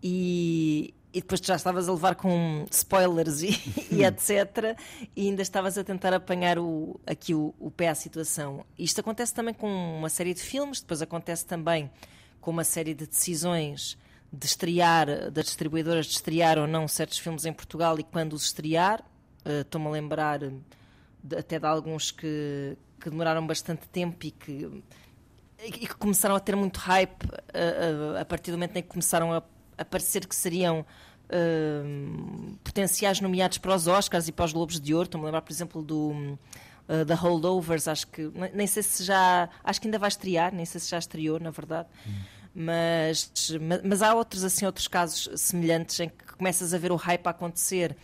E, 0.02 0.94
e 1.14 1.22
depois 1.22 1.40
já 1.42 1.56
estavas 1.56 1.88
a 1.88 1.92
levar 1.92 2.16
com 2.16 2.66
spoilers 2.72 3.42
e, 3.42 3.50
e, 3.92 4.04
etc. 4.04 4.78
E 5.16 5.28
ainda 5.28 5.42
estavas 5.42 5.78
a 5.78 5.84
tentar 5.84 6.14
apanhar 6.14 6.60
o, 6.60 7.00
aqui 7.06 7.34
o, 7.34 7.54
o 7.60 7.72
pé 7.72 7.90
à 7.90 7.96
situação. 7.96 8.66
Isto 8.78 9.02
acontece 9.02 9.34
também 9.34 9.54
com 9.54 9.68
uma 9.98 10.10
série 10.10 10.34
de 10.34 10.42
filmes, 10.42 10.82
depois 10.82 11.02
acontece 11.02 11.46
também 11.46 11.90
com 12.42 12.52
uma 12.52 12.64
série 12.64 12.94
de 12.94 13.08
decisões 13.08 13.98
de 14.32 14.46
estrear, 14.46 15.32
das 15.32 15.46
distribuidoras 15.46 16.06
de 16.06 16.14
estrear 16.14 16.58
ou 16.58 16.68
não 16.68 16.88
certos 16.88 17.18
filmes 17.18 17.46
em 17.46 17.54
Portugal 17.54 17.98
e 18.00 18.04
quando 18.04 18.34
os 18.34 18.44
estrear. 18.44 19.02
Uh, 19.46 19.62
Estou-me 19.62 19.88
a 19.88 19.92
lembrar 19.92 20.42
até 21.38 21.60
de 21.60 21.66
alguns 21.66 22.12
que, 22.12 22.78
que 23.00 23.10
demoraram 23.10 23.46
bastante 23.46 23.88
tempo 23.88 24.26
e 24.26 24.32
que, 24.32 24.84
e 25.64 25.72
que 25.72 25.96
começaram 25.96 26.36
a 26.36 26.40
ter 26.40 26.56
muito 26.56 26.78
hype 26.78 27.26
a, 27.54 28.22
a, 28.22 28.26
partir 28.26 28.52
do 28.52 28.58
momento 28.58 28.78
em 28.78 28.82
que 28.82 28.90
começaram 28.90 29.34
a, 29.34 29.44
a 29.78 29.86
parecer 29.86 30.26
que 30.26 30.36
seriam 30.36 30.86
uh, 31.28 32.58
potenciais 32.64 33.20
nomeados 33.22 33.58
para 33.58 33.76
os 33.76 33.88
Oscars 33.88 34.28
e 34.28 34.32
para 34.32 34.46
os 34.46 34.54
Globos 34.54 34.80
de 34.80 34.94
Ouro. 34.94 35.06
Estou-me 35.06 35.26
a 35.26 35.28
lembrar, 35.28 35.42
por 35.42 35.52
exemplo, 35.52 35.82
do 35.82 36.12
uh, 36.12 37.16
Holdovers, 37.16 37.88
acho 37.88 38.08
que 38.08 38.32
nem 38.54 38.68
sei 38.68 38.84
se 38.84 39.04
já 39.04 39.50
acho 39.64 39.82
que 39.82 39.88
ainda 39.88 40.00
vai 40.00 40.10
estrear, 40.10 40.54
nem 40.54 40.66
sei 40.66 40.80
se 40.80 40.90
já 40.90 40.98
estreou, 40.98 41.40
na 41.40 41.52
verdade. 41.52 41.88
Hum. 42.08 42.38
Mas, 42.60 43.32
mas 43.84 44.02
há 44.02 44.16
outros 44.16 44.44
assim 44.44 44.66
outros 44.66 44.88
casos 44.88 45.30
semelhantes 45.40 46.00
em 46.00 46.10
que 46.10 46.26
começas 46.38 46.74
a 46.74 46.78
ver 46.80 46.92
o 46.92 46.96
hype 46.96 47.28
a 47.28 47.30
acontecer 47.30 47.96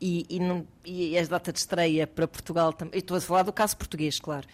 e, 0.00 0.26
e, 0.28 0.40
não, 0.40 0.66
e 0.84 1.16
a 1.18 1.24
data 1.24 1.52
de 1.52 1.58
estreia 1.58 2.06
para 2.06 2.26
Portugal 2.26 2.72
também. 2.72 2.98
Estou 2.98 3.16
a 3.16 3.20
falar 3.20 3.42
do 3.42 3.52
caso 3.52 3.76
português, 3.76 4.18
claro. 4.18 4.46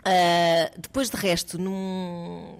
Uh, 0.00 0.78
depois 0.78 1.08
de 1.08 1.16
resto, 1.16 1.58
num, 1.58 2.58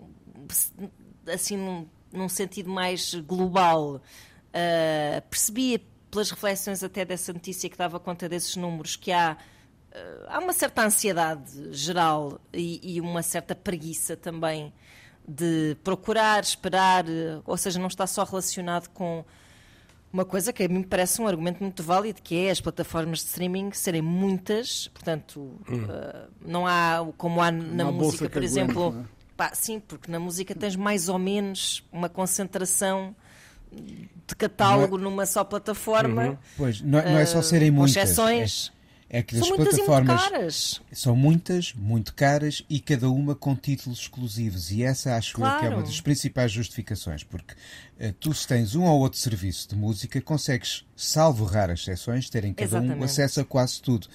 assim, 1.27 1.57
num, 1.57 1.87
num 2.13 2.29
sentido 2.29 2.71
mais 2.71 3.15
global, 3.15 3.97
uh, 3.97 5.29
percebi 5.29 5.79
pelas 6.11 6.31
reflexões 6.31 6.83
até 6.85 7.05
dessa 7.05 7.33
notícia 7.33 7.69
que 7.69 7.77
dava 7.77 7.99
conta 7.99 8.29
desses 8.29 8.57
números 8.57 8.97
que 8.97 9.11
há 9.11 9.37
uh, 9.93 10.25
há 10.29 10.39
uma 10.39 10.53
certa 10.53 10.85
ansiedade 10.85 11.75
geral 11.75 12.41
e, 12.53 12.97
e, 12.97 13.01
uma 13.01 13.23
certa 13.23 13.55
preguiça 13.55 14.17
também 14.17 14.73
de 15.27 15.77
procurar, 15.83 16.43
esperar, 16.43 17.05
ou 17.47 17.57
seja, 17.57 17.79
não 17.79 17.89
está 17.89 18.07
só 18.07 18.25
relacionado 18.25 18.89
com 18.91 19.25
uma 20.15 20.25
coisa 20.25 20.53
que 20.53 20.63
a 20.63 20.69
mim 20.69 20.79
me 20.79 20.87
parece 20.87 21.21
um 21.21 21.27
argumento 21.27 21.61
muito 21.61 21.83
válido, 21.83 22.23
que 22.23 22.47
é 22.47 22.51
as 22.51 22.61
plataformas 22.61 23.19
de 23.19 23.25
streaming 23.25 23.73
serem 23.73 24.01
muitas, 24.01 24.87
portanto, 24.95 25.41
hum. 25.69 25.85
uh, 25.85 26.31
não 26.41 26.65
há 26.69 27.05
como 27.17 27.43
há 27.43 27.51
na 27.51 27.91
música, 27.91 28.31
por 28.31 28.45
exemplo. 28.45 28.95
é? 28.97 29.15
pá, 29.37 29.51
sim, 29.53 29.81
porque 29.81 30.09
na 30.09 30.21
música 30.21 30.55
tens 30.55 30.77
mais 30.77 31.09
ou 31.09 31.19
menos 31.19 31.85
uma 31.91 32.09
concentração 32.09 33.13
de 33.73 34.37
catálogo 34.37 34.97
é... 34.97 35.01
numa 35.01 35.27
só 35.27 35.43
plataforma. 35.43 36.29
Uhum. 36.29 36.39
Pois, 36.57 36.81
não, 36.81 37.03
não, 37.03 37.19
é 37.19 37.27
só 37.27 37.43
serem 37.43 37.71
uh, 37.71 37.75
muitas. 37.75 37.97
exceções. 37.97 38.71
É 38.71 38.75
é 39.15 39.23
que 39.23 39.39
são 39.39 39.49
as 39.49 39.57
plataformas 39.57 40.81
são 40.91 41.15
muitas, 41.15 41.73
muito 41.73 42.13
caras 42.15 42.65
e 42.69 42.81
cada 42.81 43.09
uma 43.09 43.37
com 43.37 43.55
títulos 43.55 44.01
exclusivos. 44.01 44.73
E 44.73 44.83
essa 44.83 45.15
acho 45.15 45.37
claro. 45.37 45.55
eu 45.55 45.61
que 45.61 45.67
é 45.67 45.77
uma 45.77 45.83
das 45.85 46.01
principais 46.01 46.51
justificações, 46.51 47.23
porque 47.23 47.55
tu 48.19 48.35
se 48.35 48.47
tens 48.47 48.75
um 48.75 48.83
ou 48.85 49.01
outro 49.01 49.19
serviço 49.19 49.69
de 49.69 49.77
música, 49.77 50.21
consegues, 50.21 50.85
salvo 50.97 51.45
raras 51.45 51.81
exceções, 51.81 52.29
terem 52.29 52.53
cada 52.53 52.79
Exatamente. 52.79 53.01
um 53.01 53.05
acesso 53.05 53.41
a 53.41 53.45
quase 53.45 53.81
tudo. 53.81 54.09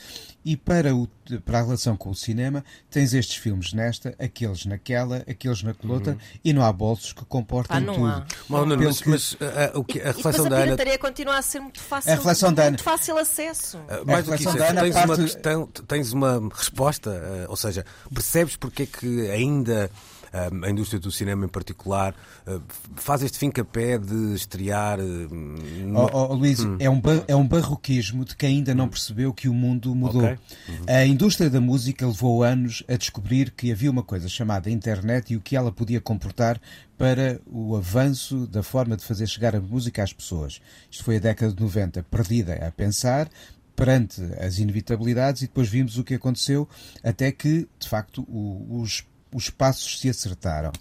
E 0.44 0.58
para, 0.58 0.96
o, 0.96 1.08
para 1.46 1.60
a 1.60 1.62
relação 1.62 1.96
com 1.96 2.10
o 2.10 2.16
cinema, 2.16 2.64
tens 2.90 3.14
estes 3.14 3.38
filmes 3.38 3.74
nesta, 3.74 4.16
aqueles 4.20 4.66
naquela, 4.66 5.18
aqueles 5.30 5.64
na 5.64 5.74
colota, 5.74 6.12
uhum. 6.12 6.18
e 6.44 6.54
não 6.54 6.64
há 6.64 6.72
bolsos 6.72 7.14
que 7.14 7.24
comportem 7.26 7.78
ah, 7.78 7.94
tudo. 7.94 8.06
Há. 8.06 8.26
Mal, 8.48 8.66
não, 8.66 8.78
mas, 8.78 9.02
que... 9.02 9.10
mas 9.10 9.38
a, 9.40 9.76
a, 9.76 9.80
o 9.80 9.84
que, 9.84 10.02
a 10.02 10.12
reflexão 10.12 10.46
e 10.46 10.50
da 10.50 10.56
Ana. 10.56 10.64
A 10.64 10.66
pirataria 10.66 10.98
continua 10.98 11.38
a 11.38 11.42
ser 11.42 11.60
muito 11.60 11.80
fácil, 11.80 12.12
a 12.12 12.16
reflexão 12.16 12.54
da 12.54 12.64
Ana... 12.64 12.70
muito 12.72 12.84
fácil 12.84 13.18
acesso. 13.18 13.78
Uh, 13.78 14.06
mais 14.06 14.26
do 14.26 14.36
que 14.36 14.44
isso, 14.44 14.50
é, 14.50 14.74
tens, 14.74 14.94
parte... 14.94 15.46
uma 15.46 15.68
tens 15.88 16.14
uma 16.14 16.50
resposta, 16.54 17.10
uh, 17.12 17.50
ou 17.50 17.56
seja, 17.56 17.86
percebes 18.14 18.56
porque 18.56 18.84
é 18.84 18.86
que 18.86 19.30
ainda 19.32 19.92
a 20.32 20.70
indústria 20.70 21.00
do 21.00 21.12
cinema 21.12 21.46
em 21.46 21.50
particular, 21.50 22.16
eh, 22.46 22.60
faz 22.96 23.24
este 23.24 23.38
fim 23.38 23.50
pé 23.50 23.98
de 23.98 24.36
estrear. 24.36 25.00
Oh, 25.96 26.10
oh, 26.14 26.34
Luís, 26.34 26.60
hum. 26.60 26.78
é, 26.80 26.90
um 26.90 27.02
é 27.28 27.36
um 27.36 27.48
barroquismo 27.48 28.24
de 28.24 28.36
quem 28.36 28.58
ainda 28.58 28.74
não 28.74 28.86
hum. 28.86 28.90
percebeu 28.90 29.34
que 29.34 29.50
o 29.50 29.54
mundo 29.54 29.94
mudou. 29.96 30.24
Okay. 30.24 30.38
Uhum. 30.68 30.86
A 30.88 31.06
indústria 31.06 31.50
da 31.50 31.60
música 31.60 32.06
levou 32.06 32.44
anos 32.44 32.84
a 32.88 32.96
descobrir 32.96 33.52
que 33.52 33.72
havia 33.72 33.90
uma 33.90 34.04
coisa 34.04 34.28
chamada 34.28 34.70
internet 34.70 35.34
e 35.34 35.36
o 35.36 35.42
que 35.42 35.56
ela 35.56 35.72
podia 35.72 36.00
comportar 36.00 36.60
para 36.98 37.40
o 37.46 37.76
avanço 37.76 38.46
da 38.46 38.62
forma 38.62 38.98
de 38.98 39.04
fazer 39.04 39.26
chegar 39.26 39.56
a 39.56 39.62
música 39.62 40.04
às 40.04 40.12
pessoas. 40.12 40.62
Isto 40.92 41.04
foi 41.04 41.16
a 41.16 41.20
década 41.20 41.54
de 41.54 41.62
90 41.62 42.04
perdida 42.04 42.56
a 42.56 42.72
pensar, 42.72 43.30
perante 43.80 44.22
as 44.38 44.60
inevitabilidades 44.60 45.42
e 45.42 45.48
depois 45.48 45.70
vimos 45.70 45.98
o 45.98 46.04
que 46.04 46.16
aconteceu 46.16 46.68
até 47.02 47.32
que, 47.32 47.66
de 47.80 47.88
facto, 47.88 48.24
o, 48.24 48.82
os 48.82 49.06
os 49.34 49.50
passos 49.50 50.00
se 50.00 50.10
acertaram. 50.10 50.72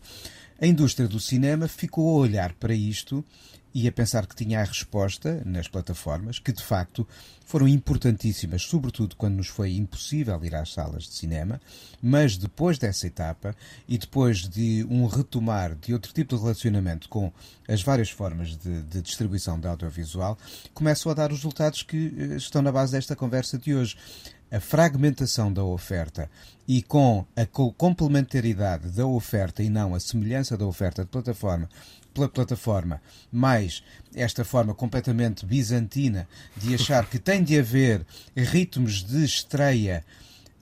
A 0.61 0.67
indústria 0.67 1.07
do 1.07 1.21
cinema 1.21 1.69
ficou 1.69 2.09
a 2.09 2.21
olhar 2.21 2.53
para 2.55 2.75
isto 2.75 3.25
e 3.73 3.87
a 3.87 3.93
pensar 3.93 4.27
que 4.27 4.35
tinha 4.35 4.61
a 4.61 4.65
resposta 4.65 5.41
nas 5.45 5.69
plataformas, 5.69 6.39
que 6.39 6.53
de 6.53 6.63
facto 6.63 7.07
foram 7.47 7.69
importantíssimas, 7.69 8.63
sobretudo 8.63 9.15
quando 9.15 9.37
nos 9.37 9.47
foi 9.47 9.77
impossível 9.77 10.43
ir 10.45 10.55
às 10.55 10.73
salas 10.73 11.05
de 11.05 11.15
cinema, 11.15 11.61
mas 12.03 12.37
depois 12.37 12.77
dessa 12.77 13.07
etapa 13.07 13.55
e 13.87 13.97
depois 13.97 14.49
de 14.49 14.85
um 14.91 15.07
retomar 15.07 15.75
de 15.77 15.93
outro 15.93 16.13
tipo 16.13 16.35
de 16.35 16.43
relacionamento 16.43 17.09
com 17.09 17.33
as 17.69 17.83
várias 17.83 18.11
formas 18.11 18.57
de, 18.57 18.83
de 18.83 19.01
distribuição 19.01 19.61
de 19.61 19.69
audiovisual, 19.69 20.37
começam 20.75 21.13
a 21.13 21.15
dar 21.15 21.31
os 21.31 21.39
resultados 21.39 21.83
que 21.83 22.15
eh, 22.19 22.37
estão 22.37 22.63
na 22.63 22.73
base 22.73 22.93
desta 22.93 23.15
conversa 23.15 23.57
de 23.59 23.75
hoje 23.75 23.97
a 24.51 24.61
fragmentação 24.61 25.53
da 25.53 25.63
oferta 25.63 26.31
e 26.67 26.83
com 26.83 27.25
a 27.37 27.47
complementaridade 27.47 28.91
da 28.91 29.07
oferta 29.07 29.63
e 29.63 29.69
não 29.69 29.95
a 29.95 30.01
semelhança 30.01 30.57
da 30.57 30.67
oferta 30.67 31.03
de 31.03 31.11
plataforma 31.11 31.69
pela 32.15 32.29
plataforma, 32.29 33.01
mais 33.31 33.83
esta 34.15 34.45
forma 34.45 34.75
completamente 34.75 35.47
bizantina 35.47 36.29
de 36.57 36.75
achar 36.75 37.07
que 37.09 37.19
tem 37.19 37.45
de 37.45 37.59
haver 37.59 38.05
ritmos 38.37 39.05
de 39.05 39.25
estreia 39.25 40.05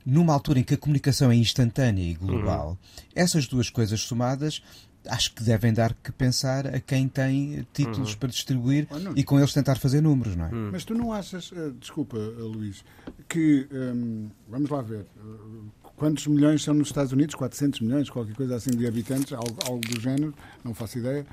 numa 0.05 0.33
altura 0.33 0.61
em 0.61 0.63
que 0.63 0.75
a 0.75 0.79
comunicação 0.79 1.33
é 1.33 1.35
instantânea 1.35 2.03
e 2.03 2.15
global, 2.15 2.71
uhum. 2.71 2.77
essas 3.15 3.49
duas 3.49 3.69
coisas 3.69 4.01
somadas 4.03 4.63
acho 5.09 5.35
que 5.35 5.43
devem 5.43 5.73
dar 5.73 5.95
que 5.95 6.13
pensar 6.13 6.67
a 6.67 6.81
quem 6.81 7.09
tem 7.09 7.67
títulos 7.73 8.13
uhum. 8.13 8.19
para 8.19 8.29
distribuir 8.29 8.87
oh, 8.91 9.13
e 9.17 9.25
com 9.25 9.39
eles 9.39 9.53
tentar 9.53 9.77
fazer 9.77 10.01
números, 10.01 10.37
não 10.37 10.47
é? 10.47 10.49
Uhum. 10.53 10.71
Mas 10.73 10.85
tu 10.85 10.95
não 10.95 11.13
achas, 11.13 11.51
uh, 11.53 11.73
desculpa, 11.79 12.17
uh, 12.17 12.47
Luís, 12.47 12.85
que, 13.29 13.67
um, 13.73 14.29
vamos 14.49 14.71
lá 14.71 14.83
ver, 14.83 15.07
uh, 15.17 15.65
quantos 15.97 16.27
milhões 16.27 16.63
são 16.63 16.75
nos 16.75 16.89
Estados 16.89 17.13
Unidos? 17.13 17.35
400 17.35 17.81
milhões, 17.81 18.11
qualquer 18.11 18.35
coisa 18.35 18.57
assim 18.57 18.71
de 18.71 18.87
habitantes, 18.87 19.33
algo, 19.33 19.57
algo 19.67 19.81
do 19.81 20.01
género, 20.01 20.35
não 20.65 20.75
faço 20.75 20.99
ideia, 20.99 21.27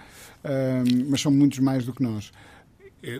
hum, 0.43 1.07
mas 1.09 1.21
são 1.21 1.31
muitos 1.31 1.59
mais 1.59 1.85
do 1.85 1.93
que 1.93 2.01
nós. 2.01 2.31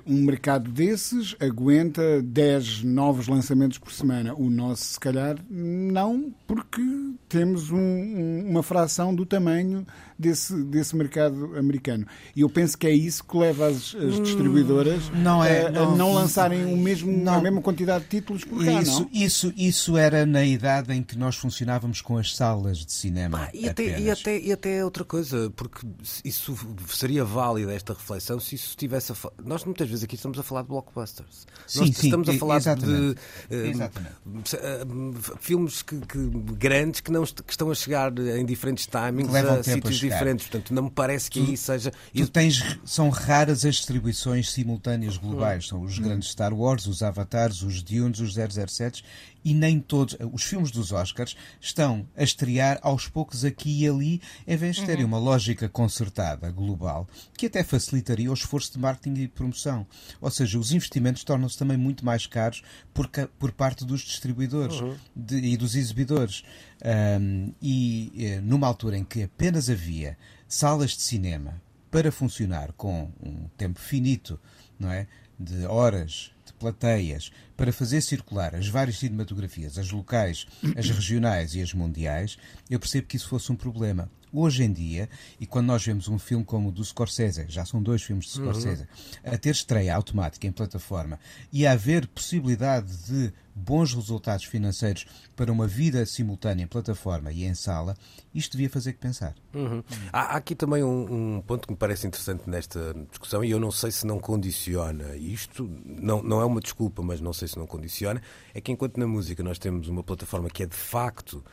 Um 0.07 0.23
mercado 0.23 0.71
desses 0.71 1.35
aguenta 1.41 2.21
10 2.21 2.83
novos 2.83 3.27
lançamentos 3.27 3.77
por 3.77 3.91
semana. 3.91 4.33
O 4.33 4.49
nosso, 4.49 4.93
se 4.93 4.99
calhar, 4.99 5.35
não, 5.49 6.33
porque 6.47 6.81
temos 7.27 7.69
um, 7.69 7.77
um, 7.77 8.49
uma 8.49 8.63
fração 8.63 9.13
do 9.13 9.25
tamanho 9.25 9.85
desse, 10.23 10.55
desse 10.63 10.95
mercado 10.95 11.55
americano. 11.57 12.07
E 12.35 12.41
eu 12.41 12.49
penso 12.49 12.77
que 12.77 12.87
é 12.87 12.91
isso 12.91 13.23
que 13.23 13.37
leva 13.37 13.67
as, 13.67 13.93
as 13.95 14.17
hum, 14.17 14.23
distribuidoras 14.23 15.09
não 15.09 15.43
é, 15.43 15.67
a, 15.67 15.71
não, 15.71 15.93
a 15.93 15.95
não 15.95 16.13
lançarem 16.13 16.65
o 16.65 16.77
mesmo, 16.77 17.11
não, 17.11 17.35
a 17.35 17.41
mesma 17.41 17.61
quantidade 17.61 18.05
de 18.05 18.09
títulos 18.09 18.43
por 18.45 18.63
cá, 18.63 18.81
isso, 18.81 19.01
não? 19.01 19.09
Isso, 19.11 19.53
isso 19.57 19.97
era 19.97 20.25
na 20.25 20.45
idade 20.45 20.93
em 20.93 21.03
que 21.03 21.17
nós 21.17 21.35
funcionávamos 21.35 22.01
com 22.01 22.17
as 22.17 22.35
salas 22.35 22.79
de 22.79 22.91
cinema. 22.91 23.43
Ah, 23.43 23.49
e, 23.53 23.67
até, 23.67 23.99
e, 23.99 24.09
até, 24.09 24.39
e 24.39 24.51
até 24.51 24.83
outra 24.83 25.03
coisa, 25.03 25.51
porque 25.55 25.85
isso 26.23 26.57
seria 26.87 27.25
válida 27.25 27.73
esta 27.73 27.93
reflexão 27.93 28.39
se 28.39 28.55
isso 28.55 28.69
estivesse 28.69 29.11
a 29.11 29.15
Nós 29.43 29.65
muitas 29.65 29.89
vezes 29.89 30.03
aqui 30.03 30.15
estamos 30.15 30.39
a 30.39 30.43
falar 30.43 30.61
de 30.61 30.69
blockbusters. 30.69 31.45
Sim, 31.67 31.79
nós 31.79 31.89
sim, 31.89 32.07
estamos 32.07 32.29
a 32.29 32.33
falar 32.33 32.57
exatamente. 32.57 33.17
de 33.49 33.81
uh, 33.81 35.37
filmes 35.39 35.81
que, 35.81 35.97
que, 35.99 36.17
grandes 36.57 37.01
que, 37.01 37.11
não, 37.11 37.23
que 37.23 37.51
estão 37.51 37.69
a 37.69 37.75
chegar 37.75 38.17
em 38.17 38.45
diferentes 38.45 38.87
timings 38.87 39.33
a 39.33 39.63
sítios 39.63 39.99
diferentes. 40.13 40.47
Portanto, 40.47 40.73
não 40.73 40.83
me 40.83 40.91
parece 40.91 41.29
que 41.29 41.41
tu, 41.43 41.49
aí 41.49 41.57
seja. 41.57 41.91
Tu 42.15 42.27
tens, 42.27 42.77
são 42.85 43.09
raras 43.09 43.65
as 43.65 43.75
distribuições 43.75 44.51
simultâneas 44.51 45.17
globais. 45.17 45.67
São 45.67 45.81
os 45.81 45.99
grandes 45.99 46.29
Star 46.29 46.53
Wars, 46.53 46.85
os 46.87 47.03
Avatars, 47.03 47.61
os 47.61 47.81
Dunes, 47.81 48.19
os 48.19 48.35
007 48.35 49.03
e 49.43 49.53
nem 49.53 49.79
todos. 49.79 50.15
Os 50.31 50.43
filmes 50.43 50.71
dos 50.71 50.91
Oscars 50.91 51.35
estão 51.59 52.07
a 52.15 52.23
estrear 52.23 52.79
aos 52.81 53.07
poucos 53.07 53.43
aqui 53.43 53.83
e 53.83 53.87
ali, 53.87 54.21
em 54.47 54.55
vez 54.55 54.77
de 54.77 54.85
terem 54.85 55.03
uhum. 55.03 55.09
uma 55.09 55.19
lógica 55.19 55.67
concertada, 55.67 56.51
global, 56.51 57.07
que 57.37 57.47
até 57.47 57.63
facilitaria 57.63 58.29
o 58.29 58.33
esforço 58.33 58.73
de 58.73 58.79
marketing 58.79 59.21
e 59.21 59.27
promoção. 59.27 59.85
Ou 60.21 60.31
seja, 60.31 60.57
os 60.57 60.71
investimentos 60.71 61.23
tornam-se 61.23 61.57
também 61.57 61.77
muito 61.77 62.05
mais 62.05 62.25
caros 62.25 62.63
por, 62.93 63.09
por 63.37 63.51
parte 63.51 63.85
dos 63.85 64.01
distribuidores 64.01 64.79
uhum. 64.79 64.95
de, 65.15 65.37
e 65.37 65.57
dos 65.57 65.75
exibidores. 65.75 66.43
Um, 66.83 67.53
e 67.61 68.11
eh, 68.17 68.41
numa 68.41 68.67
altura 68.67 68.97
em 68.97 69.05
que 69.05 69.23
apenas 69.23 69.69
havia 69.69 70.17
salas 70.47 70.91
de 70.91 71.01
cinema 71.01 71.61
para 71.89 72.11
funcionar 72.11 72.73
com 72.73 73.11
um 73.23 73.47
tempo 73.55 73.79
finito, 73.79 74.39
não 74.79 74.91
é? 74.91 75.07
De 75.39 75.65
horas, 75.65 76.31
de 76.45 76.53
plateias, 76.53 77.31
para 77.57 77.73
fazer 77.73 78.01
circular 78.01 78.55
as 78.55 78.67
várias 78.67 78.99
cinematografias, 78.99 79.77
as 79.77 79.91
locais, 79.91 80.45
as 80.77 80.89
regionais 80.89 81.55
e 81.55 81.61
as 81.61 81.73
mundiais, 81.73 82.37
eu 82.69 82.79
percebo 82.79 83.07
que 83.07 83.17
isso 83.17 83.27
fosse 83.27 83.51
um 83.51 83.55
problema. 83.55 84.09
Hoje 84.33 84.63
em 84.63 84.73
dia, 84.73 85.07
e 85.39 85.45
quando 85.45 85.67
nós 85.67 85.85
vemos 85.85 86.07
um 86.07 86.17
filme 86.17 86.43
como 86.43 86.69
o 86.69 86.71
do 86.71 86.83
Scorsese, 86.83 87.45
já 87.47 87.63
são 87.65 87.83
dois 87.83 88.01
filmes 88.01 88.25
de 88.25 88.31
Scorsese, 88.31 88.87
a 89.23 89.37
ter 89.37 89.51
estreia 89.51 89.95
automática 89.95 90.47
em 90.47 90.51
plataforma 90.51 91.19
e 91.51 91.67
a 91.67 91.73
haver 91.73 92.07
possibilidade 92.07 92.97
de 93.05 93.31
bons 93.55 93.93
resultados 93.93 94.45
financeiros 94.45 95.05
para 95.35 95.51
uma 95.51 95.67
vida 95.67 96.05
simultânea 96.05 96.63
em 96.63 96.67
plataforma 96.67 97.31
e 97.31 97.43
em 97.43 97.53
sala, 97.53 97.95
isto 98.33 98.53
devia 98.53 98.69
fazer 98.69 98.93
que 98.93 98.99
pensar. 98.99 99.35
Uhum. 99.53 99.83
Há, 100.11 100.33
há, 100.33 100.37
aqui 100.37 100.55
também 100.55 100.83
um, 100.83 101.35
um, 101.35 101.41
ponto 101.41 101.67
que 101.67 101.73
me 101.73 101.77
parece 101.77 102.07
interessante 102.07 102.49
nesta 102.49 102.93
discussão, 103.09 103.43
e 103.43 103.51
eu 103.51 103.59
não 103.59 103.71
sei 103.71 103.91
se 103.91 104.05
não 104.05 104.19
condiciona 104.19 105.15
isto, 105.15 105.69
não, 105.85 106.23
não 106.23 106.41
é 106.41 106.45
uma 106.45 106.59
desculpa, 106.59 107.01
mas 107.03 107.21
não 107.21 107.33
sei 107.33 107.47
se 107.47 107.57
não 107.57 107.67
condiciona, 107.67 108.21
é 108.53 108.59
que 108.59 108.71
enquanto 108.71 108.97
na 108.97 109.07
música 109.07 109.43
nós 109.43 109.59
temos 109.59 109.87
uma 109.87 110.03
plataforma 110.03 110.49
que 110.49 110.63
é 110.63 110.65
de 110.65 110.75
facto. 110.75 111.43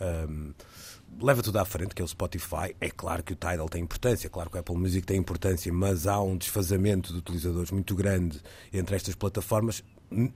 Um, 0.00 0.52
leva 1.20 1.42
tudo 1.42 1.58
à 1.58 1.64
frente, 1.64 1.94
que 1.94 2.02
é 2.02 2.04
o 2.04 2.08
Spotify. 2.08 2.74
É 2.80 2.90
claro 2.90 3.22
que 3.22 3.32
o 3.32 3.36
Tidal 3.36 3.68
tem 3.68 3.82
importância, 3.82 4.26
é 4.26 4.30
claro 4.30 4.50
que 4.50 4.56
o 4.56 4.60
Apple 4.60 4.76
Music 4.76 5.06
tem 5.06 5.18
importância, 5.18 5.72
mas 5.72 6.06
há 6.06 6.20
um 6.20 6.36
desfazamento 6.36 7.12
de 7.12 7.18
utilizadores 7.18 7.70
muito 7.70 7.94
grande 7.94 8.40
entre 8.72 8.96
estas 8.96 9.14
plataformas. 9.14 9.82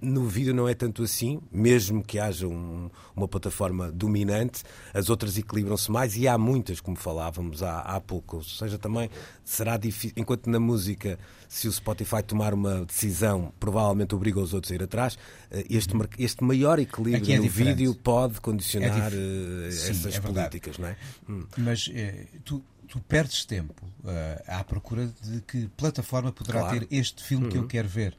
No 0.01 0.25
vídeo 0.27 0.55
não 0.55 0.69
é 0.69 0.75
tanto 0.75 1.03
assim, 1.03 1.41
mesmo 1.53 2.03
que 2.03 2.19
haja 2.19 2.47
um, 2.47 2.91
uma 3.15 3.29
plataforma 3.29 3.91
dominante, 3.93 4.63
as 4.95 5.11
outras 5.11 5.37
equilibram-se 5.37 5.91
mais 5.91 6.17
e 6.17 6.27
há 6.27 6.39
muitas, 6.39 6.81
como 6.81 6.97
falávamos 6.97 7.63
há, 7.63 7.81
há 7.81 8.01
pouco. 8.01 8.37
Ou 8.37 8.43
seja, 8.43 8.79
também 8.79 9.11
será 9.45 9.77
difícil, 9.77 10.15
enquanto 10.17 10.49
na 10.49 10.59
música, 10.59 11.19
se 11.49 11.69
o 11.69 11.73
Spotify 11.73 12.23
tomar 12.23 12.55
uma 12.55 12.85
decisão, 12.85 13.53
provavelmente 13.61 14.15
obriga 14.15 14.41
os 14.41 14.55
outros 14.55 14.73
a 14.73 14.75
ir 14.75 14.83
atrás, 14.83 15.19
eh, 15.51 15.65
este, 15.71 15.95
este 16.19 16.43
maior 16.43 16.79
equilíbrio 16.79 17.35
é 17.35 17.39
no 17.39 17.49
vídeo 17.49 17.95
pode 17.95 18.41
condicionar 18.41 19.13
é. 19.13 19.71
Sim, 19.71 19.91
essas 19.91 20.17
é 20.17 20.21
políticas, 20.21 20.79
não 20.79 20.89
é? 20.89 20.97
Hum. 21.29 21.45
Mas 21.57 21.91
eh, 21.93 22.27
tu 22.45 22.63
tu 22.87 23.01
perdes 23.01 23.45
tempo 23.45 23.85
uh, 24.05 24.43
à 24.47 24.63
procura 24.65 25.13
de 25.23 25.41
que 25.41 25.69
plataforma 25.77 26.33
poderá 26.33 26.61
claro. 26.61 26.87
ter 26.87 26.97
este 26.97 27.23
filme 27.23 27.49
que 27.49 27.57
eu 27.57 27.63
uhum. 27.63 27.69
quero 27.69 27.89
ver 27.89 28.17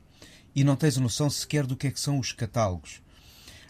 e 0.56 0.64
não 0.64 0.76
tens 0.76 0.98
a 0.98 1.02
noção 1.02 1.30
sequer 1.30 1.66
do 1.66 1.76
que 1.76 1.88
é 1.88 1.92
que 1.92 2.00
são 2.00 2.20
os 2.20 2.32
catálogos. 2.32 3.02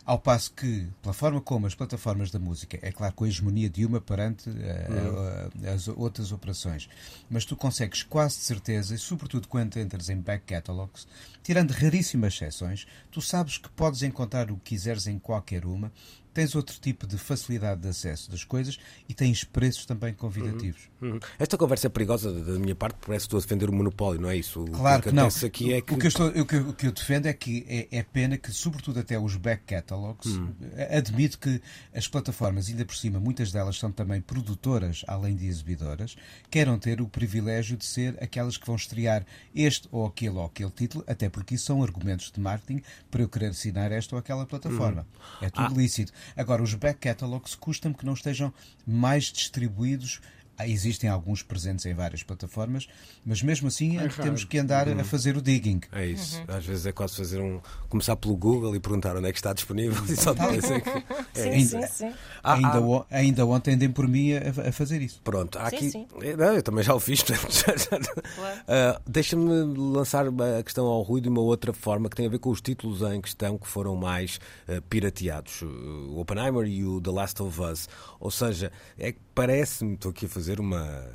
Ao 0.08 0.18
passo 0.18 0.54
que, 0.54 0.88
pela 1.02 1.14
forma 1.14 1.42
como 1.42 1.68
as 1.68 1.76
plataformas 1.76 2.32
da 2.32 2.40
música, 2.40 2.80
é 2.82 2.94
claro 2.94 3.14
com 3.14 3.26
a 3.26 3.28
hegemonia 3.28 3.70
de 3.70 3.86
uma 3.86 4.00
perante 4.00 4.50
uh, 4.50 4.54
uh, 4.54 5.70
as 5.74 5.90
outras 5.90 6.32
operações, 6.32 6.88
mas 7.30 7.44
tu 7.44 7.58
consegues 7.58 8.04
quase 8.04 8.38
de 8.38 8.44
certeza, 8.44 8.96
e 8.96 8.98
sobretudo 8.98 9.50
quando 9.50 9.78
entras 9.78 10.08
em 10.08 10.16
back 10.16 10.46
catalogs, 10.46 11.06
tirando 11.44 11.72
raríssimas 11.72 12.36
exceções, 12.36 12.88
tu 13.12 13.22
sabes 13.22 13.58
que 13.58 13.68
podes 13.68 14.02
encontrar 14.02 14.50
o 14.50 14.56
que 14.56 14.76
quiseres 14.76 15.08
em 15.08 15.20
qualquer 15.20 15.66
uma 15.66 15.92
tens 16.38 16.54
outro 16.54 16.80
tipo 16.80 17.08
de 17.08 17.18
facilidade 17.18 17.82
de 17.82 17.88
acesso 17.88 18.30
das 18.30 18.44
coisas 18.44 18.78
e 19.10 19.14
tens 19.16 19.44
preços 19.44 19.88
também 19.88 20.14
convidativos. 20.14 20.84
Uhum. 21.02 21.14
Uhum. 21.14 21.20
Esta 21.40 21.58
conversa 21.58 21.88
é 21.88 21.90
perigosa 21.90 22.32
da 22.32 22.60
minha 22.60 22.76
parte, 22.76 22.96
parece 23.04 23.24
que 23.24 23.28
estou 23.30 23.40
a 23.40 23.42
defender 23.42 23.68
o 23.68 23.74
monopólio, 23.74 24.22
não 24.22 24.30
é 24.30 24.38
isso? 24.38 24.64
Claro 24.66 25.02
que, 25.02 25.10
que 25.10 25.16
não. 25.16 25.26
Aqui 25.28 25.74
é 25.74 25.82
que... 25.82 25.96
O, 25.96 25.98
que 25.98 26.06
eu 26.06 26.10
estou, 26.10 26.28
o, 26.28 26.46
que, 26.46 26.56
o 26.58 26.74
que 26.74 26.86
eu 26.86 26.92
defendo 26.92 27.26
é 27.26 27.34
que 27.34 27.66
é, 27.68 27.88
é 27.98 28.04
pena 28.04 28.38
que, 28.38 28.52
sobretudo 28.52 29.00
até 29.00 29.18
os 29.18 29.36
back 29.36 29.64
catalogs, 29.66 30.28
uhum. 30.28 30.54
admito 30.96 31.40
que 31.40 31.60
as 31.92 32.08
plataformas, 32.08 32.70
ainda 32.70 32.86
por 32.86 32.96
cima, 32.96 33.20
muitas 33.20 33.52
delas 33.52 33.80
são 33.80 33.92
também 33.92 34.22
produtoras, 34.22 35.04
além 35.08 35.36
de 35.36 35.48
exibidoras, 35.48 36.16
queiram 36.52 36.78
ter 36.78 37.02
o 37.02 37.08
privilégio 37.08 37.76
de 37.76 37.86
ser 37.86 38.16
aquelas 38.22 38.58
que 38.58 38.68
vão 38.68 38.76
estrear 38.76 39.26
este 39.56 39.88
ou 39.92 40.06
aquele 40.06 40.36
ou 40.38 40.46
aquele 40.46 40.70
título, 40.70 41.04
até 41.08 41.30
porque 41.30 41.56
isso 41.56 41.66
são 41.66 41.82
argumentos 41.82 42.32
de 42.32 42.40
marketing 42.40 42.84
para 43.10 43.24
eu 43.24 43.28
querer 43.28 43.48
assinar 43.48 43.92
esta 43.92 44.14
ou 44.16 44.20
aquela 44.20 44.46
plataforma. 44.46 45.02
Uhum. 45.42 45.48
É 45.48 45.50
tudo 45.50 45.74
ah. 45.74 45.78
lícito. 45.78 46.14
Agora, 46.36 46.64
os 46.64 46.74
back 46.74 47.00
catalogs 47.00 47.56
custam 47.56 47.94
que 47.94 48.06
não 48.06 48.14
estejam 48.14 48.54
mais 48.86 49.26
distribuídos 49.26 50.22
existem 50.66 51.10
alguns 51.10 51.44
presentes 51.44 51.86
em 51.86 51.94
várias 51.94 52.24
plataformas, 52.24 52.88
mas 53.26 53.42
mesmo 53.44 53.68
assim 53.68 53.98
é 53.98 54.08
temos 54.08 54.44
que 54.44 54.58
andar 54.58 54.88
uhum. 54.88 55.00
a 55.00 55.04
fazer 55.04 55.38
o 55.38 55.42
digging. 55.42 55.82
É 55.92 56.06
isso. 56.06 56.40
Uhum. 56.40 56.56
Às 56.56 56.66
vezes 56.66 56.86
é 56.86 56.92
quase 56.92 57.16
fazer 57.16 57.40
um. 57.40 57.60
começar 57.90 58.16
pelo 58.16 58.36
Google 58.36 58.76
e 58.76 58.80
perguntar 58.80 59.16
onde 59.16 59.28
é 59.28 59.32
que 59.32 59.38
está 59.38 59.54
disponível 59.54 60.04
e 60.06 60.16
só 60.16 60.34
depois 60.34 60.72
é 60.72 60.80
que. 60.80 60.90
É. 60.90 61.04
Sim, 61.38 61.50
ainda, 61.50 61.88
sim, 61.88 62.10
sim. 62.10 62.14
Ah, 62.44 62.54
ainda, 62.54 62.80
ah, 62.80 63.06
ainda 63.12 63.46
ontem 63.46 63.78
dei 63.78 63.90
por 63.90 64.08
mim 64.08 64.34
a, 64.34 64.70
a, 64.70 64.72
fazer 64.72 65.02
isso. 65.02 65.22
Pronto, 65.24 65.60
há 65.60 65.68
aqui. 65.68 65.92
Sim, 65.92 66.08
sim. 66.20 66.36
Não, 66.36 66.54
eu 66.54 66.64
também 66.64 66.84
já 66.84 66.96
o 66.96 67.00
fiz. 67.00 67.22
claro. 67.22 68.60
uh, 68.62 69.02
Deixa-me 69.06 69.78
lançar 69.78 70.26
a 70.28 70.64
questão 70.64 70.86
ao 70.88 71.02
Rui 71.04 71.22
de 71.22 71.30
uma 71.30 71.42
outra 71.42 71.74
forma 71.74 72.10
que 72.10 72.16
tem 72.16 72.26
a 72.26 72.30
ver 72.30 72.40
com 72.40 72.50
os 72.50 72.60
títulos 72.60 73.02
em 73.02 73.22
questão 73.22 73.58
que 73.58 73.68
foram 73.68 73.96
mais 73.96 74.40
uh, 74.68 74.82
pirateados: 74.84 75.62
o 75.62 76.20
Oppenheimer 76.20 76.66
e 76.68 76.84
o 76.84 77.00
The 77.00 77.12
Last 77.12 77.42
of 77.44 77.62
Us. 77.62 77.88
Ou 78.20 78.32
seja, 78.32 78.72
é 78.98 79.12
que 79.12 79.20
parece-me, 79.36 79.94
estou 79.94 80.10
aqui 80.10 80.26
a 80.26 80.30
fazer 80.30 80.47
uma 80.60 81.06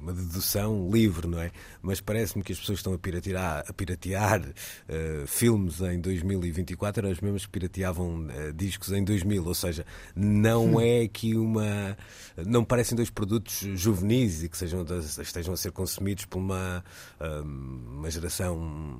uma 0.00 0.12
dedução 0.12 0.90
livre, 0.90 1.28
não 1.28 1.40
é? 1.40 1.50
Mas 1.82 2.00
parece-me 2.00 2.42
que 2.42 2.52
as 2.52 2.58
pessoas 2.58 2.78
estão 2.78 2.92
a 2.94 2.98
piratear, 2.98 3.64
a 3.68 3.72
piratear 3.72 4.40
uh, 4.42 5.26
filmes 5.26 5.80
em 5.80 6.00
2024 6.00 7.00
eram 7.00 7.12
as 7.12 7.20
mesmas 7.20 7.44
que 7.44 7.52
pirateavam 7.52 8.26
uh, 8.26 8.52
discos 8.54 8.92
em 8.92 9.04
2000, 9.04 9.46
ou 9.46 9.54
seja, 9.54 9.84
não 10.16 10.80
é 10.80 11.02
aqui 11.02 11.36
uma. 11.36 11.96
Não 12.46 12.64
parecem 12.64 12.96
dois 12.96 13.10
produtos 13.10 13.60
juvenis 13.74 14.42
e 14.42 14.48
que 14.48 14.56
sejam, 14.56 14.84
estejam 15.20 15.54
a 15.54 15.56
ser 15.56 15.72
consumidos 15.72 16.24
por 16.24 16.38
uma, 16.38 16.82
uh, 17.20 17.42
uma 17.42 18.10
geração 18.10 18.98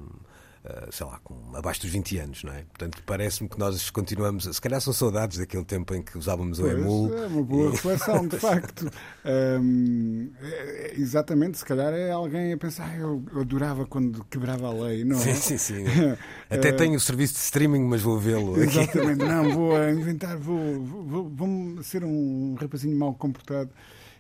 sei 0.91 1.07
lá, 1.07 1.19
com 1.25 1.35
abaixo 1.57 1.81
dos 1.81 1.91
20 1.91 2.19
anos, 2.19 2.45
não 2.45 2.53
é? 2.53 2.65
Portanto, 2.65 3.03
parece-me 3.07 3.49
que 3.49 3.59
nós 3.59 3.89
continuamos. 3.89 4.45
Se 4.45 4.61
calhar 4.61 4.81
são 4.81 4.93
saudades 4.93 5.39
daquele 5.39 5.65
tempo 5.65 5.95
em 5.95 6.03
que 6.03 6.19
usávamos 6.19 6.59
pois, 6.59 6.75
o 6.75 6.77
emul. 6.77 7.17
É 7.17 7.27
uma 7.27 7.43
boa 7.43 7.69
e... 7.69 7.71
reflexão, 7.71 8.27
de 8.27 8.37
facto. 8.39 8.91
Um, 9.25 10.31
é, 10.43 10.95
exatamente, 10.97 11.59
se 11.59 11.65
calhar 11.65 11.95
é 11.95 12.11
alguém 12.11 12.53
a 12.53 12.59
pensar, 12.59 12.95
eu, 12.99 13.25
eu 13.33 13.41
adorava 13.41 13.87
quando 13.87 14.23
quebrava 14.25 14.69
a 14.69 14.73
lei, 14.73 15.03
não 15.03 15.17
é? 15.17 15.21
Sim, 15.21 15.35
sim, 15.35 15.59
sim. 15.59 15.85
Até 16.51 16.71
uh, 16.71 16.77
tenho 16.77 16.97
o 16.97 17.01
serviço 17.01 17.35
de 17.35 17.41
streaming, 17.41 17.85
mas 17.85 18.03
vou 18.03 18.19
vê-lo. 18.19 18.61
Exatamente, 18.61 19.25
não, 19.25 19.49
vou 19.55 19.89
inventar, 19.89 20.37
vou, 20.37 20.81
vou, 20.83 21.29
vou 21.29 21.83
ser 21.83 22.05
um 22.05 22.55
rapazinho 22.61 22.97
mal 22.99 23.15
comportado 23.15 23.71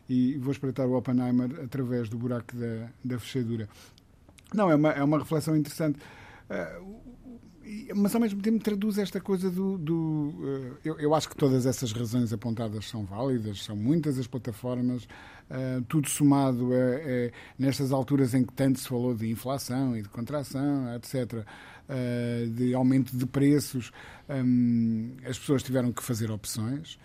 e 0.08 0.38
vou 0.38 0.52
espreitar 0.52 0.86
o 0.86 0.96
Oppenheimer 0.96 1.60
através 1.62 2.08
do 2.08 2.16
buraco 2.16 2.56
da, 2.56 2.88
da 3.04 3.18
fechadura. 3.18 3.68
Não, 4.52 4.70
é 4.70 4.74
uma, 4.74 4.90
é 4.90 5.04
uma 5.04 5.18
reflexão 5.18 5.56
interessante. 5.56 5.98
Ah, 6.50 6.80
mas 7.94 8.14
ao 8.14 8.20
mesmo 8.20 8.42
tempo 8.42 8.58
traduz 8.58 8.98
esta 8.98 9.20
coisa 9.20 9.50
do. 9.50 9.78
do 9.78 9.94
uh, 9.94 10.78
eu, 10.84 10.98
eu, 10.98 11.14
acho 11.14 11.28
que 11.28 11.36
todas 11.36 11.66
essas 11.66 11.92
razões 11.92 12.32
apontadas 12.32 12.88
são 12.88 13.04
válidas, 13.04 13.62
são 13.62 13.76
muitas 13.76 14.18
as 14.18 14.26
plataformas, 14.26 15.04
uh, 15.04 15.80
tudo 15.88 16.08
somado 16.08 16.74
é, 16.74 17.02
é, 17.04 17.32
nestas 17.56 17.92
alturas 17.92 18.34
em 18.34 18.44
que 18.44 18.52
tanto 18.52 18.80
se 18.80 18.88
falou 18.88 19.14
de 19.14 19.30
inflação 19.30 19.96
e 19.96 20.02
de 20.02 20.08
contração, 20.08 20.94
etc., 20.94 21.44
de 22.54 22.72
aumento 22.72 23.16
de 23.16 23.26
preços, 23.26 23.90
um, 24.28 25.16
as 25.24 25.36
pessoas 25.36 25.60
tiveram 25.60 25.90
que 25.90 26.00
fazer 26.00 26.30
opções. 26.30 27.00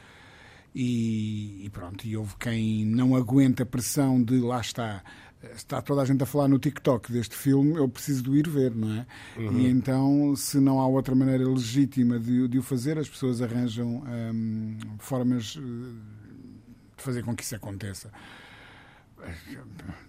E, 0.76 1.66
e 1.66 1.70
pronto, 1.72 2.06
e 2.06 2.16
houve 2.16 2.36
quem 2.40 2.86
não 2.86 3.16
aguenta 3.16 3.64
a 3.64 3.66
pressão 3.66 4.22
de 4.22 4.38
lá 4.40 4.62
está 4.62 5.02
está 5.54 5.82
toda 5.82 6.02
a 6.02 6.06
gente 6.06 6.24
a 6.24 6.26
falar 6.26 6.48
no 6.48 6.58
TikTok 6.58 7.12
deste 7.12 7.36
filme, 7.36 7.76
eu 7.76 7.88
preciso 7.88 8.24
de 8.24 8.32
ir 8.38 8.50
ver, 8.50 8.74
não 8.76 8.92
é? 8.92 9.06
Uhum. 9.38 9.60
E 9.60 9.68
então, 9.68 10.36
se 10.36 10.60
não 10.60 10.80
há 10.80 10.88
outra 10.88 11.16
maneira 11.16 11.48
legítima 11.48 12.20
de, 12.20 12.48
de 12.48 12.58
o 12.58 12.64
fazer, 12.64 12.98
as 12.98 13.10
pessoas 13.10 13.42
arranjam 13.42 14.04
hum, 14.34 14.78
formas 15.00 15.58
eh, 15.58 15.62
de 16.98 17.04
fazer 17.04 17.24
com 17.24 17.36
que 17.36 17.44
isso 17.44 17.56
aconteça. 17.56 18.12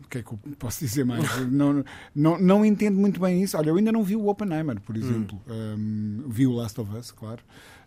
O 0.04 0.08
que 0.08 0.18
é 0.18 0.22
que 0.22 0.32
eu 0.32 0.38
posso 0.58 0.80
dizer 0.80 1.04
mais? 1.04 1.24
não, 1.50 1.84
não, 2.14 2.38
não 2.38 2.64
entendo 2.64 2.98
muito 2.98 3.20
bem 3.20 3.42
isso. 3.42 3.56
Olha, 3.56 3.70
eu 3.70 3.76
ainda 3.76 3.90
não 3.90 4.02
vi 4.02 4.16
o 4.16 4.26
Oppenheimer, 4.28 4.80
por 4.80 4.96
exemplo. 4.96 5.40
Uhum. 5.46 6.24
Um, 6.24 6.28
vi 6.28 6.46
o 6.46 6.52
Last 6.52 6.80
of 6.80 6.94
Us, 6.94 7.10
claro. 7.10 7.42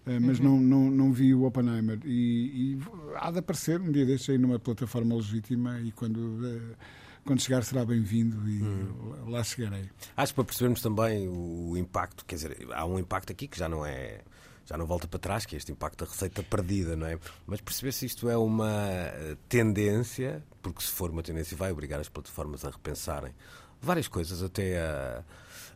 Uh, 0.07 0.19
mas 0.21 0.39
uhum. 0.39 0.45
não, 0.45 0.59
não, 0.59 0.91
não 0.91 1.13
vi 1.13 1.33
o 1.33 1.43
Oppenheimer. 1.43 1.99
E, 2.03 2.77
e 2.77 2.79
há 3.15 3.29
de 3.31 3.39
aparecer 3.39 3.79
um 3.79 3.91
dia 3.91 4.05
destes 4.05 4.29
aí 4.29 4.37
numa 4.37 4.59
plataforma 4.59 5.15
legítima 5.15 5.79
e 5.81 5.91
quando. 5.91 6.17
Uh, 6.17 6.75
quando 7.25 7.41
chegar 7.41 7.63
será 7.63 7.85
bem-vindo 7.85 8.49
e 8.49 8.61
hum. 8.61 9.29
lá 9.29 9.43
chegarei. 9.43 9.89
Acho 10.15 10.33
que 10.33 10.35
para 10.35 10.45
percebermos 10.45 10.81
também 10.81 11.27
o 11.27 11.77
impacto, 11.77 12.25
quer 12.25 12.35
dizer, 12.35 12.67
há 12.71 12.85
um 12.85 12.97
impacto 12.99 13.31
aqui 13.31 13.47
que 13.47 13.57
já 13.57 13.69
não 13.69 13.85
é 13.85 14.21
já 14.65 14.77
não 14.77 14.85
volta 14.85 15.07
para 15.07 15.17
trás, 15.17 15.47
que 15.47 15.55
é 15.55 15.57
este 15.57 15.71
impacto 15.71 16.05
da 16.05 16.11
receita 16.11 16.43
perdida, 16.43 16.95
não 16.95 17.07
é? 17.07 17.17
Mas 17.47 17.59
perceber 17.59 17.91
se 17.91 18.05
isto 18.05 18.29
é 18.29 18.37
uma 18.37 18.69
eh, 18.69 19.35
tendência, 19.47 20.43
porque 20.61 20.83
se 20.83 20.91
for 20.91 21.09
uma 21.09 21.23
tendência 21.23 21.57
vai 21.57 21.71
obrigar 21.71 21.99
as 21.99 22.07
plataformas 22.07 22.63
a 22.63 22.69
repensarem 22.69 23.33
várias 23.81 24.07
coisas, 24.07 24.43
até, 24.43 24.79
a, 24.79 25.23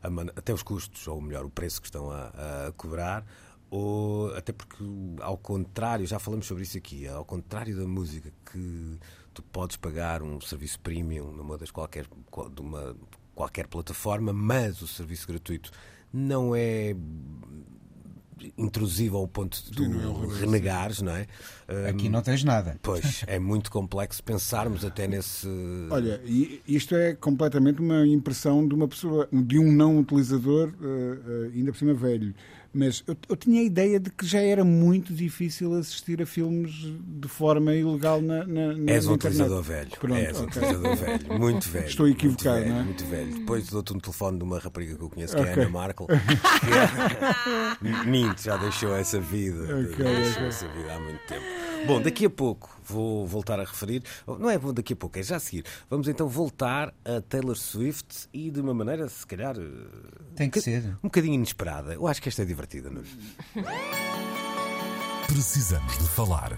a, 0.03 0.07
até 0.37 0.53
os 0.53 0.61
custos, 0.61 1.07
ou 1.07 1.19
melhor, 1.19 1.43
o 1.43 1.49
preço 1.49 1.81
que 1.81 1.87
estão 1.87 2.11
a, 2.11 2.67
a 2.67 2.71
cobrar, 2.73 3.25
ou 3.71 4.31
até 4.35 4.53
porque, 4.53 4.83
ao 5.21 5.37
contrário, 5.37 6.05
já 6.05 6.19
falamos 6.19 6.45
sobre 6.45 6.61
isso 6.61 6.77
aqui, 6.77 7.07
ao 7.07 7.25
contrário 7.25 7.75
da 7.75 7.87
música 7.87 8.31
que 8.51 8.99
tu 9.33 9.43
podes 9.43 9.77
pagar 9.77 10.21
um 10.21 10.39
serviço 10.39 10.79
premium 10.79 11.31
numa 11.31 11.57
das 11.57 11.71
qualquer, 11.71 12.05
de 12.05 12.61
uma, 12.61 12.95
qualquer 13.33 13.67
plataforma, 13.67 14.31
mas 14.31 14.81
o 14.81 14.87
serviço 14.87 15.27
gratuito 15.27 15.71
não 16.11 16.55
é 16.55 16.95
intrusivo 18.57 19.17
ao 19.17 19.27
ponto 19.27 19.61
de 19.63 19.71
tu 19.71 19.83
é 19.83 20.39
renegares, 20.39 21.01
não 21.01 21.13
é? 21.15 21.27
Aqui 21.89 22.09
não 22.09 22.21
tens 22.21 22.43
nada. 22.43 22.77
Pois, 22.81 23.23
é 23.27 23.39
muito 23.39 23.71
complexo 23.71 24.23
pensarmos 24.23 24.83
até 24.83 25.07
nesse. 25.07 25.47
Olha, 25.89 26.21
e 26.25 26.61
isto 26.67 26.95
é 26.95 27.13
completamente 27.13 27.79
uma 27.79 28.05
impressão 28.05 28.67
de 28.67 28.73
uma 28.73 28.87
pessoa, 28.87 29.27
de 29.31 29.57
um 29.57 29.71
não 29.71 29.99
utilizador, 29.99 30.73
eh, 30.81 31.17
eh, 31.27 31.51
ainda 31.55 31.71
por 31.71 31.77
cima 31.77 31.93
velho. 31.93 32.33
Mas 32.73 33.03
eu, 33.07 33.15
eu 33.29 33.35
tinha 33.35 33.61
a 33.61 33.63
ideia 33.63 33.99
de 33.99 34.09
que 34.09 34.25
já 34.25 34.39
era 34.39 34.63
muito 34.63 35.13
difícil 35.13 35.73
assistir 35.75 36.21
a 36.21 36.25
filmes 36.25 36.71
de 36.73 37.27
forma 37.27 37.73
ilegal 37.75 38.19
na, 38.21 38.43
na, 38.45 38.73
na 38.73 38.91
És 38.91 39.05
um 39.05 39.13
utilizador 39.13 39.61
velho. 39.61 39.89
Pronto, 39.99 40.15
És 40.17 40.39
um 40.39 40.43
ok. 40.45 40.61
utilizador 40.61 40.95
velho. 40.95 41.39
Muito 41.39 41.69
velho. 41.69 41.85
Estou 41.87 42.07
equivocado, 42.07 42.55
muito 42.57 42.63
velho, 42.65 42.73
não 42.73 42.79
é? 42.79 42.83
Muito 42.83 43.05
velho. 43.05 43.33
Depois 43.39 43.67
dou-te 43.69 43.93
um 43.93 43.99
telefone 43.99 44.37
de 44.39 44.43
uma 44.43 44.57
rapariga 44.59 44.95
que 44.95 45.03
eu 45.03 45.09
conheço, 45.09 45.35
que 45.35 45.41
é 45.41 45.45
a 45.45 45.51
Ok. 45.51 45.61
Ana 45.63 45.71
Markel. 45.71 46.07
que 46.07 46.13
é- 46.13 48.03
Minto, 48.09 48.41
já 48.41 48.57
deixou 48.57 48.95
essa 48.95 49.19
vida. 49.19 49.63
Ok, 49.63 49.95
Já 50.05 50.13
deixou 50.21 50.43
essa 50.43 50.67
vida 50.69 50.93
há 50.95 50.99
muito 50.99 51.19
tempo. 51.27 51.45
Bom, 51.85 52.01
daqui 52.01 52.25
a 52.25 52.29
pouco 52.29 52.69
vou 52.83 53.25
voltar 53.27 53.59
a 53.59 53.63
referir. 53.63 54.03
Não 54.25 54.49
é 54.49 54.57
daqui 54.57 54.93
a 54.93 54.95
pouco, 54.95 55.19
é 55.19 55.23
já 55.23 55.35
a 55.35 55.39
seguir. 55.39 55.65
Vamos 55.89 56.07
então 56.07 56.27
voltar 56.29 56.93
a 57.03 57.21
Taylor 57.21 57.57
Swift 57.57 58.27
e 58.33 58.49
de 58.49 58.61
uma 58.61 58.73
maneira, 58.73 59.07
se 59.09 59.25
calhar. 59.27 59.55
eh, 59.57 60.33
Tem 60.35 60.49
que 60.49 60.59
um 60.59 60.61
ser. 60.61 60.85
Um 61.03 61.07
bocadinho 61.07 61.33
inesperada. 61.35 61.93
Eu 61.93 62.07
acho 62.07 62.21
que 62.21 62.29
esta 62.29 62.41
é 62.41 62.45
divertida, 62.45 62.89
não 62.89 63.01
é? 63.01 63.03
Precisamos 65.27 65.97
de 65.97 66.07
falar. 66.09 66.57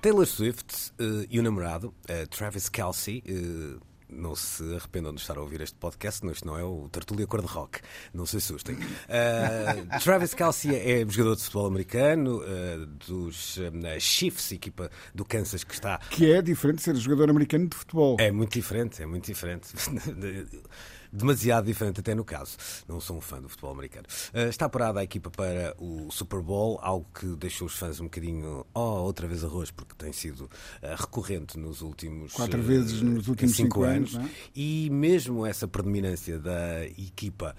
Taylor 0.00 0.26
Swift 0.26 0.92
eh, 0.98 1.26
e 1.30 1.38
o 1.38 1.42
namorado, 1.42 1.94
eh, 2.08 2.26
Travis 2.26 2.68
Kelsey, 2.68 3.22
eh, 3.26 3.78
não 4.08 4.34
se 4.36 4.62
arrependam 4.74 5.14
de 5.14 5.20
estar 5.20 5.36
a 5.36 5.40
ouvir 5.40 5.60
este 5.60 5.76
podcast, 5.76 6.24
não, 6.24 6.32
isto 6.32 6.46
não 6.46 6.58
é 6.58 6.64
o 6.64 6.88
Tertulia 6.88 7.26
Cor-de-Rock, 7.26 7.80
não 8.14 8.26
se 8.26 8.36
assustem. 8.36 8.78
Eh, 9.08 9.86
Travis 10.02 10.34
Kelsey 10.34 10.74
é 10.74 11.06
jogador 11.08 11.36
de 11.36 11.42
futebol 11.42 11.66
americano, 11.66 12.42
eh, 12.44 12.78
dos 13.06 13.58
eh, 13.58 14.00
Chiefs, 14.00 14.52
equipa 14.52 14.90
do 15.14 15.24
Kansas 15.24 15.64
que 15.64 15.74
está 15.74 15.98
Que 16.10 16.32
é 16.32 16.42
diferente 16.42 16.78
de 16.78 16.82
ser 16.82 16.96
jogador 16.96 17.30
americano 17.30 17.68
de 17.68 17.76
futebol. 17.76 18.16
é 18.20 18.30
muito 18.30 18.52
diferente, 18.52 19.02
é 19.02 19.06
muito 19.06 19.26
diferente. 19.26 19.68
Demasiado 21.16 21.64
diferente, 21.64 22.00
até 22.00 22.14
no 22.14 22.24
caso. 22.24 22.58
Não 22.86 23.00
sou 23.00 23.16
um 23.16 23.20
fã 23.20 23.40
do 23.40 23.48
futebol 23.48 23.72
americano. 23.72 24.06
Uh, 24.34 24.50
está 24.50 24.68
parada 24.68 25.00
a 25.00 25.02
equipa 25.02 25.30
para 25.30 25.74
o 25.78 26.10
Super 26.10 26.42
Bowl, 26.42 26.78
algo 26.82 27.06
que 27.18 27.26
deixou 27.36 27.66
os 27.66 27.74
fãs 27.74 28.00
um 28.00 28.04
bocadinho. 28.04 28.66
Oh, 28.74 28.80
outra 28.80 29.26
vez 29.26 29.42
arroz, 29.42 29.70
porque 29.70 29.94
tem 29.96 30.12
sido 30.12 30.42
uh, 30.42 30.50
recorrente 30.94 31.58
nos 31.58 31.80
últimos. 31.80 32.34
Quatro 32.34 32.60
uh, 32.60 32.62
vezes 32.62 33.00
nos 33.00 33.28
últimos 33.28 33.56
cinco 33.56 33.66
cinco 33.66 33.82
anos. 33.84 34.14
anos, 34.14 34.28
é? 34.28 34.34
E 34.54 34.90
mesmo 34.90 35.46
essa 35.46 35.66
predominância 35.66 36.38
da 36.38 36.84
equipa 36.84 37.54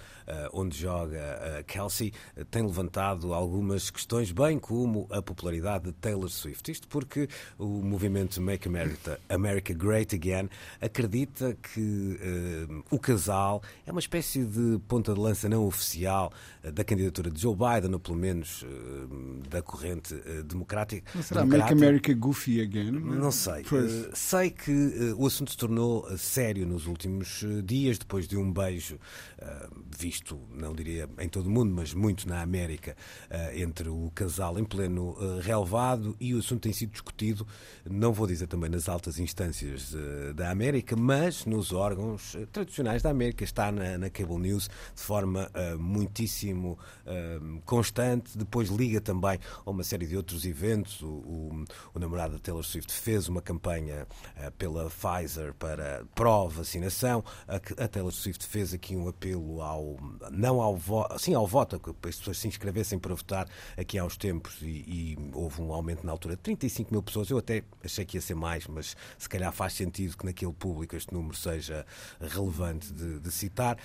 onde 0.52 0.78
joga 0.78 1.64
Kelsey 1.66 2.12
tem 2.52 2.62
levantado 2.62 3.34
algumas 3.34 3.90
questões, 3.90 4.30
bem 4.30 4.60
como 4.60 5.08
a 5.10 5.22
popularidade 5.22 5.86
de 5.86 5.94
Taylor 5.94 6.30
Swift. 6.30 6.70
Isto 6.70 6.86
porque 6.90 7.30
o 7.58 7.66
movimento 7.66 8.42
Make 8.42 8.68
America, 8.68 9.18
America 9.30 9.74
Great 9.74 10.14
Again 10.14 10.50
acredita 10.82 11.56
que 11.56 12.20
o 12.92 13.00
casal 13.00 13.47
é 13.86 13.92
uma 13.92 14.00
espécie 14.00 14.44
de 14.44 14.80
ponta 14.88 15.14
de 15.14 15.20
lança 15.20 15.48
não 15.48 15.66
oficial 15.66 16.32
da 16.72 16.84
candidatura 16.84 17.30
de 17.30 17.42
Joe 17.42 17.56
Biden, 17.56 17.94
ou 17.94 18.00
pelo 18.00 18.18
menos 18.18 18.64
uh, 18.64 18.68
da 19.50 19.62
corrente 19.62 20.14
uh, 20.14 20.44
democrática. 20.44 21.12
Não 21.16 21.24
será 21.24 21.42
Make 21.42 21.52
democrata. 21.52 21.74
America 21.74 22.14
Goofy 22.14 22.62
Again? 22.62 22.92
Não 22.92 23.32
sei. 23.32 23.64
Pois. 23.64 23.92
Eh, 23.92 24.10
sei 24.14 24.50
que 24.50 24.72
eh, 24.72 25.14
o 25.18 25.26
assunto 25.26 25.52
se 25.52 25.58
tornou 25.58 26.08
eh, 26.10 26.18
sério 26.18 26.66
nos 26.66 26.88
últimos 26.88 27.44
eh, 27.44 27.62
dias, 27.64 27.98
depois 27.98 28.28
de 28.28 28.38
um 28.38 28.52
beijo 28.52 29.00
eh, 29.38 29.70
visto, 29.98 30.40
não 30.54 30.74
diria 30.74 31.10
em 31.20 31.30
todo 31.30 31.48
o 31.48 31.50
mundo, 31.50 31.74
mas 31.74 31.94
muito 31.94 32.28
na 32.28 32.42
América, 32.42 32.96
eh, 33.30 33.62
entre 33.62 33.90
o 33.90 34.12
casal 34.14 34.58
em 34.60 34.64
pleno 34.66 35.16
eh, 35.20 35.42
relevado 35.42 36.16
e 36.20 36.34
o 36.34 36.40
assunto 36.40 36.62
tem 36.62 36.74
sido 36.74 36.92
discutido, 36.92 37.46
não 37.90 38.14
vou 38.14 38.28
dizer 38.28 38.48
também 38.48 38.70
nas 38.70 38.88
altas 38.90 39.20
instâncias 39.20 39.94
eh, 39.96 40.34
da 40.34 40.50
América, 40.52 40.96
mas 40.96 41.46
nos 41.46 41.72
órgãos 41.72 42.36
eh, 42.36 42.46
tradicionais 42.52 43.02
da 43.02 43.10
América, 43.10 43.44
está 43.44 43.72
na, 43.72 43.98
na 43.98 44.10
Cable 44.10 44.38
News 44.40 44.70
de 44.96 45.02
forma 45.02 45.50
eh, 45.54 45.76
muitíssimo 46.58 46.78
eh, 47.06 47.40
constante, 47.66 48.38
depois 48.38 48.70
liga 48.70 49.00
também 49.00 49.40
a 49.66 49.70
uma 49.70 49.84
série 49.84 50.06
de 50.08 50.18
outros 50.18 50.46
eventos. 50.46 51.02
O, 51.02 51.08
o, 51.08 51.66
o 51.94 52.00
namorado 52.00 52.34
da 52.34 52.40
Taylor 52.40 52.64
Swift 52.64 52.92
fez 52.92 53.28
uma 53.28 53.42
campanha 53.42 54.08
eh, 54.36 54.50
pela 54.58 54.90
Pfizer 54.90 55.54
para 55.54 56.04
pró-vacinação. 56.16 57.24
A, 57.48 57.56
a 57.56 57.88
Taylor 57.88 58.12
Swift 58.12 58.46
fez 58.46 58.74
aqui 58.74 58.96
um 58.96 59.08
apelo 59.08 59.62
ao 59.62 59.98
não 60.32 60.62
ao 60.62 60.76
voto, 60.76 61.20
sim 61.20 61.34
ao 61.34 61.48
voto, 61.48 61.80
que 61.80 61.90
as 62.10 62.18
pessoas 62.18 62.40
se 62.40 62.48
inscrevessem 62.48 62.98
para 62.98 63.14
votar 63.14 63.48
aqui 63.78 63.98
há 63.98 64.04
uns 64.04 64.18
tempos 64.18 64.58
e, 64.62 64.66
e 64.66 65.18
houve 65.34 65.62
um 65.62 65.72
aumento 65.72 66.06
na 66.06 66.12
altura 66.12 66.36
de 66.36 66.42
35 66.42 66.92
mil 66.92 67.04
pessoas. 67.04 67.30
Eu 67.30 67.38
até 67.38 67.64
achei 67.84 68.06
que 68.06 68.18
ia 68.18 68.22
ser 68.22 68.36
mais, 68.36 68.68
mas 68.68 68.96
se 69.18 69.30
calhar 69.30 69.52
faz 69.54 69.74
sentido 69.74 70.18
que 70.18 70.26
naquele 70.26 70.54
público 70.54 70.96
este 70.96 71.14
número 71.14 71.36
seja 71.36 71.86
relevante 72.20 72.92
de, 72.92 73.20
de 73.20 73.32
citar. 73.32 73.78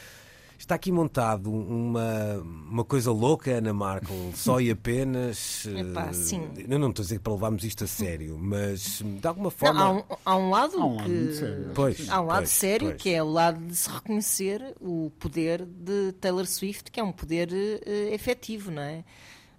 Está 0.63 0.77
aqui 0.77 0.93
montado 0.93 1.53
uma, 1.53 2.37
uma 2.71 2.85
coisa 2.85 3.11
louca, 3.11 3.51
Ana 3.51 3.73
Markel, 3.73 4.31
só 4.33 4.61
e 4.61 4.71
apenas. 4.71 5.67
Epá, 5.67 6.07
eh, 6.07 6.13
sim. 6.13 6.49
Eu 6.69 6.79
não 6.79 6.91
estou 6.91 7.03
a 7.03 7.05
dizer 7.05 7.19
para 7.19 7.33
levarmos 7.33 7.65
isto 7.65 7.83
a 7.83 7.87
sério, 7.89 8.39
mas 8.41 9.03
de 9.03 9.27
alguma 9.27 9.47
Não, 9.47 9.51
forma. 9.51 9.83
há, 9.83 9.91
um, 9.91 10.03
há 10.25 10.37
um 10.37 10.51
lado 10.51 10.79
Há 10.81 10.87
um 10.87 10.95
lado 10.95 11.05
que. 11.05 11.11
muito 11.11 11.35
sério. 11.35 11.71
Pois, 11.75 12.09
Há 12.09 12.21
um 12.21 12.27
lado 12.27 12.39
pois, 12.39 12.51
sério 12.51 12.89
pois. 12.91 13.03
que 13.03 13.11
é 13.11 13.21
o 13.21 13.29
lado 13.29 13.67
de 13.67 13.75
se 13.75 13.91
reconhecer 13.91 14.77
o 14.81 15.11
poder 15.19 15.67
de 15.67 16.13
Taylor 16.21 16.47
Swift, 16.47 16.93
que 16.93 17.01
é 17.01 17.03
um 17.03 17.11
poder 17.11 17.49
eh, 17.53 18.15
efetivo, 18.15 18.71
não 18.71 18.83
é? 18.83 19.03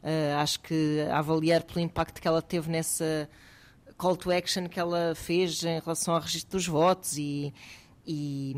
Eh, 0.01 0.33
acho 0.37 0.61
que 0.61 1.05
avaliar 1.11 1.63
pelo 1.63 1.81
impacto 1.81 2.21
que 2.21 2.27
ela 2.29 2.41
teve 2.41 2.71
nessa 2.71 3.27
call 3.97 4.15
to 4.15 4.31
action 4.31 4.69
que 4.69 4.79
ela 4.79 5.13
fez 5.15 5.63
em 5.65 5.79
relação 5.81 6.13
ao 6.13 6.21
registro 6.21 6.57
dos 6.57 6.65
votos 6.65 7.17
e, 7.17 7.53
e, 8.05 8.53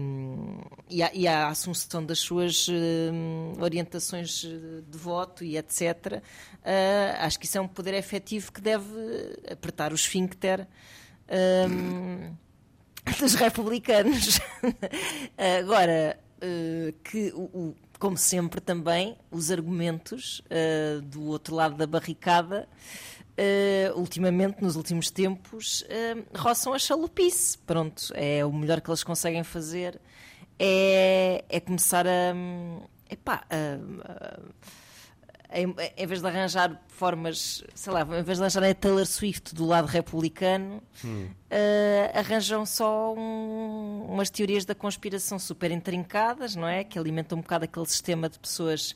e, 0.90 1.04
a, 1.04 1.12
e 1.14 1.28
a 1.28 1.48
assunção 1.48 2.04
das 2.04 2.20
suas 2.20 2.68
hum, 2.68 3.54
orientações 3.60 4.44
eh, 4.44 4.82
de 4.88 4.98
voto 4.98 5.44
e 5.44 5.58
etc. 5.58 6.22
eh, 6.64 7.16
acho 7.20 7.40
que 7.40 7.46
isso 7.46 7.58
é 7.58 7.62
um 7.62 7.68
poder 7.68 7.94
efetivo 7.94 8.52
que 8.52 8.60
deve 8.60 8.88
apertar 9.50 9.92
o 9.92 9.96
esfíncter. 9.96 10.68
hum, 11.70 12.36
dos 13.20 13.36
republicanos. 13.36 14.40
Agora, 15.62 16.20
eh, 16.42 16.94
que, 17.04 17.32
como 18.00 18.18
sempre, 18.18 18.60
também 18.60 19.16
os 19.30 19.52
argumentos 19.52 20.42
do 21.04 21.26
outro 21.26 21.54
lado 21.54 21.76
da 21.76 21.86
barricada, 21.86 22.68
eh, 23.38 23.91
ultimamente, 23.95 24.62
nos 24.62 24.76
últimos 24.76 25.10
tempos, 25.10 25.84
eh, 25.89 26.15
roçam 26.36 26.74
a 26.74 26.80
chalupice. 26.80 27.58
Pronto, 27.60 28.12
é 28.15 28.45
o 28.45 28.52
melhor 28.54 28.82
que 28.82 28.89
eles 28.89 29.04
conseguem 29.04 29.43
fazer. 29.43 30.00
É, 30.58 31.43
é 31.50 31.60
começar 31.60 32.06
a. 32.08 32.34
hum, 32.36 32.82
Epá, 33.10 33.43
a- 33.50 34.39
a- 35.52 35.60
em, 35.62 35.74
em 35.95 36.08
vez 36.08 36.21
de 36.21 36.28
arranjar 36.28 36.82
formas, 36.88 37.63
sei 37.76 37.93
lá, 37.93 38.02
em 38.02 38.24
vez 38.24 38.38
de 38.39 38.43
arranjar 38.43 38.63
a 38.63 38.74
Taylor 38.74 39.06
Swift 39.06 39.54
do 39.54 39.63
lado 39.65 39.86
republicano, 39.86 40.82
eh, 41.50 42.12
arranjam 42.15 42.65
só 42.65 43.13
um- 43.13 44.06
umas 44.10 44.30
teorias 44.30 44.65
da 44.65 44.74
conspiração 44.74 45.38
super 45.38 45.71
intrincadas, 45.71 46.56
não 46.56 46.67
é? 46.67 46.84
Que 46.84 46.98
alimentam 46.98 47.38
um 47.38 47.41
bocado 47.41 47.65
aquele 47.65 47.86
sistema 47.86 48.28
de 48.28 48.39
pessoas, 48.39 48.95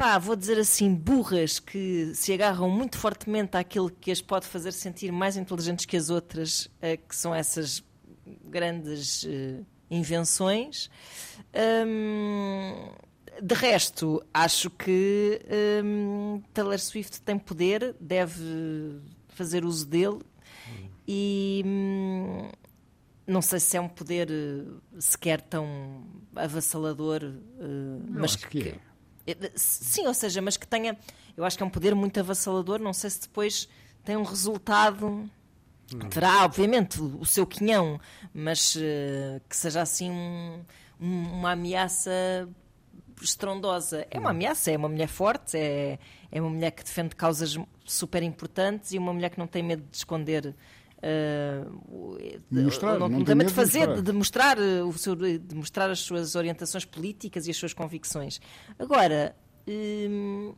pá, 0.00 0.16
vou 0.16 0.34
dizer 0.34 0.58
assim, 0.58 0.94
burras, 0.94 1.60
que 1.60 2.14
se 2.14 2.32
agarram 2.32 2.70
muito 2.70 2.96
fortemente 2.96 3.54
àquilo 3.58 3.90
que 3.90 4.10
as 4.10 4.22
pode 4.22 4.46
fazer 4.46 4.72
sentir 4.72 5.12
mais 5.12 5.36
inteligentes 5.36 5.84
que 5.84 5.94
as 5.94 6.08
outras, 6.08 6.70
eh, 6.80 6.96
que 6.96 7.14
são 7.14 7.34
essas 7.34 7.84
grandes 8.46 9.26
eh, 9.28 9.60
invenções. 9.90 10.88
Hum, 11.86 12.92
de 13.42 13.54
resto, 13.54 14.24
acho 14.32 14.70
que 14.70 15.38
hum, 15.84 16.42
Taylor 16.54 16.78
Swift 16.78 17.20
tem 17.20 17.38
poder, 17.38 17.94
deve 18.00 19.02
fazer 19.28 19.66
uso 19.66 19.86
dele 19.86 20.20
e 21.06 21.62
hum, 21.66 22.48
não 23.26 23.42
sei 23.42 23.60
se 23.60 23.76
é 23.76 23.80
um 23.82 23.88
poder 23.88 24.30
eh, 24.30 24.64
sequer 24.98 25.42
tão 25.42 26.06
avassalador, 26.34 27.22
eh, 27.22 28.00
mas 28.08 28.36
acho 28.36 28.48
que 28.48 28.70
é. 28.70 28.89
Eh, 29.26 29.50
Sim, 29.54 30.06
ou 30.06 30.14
seja, 30.14 30.40
mas 30.42 30.56
que 30.56 30.66
tenha. 30.66 30.96
Eu 31.36 31.44
acho 31.44 31.56
que 31.56 31.62
é 31.62 31.66
um 31.66 31.70
poder 31.70 31.94
muito 31.94 32.18
avassalador. 32.20 32.78
Não 32.80 32.92
sei 32.92 33.10
se 33.10 33.20
depois 33.22 33.68
tem 34.04 34.16
um 34.16 34.22
resultado. 34.24 35.28
Terá, 36.10 36.44
obviamente, 36.44 37.00
o 37.00 37.24
seu 37.26 37.44
quinhão, 37.46 38.00
mas 38.32 38.76
eh, 38.80 39.40
que 39.48 39.56
seja 39.56 39.82
assim 39.82 40.08
um- 40.10 40.64
um- 41.00 41.32
uma 41.32 41.52
ameaça 41.52 42.48
estrondosa. 43.20 44.06
É 44.10 44.18
uma 44.18 44.30
ameaça, 44.30 44.70
é 44.70 44.76
uma 44.76 44.88
mulher 44.88 45.08
forte, 45.08 45.56
é, 45.56 45.98
é 46.30 46.40
uma 46.40 46.50
mulher 46.50 46.70
que 46.70 46.82
defende 46.84 47.14
causas 47.16 47.56
super 47.84 48.22
importantes 48.22 48.92
e 48.92 48.98
uma 48.98 49.12
mulher 49.12 49.30
que 49.30 49.38
não 49.38 49.46
tem 49.46 49.62
medo 49.62 49.82
de 49.90 49.96
esconder. 49.96 50.54
De- 52.50 52.62
Mostrar, 52.62 52.98
não, 52.98 53.08
não 53.08 53.22
de 53.22 53.52
fazer, 53.52 53.78
mostrar. 53.86 53.94
de, 53.96 54.02
de 54.02 54.12
mostrar 54.12 54.58
eh, 54.58 54.82
o 54.82 54.92
seu, 54.92 55.14
de 55.16 55.54
mostrar 55.54 55.90
as 55.90 56.00
suas 56.00 56.34
orientações 56.34 56.84
políticas 56.84 57.46
e 57.46 57.50
as 57.50 57.56
suas 57.56 57.72
convicções. 57.72 58.40
Agora, 58.78 59.34
hum, 59.66 60.54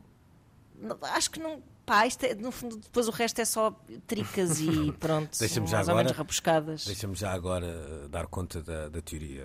acho 1.03 1.31
que 1.31 1.39
não. 1.39 1.61
Pá, 1.85 2.07
isto 2.07 2.23
é, 2.25 2.33
no 2.33 2.49
fundo, 2.49 2.77
depois 2.77 3.09
o 3.09 3.11
resto 3.11 3.41
é 3.41 3.45
só 3.45 3.77
tricas 4.07 4.61
e 4.61 4.89
pronto, 5.01 5.37
mais 5.37 5.57
ou 5.57 5.77
agora- 5.79 5.95
menos 5.97 6.11
rabuscadas. 6.13 6.85
Deixa-me 6.85 7.13
já 7.13 7.33
agora 7.33 7.65
eh, 7.67 8.07
dar 8.07 8.25
conta 8.27 8.61
da, 8.63 8.87
da 8.87 9.01
teoria 9.01 9.43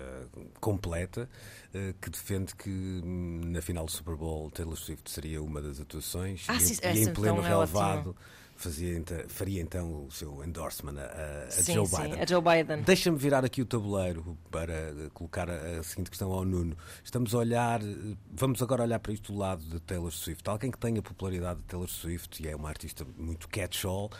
completa 0.61 1.29
eh, 1.73 1.93
que 2.01 2.09
defende 2.09 2.55
que 2.55 2.69
hum, 2.69 3.41
na 3.47 3.61
final 3.61 3.83
do 3.85 3.91
Super 3.91 4.15
Bowl 4.15 4.49
Taylor 4.51 4.77
Swift 4.77 5.11
seria 5.11 5.41
uma 5.43 5.61
das 5.61 5.81
atuações 5.81 6.45
Ah, 6.47 6.55
e, 6.55 6.59
sim, 6.61 6.77
em- 6.81 6.95
e 6.95 7.03
em 7.03 7.13
pleno 7.13 7.39
então 7.39 7.45
é 7.45 7.49
relevado 7.49 8.15
fazia, 8.59 9.01
faria 9.29 9.61
então 9.61 10.05
o 10.05 10.11
seu 10.11 10.43
endorsement 10.43 10.97
a, 10.99 11.45
a- 11.47 11.51
sim, 11.51 11.73
Joe 11.73 11.87
sim, 11.87 11.95
Biden. 12.03 12.21
a 12.21 12.25
Joe 12.25 12.41
Biden. 12.41 12.81
Deixa-me 12.83 13.17
virar 13.17 13.43
aqui 13.45 13.61
o 13.61 13.65
tabuleiro 13.65 14.37
para 14.51 14.73
eh, 14.73 15.09
colocar 15.13 15.49
a, 15.49 15.79
a 15.79 15.83
seguinte 15.83 16.09
questão 16.09 16.31
ao 16.31 16.43
Nuno. 16.43 16.77
Estamos 17.03 17.33
a 17.33 17.37
olhar, 17.37 17.81
eh, 17.81 18.15
vamos 18.31 18.61
agora 18.61 18.83
olhar 18.83 18.99
para 18.99 19.13
isto 19.13 19.31
do 19.31 19.39
lado 19.39 19.63
de 19.63 19.79
Taylor 19.79 20.11
Swift. 20.11 20.47
Alguém 20.49 20.69
que 20.71 20.77
tenha 20.77 21.01
popularidade 21.01 21.59
de 21.61 21.65
Taylor 21.65 21.87
Swift 21.89 22.43
e 22.43 22.47
é 22.49 22.55
uma 22.55 22.67
artista 22.69 23.05
muito 23.17 23.47
catch-all, 23.47 24.11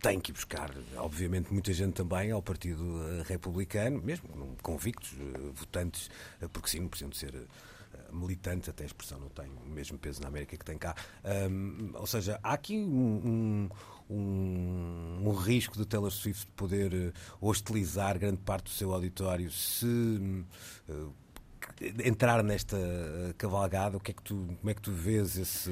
tem 0.00 0.20
que 0.20 0.32
buscar, 0.32 0.70
obviamente, 0.96 1.52
muita 1.52 1.72
gente 1.72 1.94
também 1.94 2.30
ao 2.30 2.42
Partido 2.42 2.82
eh, 3.20 3.22
Republicano, 3.26 4.00
mesmo 4.02 4.56
convictos, 4.62 5.12
votantes, 5.54 6.10
porque 6.52 6.68
sim, 6.70 6.80
não 6.80 6.88
precisam 6.88 7.10
de 7.10 7.16
ser. 7.18 7.34
Militante, 8.12 8.70
até 8.70 8.84
a 8.84 8.86
expressão 8.86 9.18
não 9.18 9.28
tem 9.28 9.50
o 9.64 9.68
mesmo 9.68 9.98
peso 9.98 10.20
na 10.22 10.28
América 10.28 10.56
que 10.56 10.64
tem 10.64 10.76
cá. 10.78 10.94
Ahm, 11.24 11.90
ou 11.94 12.06
seja, 12.06 12.38
há 12.42 12.52
aqui 12.52 12.76
um, 12.78 13.68
um, 14.08 14.14
um- 14.14 15.28
um 15.28 15.32
risco 15.32 15.76
de 15.76 15.86
Taylor 15.86 16.10
Swift 16.10 16.46
poder 16.56 16.92
eh, 16.94 17.12
hostilizar 17.40 18.18
grande 18.18 18.38
parte 18.38 18.64
do 18.64 18.70
seu 18.70 18.92
auditório 18.92 19.50
se 19.50 19.86
eh, 20.88 21.04
entrar 22.04 22.42
nesta 22.42 22.76
eh, 22.76 23.34
cavalgada. 23.38 23.96
O 23.96 24.00
que 24.00 24.10
é 24.10 24.14
que 24.14 24.22
tu, 24.22 24.34
como 24.60 24.70
é 24.70 24.74
que 24.74 24.82
tu 24.82 24.92
vês 24.92 25.36
esse, 25.36 25.70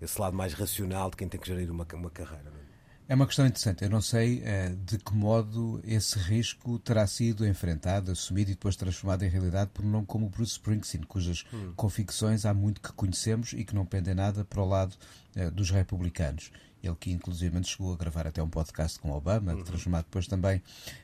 esse 0.00 0.20
lado 0.20 0.36
mais 0.36 0.54
racional 0.54 1.10
de 1.10 1.16
quem 1.16 1.28
tem 1.28 1.40
que 1.40 1.46
gerir 1.46 1.70
uma, 1.70 1.86
uma 1.94 2.10
carreira? 2.10 2.61
É? 3.08 3.14
Uma 3.14 3.26
questão 3.26 3.46
interessante. 3.46 3.84
Eu 3.84 3.90
não 3.90 4.00
sei 4.00 4.42
eh, 4.44 4.74
de 4.84 4.98
que 4.98 5.14
modo 5.14 5.80
esse 5.84 6.18
risco 6.18 6.78
terá 6.78 7.06
sido 7.06 7.46
enfrentado, 7.46 8.12
assumido 8.12 8.50
e 8.50 8.54
depois 8.54 8.76
transformado 8.76 9.22
em 9.22 9.28
realidade 9.28 9.70
por 9.72 9.84
um 9.84 9.88
nome 9.88 10.06
como 10.06 10.28
Bruce 10.28 10.52
Springsteen, 10.52 11.04
cujas 11.04 11.44
convicções 11.76 12.46
há 12.46 12.54
muito 12.54 12.80
que 12.80 12.92
conhecemos 12.92 13.52
e 13.52 13.64
que 13.64 13.74
não 13.74 13.84
pendem 13.84 14.14
nada 14.14 14.44
para 14.44 14.62
o 14.62 14.68
lado 14.68 14.96
eh, 15.34 15.50
dos 15.50 15.70
republicanos. 15.70 16.50
Ele 16.82 16.96
que 16.96 17.12
inclusivamente 17.12 17.68
chegou 17.68 17.92
a 17.92 17.96
gravar 17.96 18.26
até 18.26 18.42
um 18.42 18.48
podcast 18.48 18.98
com 18.98 19.12
Obama, 19.12 19.54
transformado 19.62 20.04
depois 20.04 20.26
também 20.26 20.60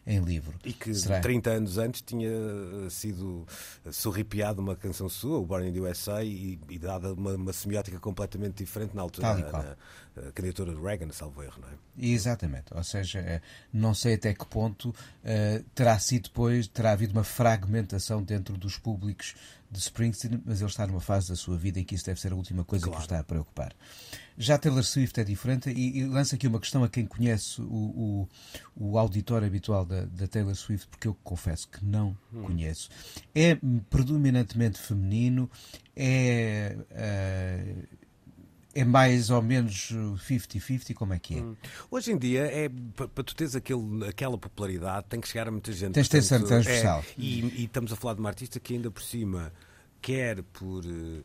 em 0.07 0.19
livro. 0.21 0.55
E 0.65 0.73
que 0.73 0.93
Será? 0.95 1.21
30 1.21 1.51
anos 1.51 1.79
antes 1.79 2.03
tinha 2.03 2.29
eh, 2.29 2.91
sido 2.91 3.47
sorripiado 3.93 4.61
uma 4.61 4.75
canção 4.75 5.09
sua, 5.09 5.39
o 5.39 5.47
Born 5.47 5.69
in 5.69 5.73
the 5.73 5.81
USA, 5.81 6.23
e, 6.25 6.59
e 6.69 6.79
dada 6.79 7.13
uma, 7.13 7.35
uma 7.35 7.53
semiótica 7.53 7.99
completamente 8.01 8.57
diferente 8.65 8.95
na 8.97 9.03
altura 9.03 9.29
Tal 9.29 9.39
e 9.39 9.43
na, 9.43 9.51
qual. 9.51 9.63
na- 9.63 9.77
a 10.19 10.33
candidatura 10.33 10.75
de 10.75 10.81
Reagan, 10.81 11.13
salvo 11.13 11.41
erro, 11.45 11.61
não 11.61 11.69
é? 11.69 11.73
Exatamente, 11.97 12.75
ou 12.75 12.83
seja, 12.83 13.21
eh, 13.21 13.41
não 13.73 13.95
sei 13.95 14.15
até 14.15 14.35
que 14.35 14.45
ponto 14.47 14.93
eh, 15.23 15.63
terá 15.77 15.97
sido 16.01 16.25
depois, 16.25 16.67
terá 16.67 16.91
havido 16.91 17.13
uma 17.13 17.23
fragmentação 17.23 18.21
dentro 18.21 18.57
dos 18.59 18.77
públicos 18.77 19.37
de 19.71 19.79
Springsteen, 19.79 20.43
mas 20.45 20.61
ele 20.61 20.71
está 20.71 20.89
numa 20.89 21.01
fase 21.01 21.29
da 21.29 21.37
sua 21.37 21.57
vida 21.57 21.79
em 21.79 21.85
que 21.85 21.95
isso 21.95 22.05
deve 22.05 22.19
ser 22.21 22.33
a 22.33 22.35
última 22.35 22.65
coisa 22.65 22.91
que 22.91 22.97
o 22.97 22.99
está 22.99 23.21
a 23.21 23.23
preocupar. 23.23 23.73
Já 24.39 24.57
Taylor 24.57 24.85
Swift 24.85 25.19
é 25.21 25.25
diferente 25.25 25.69
e, 25.71 25.99
e 25.99 26.07
lança 26.07 26.37
aqui 26.37 26.47
uma 26.47 26.61
questão 26.61 26.85
a 26.85 26.89
quem 26.89 27.05
conhece 27.05 27.61
o, 27.61 27.65
o, 27.65 28.29
o 28.77 28.99
auditório 28.99 29.47
habitual 29.47 29.85
da, 29.85 30.05
da 30.05 30.29
Taylor 30.29 30.55
Swift, 30.55 30.87
porque 30.87 31.09
eu 31.09 31.15
confesso 31.25 31.69
que 31.69 31.85
não 31.85 32.17
conheço. 32.45 32.89
É 33.35 33.59
hum, 33.63 33.81
predominantemente 33.91 34.79
feminino, 34.79 35.51
é. 35.97 36.77
eh, 36.91 37.75
é 38.75 38.85
mais 38.85 39.29
ou 39.31 39.43
menos 39.43 39.93
50-50, 39.93 40.95
como 40.95 41.13
é 41.13 41.19
que 41.19 41.39
é? 41.39 41.43
Hoje 41.91 42.13
em 42.13 42.19
dia, 42.19 42.43
é, 42.43 42.69
pa- 42.69 43.09
para 43.09 43.25
tu 43.25 43.35
teres 43.35 43.57
aquele, 43.57 44.07
aquela 44.07 44.39
popularidade, 44.39 45.07
tem 45.09 45.21
que 45.21 45.27
chegar 45.27 45.49
a 45.49 45.51
muita 45.51 45.73
gente. 45.73 45.95
Tens 45.95 46.09
de 46.09 46.11
ter 46.11 46.23
transversal. 46.25 47.01
é, 47.01 47.05
e, 47.17 47.41
e 47.63 47.65
estamos 47.65 47.93
a 47.93 47.97
falar 47.97 48.15
de 48.15 48.21
uma 48.21 48.29
artista 48.29 48.61
que 48.61 48.75
ainda 48.75 48.89
por 48.89 49.03
cima 49.03 49.53
quer 50.01 50.43
por 50.43 50.83
eh, 50.85 51.23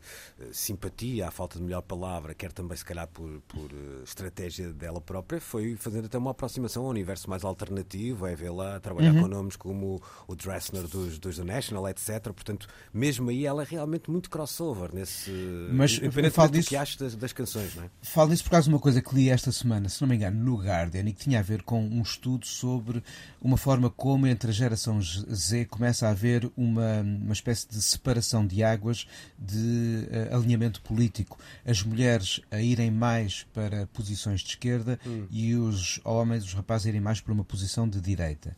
simpatia, 0.51 1.27
à 1.27 1.31
falta 1.31 1.57
de 1.57 1.63
melhor 1.63 1.81
palavra, 1.81 2.33
quer 2.33 2.51
também 2.51 2.75
se 2.77 2.83
calhar 2.85 3.07
por, 3.07 3.41
por 3.47 3.69
eh, 3.71 4.03
estratégia 4.03 4.71
dela 4.73 4.99
própria, 5.01 5.39
foi 5.39 5.75
fazer 5.75 6.05
até 6.05 6.17
uma 6.17 6.31
aproximação 6.31 6.83
ao 6.83 6.89
universo 6.89 7.29
mais 7.29 7.43
alternativo, 7.43 8.25
é 8.27 8.35
vê-la 8.35 8.79
trabalhar 8.79 9.13
Uhum. 9.13 9.21
com 9.23 9.27
nomes 9.27 9.55
como 9.55 10.01
o 10.27 10.35
Dressner 10.35 10.83
dos, 10.87 11.19
dos 11.19 11.37
The 11.37 11.43
National, 11.43 11.87
etc. 11.89 12.21
Portanto, 12.33 12.67
mesmo 12.93 13.29
aí 13.29 13.45
ela 13.45 13.63
é 13.63 13.65
realmente 13.69 14.09
muito 14.09 14.29
crossover 14.29 14.93
nesse. 14.93 15.31
Mas 15.71 15.99
falo 16.31 16.51
disso- 16.51 16.69
que 16.69 16.75
acho 16.75 16.97
das, 16.99 17.15
das 17.15 17.33
canções, 17.33 17.75
não 17.75 17.83
é? 17.83 17.89
Falo 18.01 18.29
nisso 18.31 18.43
por 18.43 18.51
causa 18.51 18.67
de 18.67 18.73
uma 18.73 18.79
coisa 18.79 19.01
que 19.01 19.13
li 19.15 19.29
esta 19.29 19.51
semana, 19.51 19.89
se 19.89 20.01
não 20.01 20.07
me 20.07 20.15
engano, 20.15 20.43
no 20.43 20.55
Guardian, 20.57 21.01
e 21.07 21.13
que 21.13 21.23
tinha 21.23 21.39
a 21.39 21.43
ver 21.43 21.61
com 21.63 21.81
um 21.83 22.01
estudo 22.01 22.45
sobre 22.47 23.03
uma 23.41 23.57
forma 23.57 23.89
como 23.89 24.25
entre 24.25 24.49
a 24.49 24.53
geração 24.53 24.99
Z 25.01 25.65
começa 25.65 26.07
a 26.07 26.11
haver 26.11 26.49
uma, 26.55 27.01
uma 27.01 27.33
espécie 27.33 27.67
de 27.67 27.81
separação 27.81 28.45
de 28.47 28.62
águas 28.63 29.07
de 29.37 30.07
eh, 30.11 30.29
alinhamento 30.31 30.81
político. 30.81 31.37
As 31.65 31.83
mulheres 31.83 32.41
a 32.51 32.61
irem 32.61 32.91
mais 32.91 33.45
para 33.53 33.87
posições 33.87 34.41
de 34.41 34.49
esquerda 34.49 34.99
e 35.29 35.55
os 35.55 35.99
homens, 36.03 36.43
os 36.43 36.53
rapazes, 36.53 36.87
a 36.87 36.89
irem 36.89 37.01
mais 37.01 37.21
para 37.21 37.33
uma 37.33 37.43
posição 37.43 37.87
de 37.87 37.99
direita. 37.99 38.55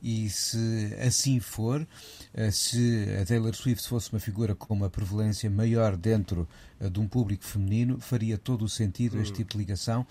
E 0.00 0.30
se 0.30 0.96
assim 1.04 1.40
for, 1.40 1.86
eh, 2.32 2.50
se 2.50 3.06
a 3.20 3.24
Taylor 3.24 3.54
Swift 3.54 3.88
fosse 3.88 4.12
uma 4.12 4.20
figura 4.20 4.54
com 4.54 4.72
uma 4.72 4.88
prevalência 4.88 5.50
maior 5.50 5.96
dentro 5.96 6.48
eh, 6.80 6.88
de 6.88 7.00
um 7.00 7.08
público 7.08 7.44
feminino, 7.44 8.00
faria 8.00 8.38
todo 8.38 8.64
o 8.64 8.68
sentido 8.68 9.20
este 9.20 9.38
tipo 9.38 9.52
de 9.52 9.58
ligação. 9.58 10.06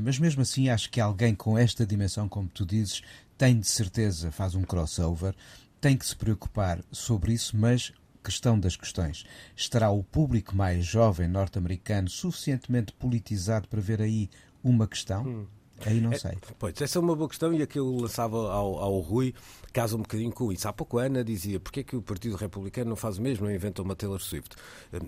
Mas 0.00 0.18
mesmo 0.18 0.42
assim, 0.42 0.68
acho 0.68 0.90
que 0.90 1.00
alguém 1.00 1.34
com 1.34 1.56
esta 1.58 1.84
dimensão, 1.86 2.28
como 2.28 2.48
tu 2.48 2.64
dizes, 2.64 3.02
tem 3.36 3.58
de 3.58 3.66
certeza, 3.66 4.32
faz 4.32 4.54
um 4.54 4.62
crossover, 4.62 5.34
tem 5.80 5.96
que 5.96 6.06
se 6.06 6.16
preocupar 6.16 6.82
sobre 6.90 7.32
isso, 7.32 7.56
mas 7.56 7.92
questão 8.26 8.58
das 8.58 8.74
questões. 8.74 9.24
Estará 9.54 9.88
o 9.88 10.02
público 10.02 10.56
mais 10.56 10.84
jovem 10.84 11.28
norte-americano 11.28 12.08
suficientemente 12.08 12.92
politizado 12.92 13.68
para 13.68 13.80
ver 13.80 14.02
aí 14.02 14.28
uma 14.64 14.88
questão? 14.88 15.46
Aí 15.84 16.00
não 16.00 16.12
sei. 16.14 16.32
Pois, 16.58 16.80
essa 16.80 16.98
é 16.98 17.00
uma 17.00 17.14
boa 17.14 17.28
questão 17.28 17.52
e 17.52 17.62
a 17.62 17.66
que 17.66 17.78
eu 17.78 17.96
lançava 17.96 18.36
ao, 18.50 18.78
ao 18.78 18.98
Rui 18.98 19.32
casa 19.72 19.94
um 19.94 20.00
bocadinho 20.00 20.32
com 20.32 20.50
isso. 20.50 20.66
Há 20.66 20.72
pouco 20.72 20.98
a 20.98 21.04
Ana 21.04 21.22
dizia 21.22 21.60
porque 21.60 21.80
é 21.80 21.82
que 21.84 21.94
o 21.94 22.02
Partido 22.02 22.34
Republicano 22.34 22.88
não 22.88 22.96
faz 22.96 23.18
o 23.18 23.22
mesmo, 23.22 23.46
não 23.46 23.54
inventa 23.54 23.82
uma 23.82 23.94
Taylor 23.94 24.20
Swift. 24.20 24.56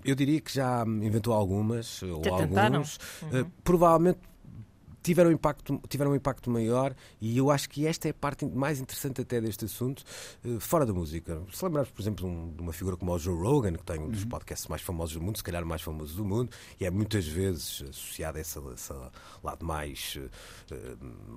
Eu 0.04 0.14
diria 0.14 0.40
que 0.40 0.54
já 0.54 0.84
inventou 0.86 1.32
algumas, 1.32 2.02
ou 2.02 2.20
tentaram. 2.20 2.76
alguns. 2.76 2.98
Eh, 3.32 3.46
Provavelmente 3.64 4.18
tiveram 5.08 5.30
um, 5.30 5.32
impacto, 5.32 5.80
tiveram 5.88 6.12
um 6.12 6.14
impacto 6.14 6.50
maior 6.50 6.94
e 7.20 7.36
eu 7.38 7.50
acho 7.50 7.68
que 7.68 7.86
esta 7.86 8.08
é 8.08 8.10
a 8.10 8.14
parte 8.14 8.44
mais 8.44 8.78
interessante 8.78 9.20
até 9.20 9.40
deste 9.40 9.64
assunto, 9.64 10.04
eh, 10.44 10.58
fora 10.60 10.84
da 10.84 10.92
música. 10.92 11.42
Se 11.52 11.64
lembrarmos, 11.64 11.90
por 11.90 12.02
exemplo, 12.02 12.28
um- 12.28 12.52
de 12.54 12.60
uma 12.62 12.72
figura 12.72 12.96
como 12.96 13.12
o 13.12 13.18
Joe 13.18 13.34
Rogan, 13.36 13.72
que 13.72 13.82
tem 13.84 13.98
um 13.98 14.10
dos 14.10 14.24
podcasts 14.24 14.68
mais 14.68 14.82
famosos 14.82 15.14
do 15.16 15.22
mundo, 15.22 15.36
se 15.38 15.42
calhar 15.44 15.62
o 15.64 15.66
mais 15.66 15.80
famoso 15.82 16.14
do 16.16 16.24
mundo, 16.24 16.50
e 16.78 16.84
é 16.84 16.90
muitas 16.90 17.26
vezes 17.26 17.82
associado 17.88 18.38
a 18.38 18.40
esse, 18.40 18.58
lado 19.42 19.64
mais 19.64 20.18
eh, 20.18 20.28
eh, 20.72 20.96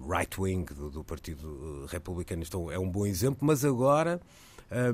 right-wing 0.10 0.66
do, 0.66 0.90
do 0.90 1.04
Partido 1.04 1.86
Republicano. 1.88 2.44
Então 2.44 2.70
é 2.72 2.78
um 2.78 2.90
bom 2.90 3.06
exemplo, 3.06 3.40
mas 3.46 3.64
agora. 3.64 4.20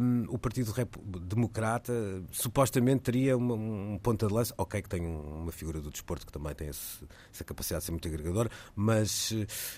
Hum, 0.02 0.26
o 0.30 0.38
Partido 0.38 0.74
Democrata 1.22 1.94
supostamente 2.32 3.04
teria 3.04 3.38
uma- 3.38 3.54
um 3.56 4.00
ponta 4.02 4.28
de 4.28 4.34
lança, 4.34 4.54
ok 4.58 4.82
que 4.82 4.90
tem 4.90 5.02
um- 5.06 5.44
uma 5.44 5.52
figura 5.52 5.80
do 5.80 5.90
desporto 5.92 6.26
que 6.26 6.32
também 6.32 6.54
tem 6.56 6.68
esse- 6.70 7.06
essa 7.34 7.44
capacidade 7.44 7.82
de 7.82 7.86
ser 7.86 7.92
muito 7.92 8.08
agregadora, 8.08 8.50
mas 8.76 9.34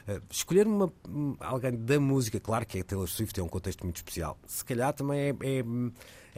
eh, 0.08 0.22
escolher 0.30 0.68
uma, 0.68 0.92
um, 1.08 1.36
alguém 1.40 1.76
da 1.76 2.00
música, 2.00 2.40
claro 2.40 2.66
que 2.66 2.80
a 2.80 2.84
Taylor 2.84 3.08
Swift 3.08 3.40
é 3.40 3.44
um 3.44 3.48
contexto 3.50 3.84
muito 3.84 3.98
especial, 3.98 4.38
se 4.48 4.64
calhar 4.64 4.94
também 4.94 5.20
é, 5.20 5.30
é, 5.30 5.64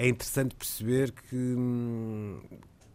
é 0.05 0.07
interessante 0.09 0.55
perceber 0.55 1.11
que, 1.11 1.35
hum, 1.35 2.39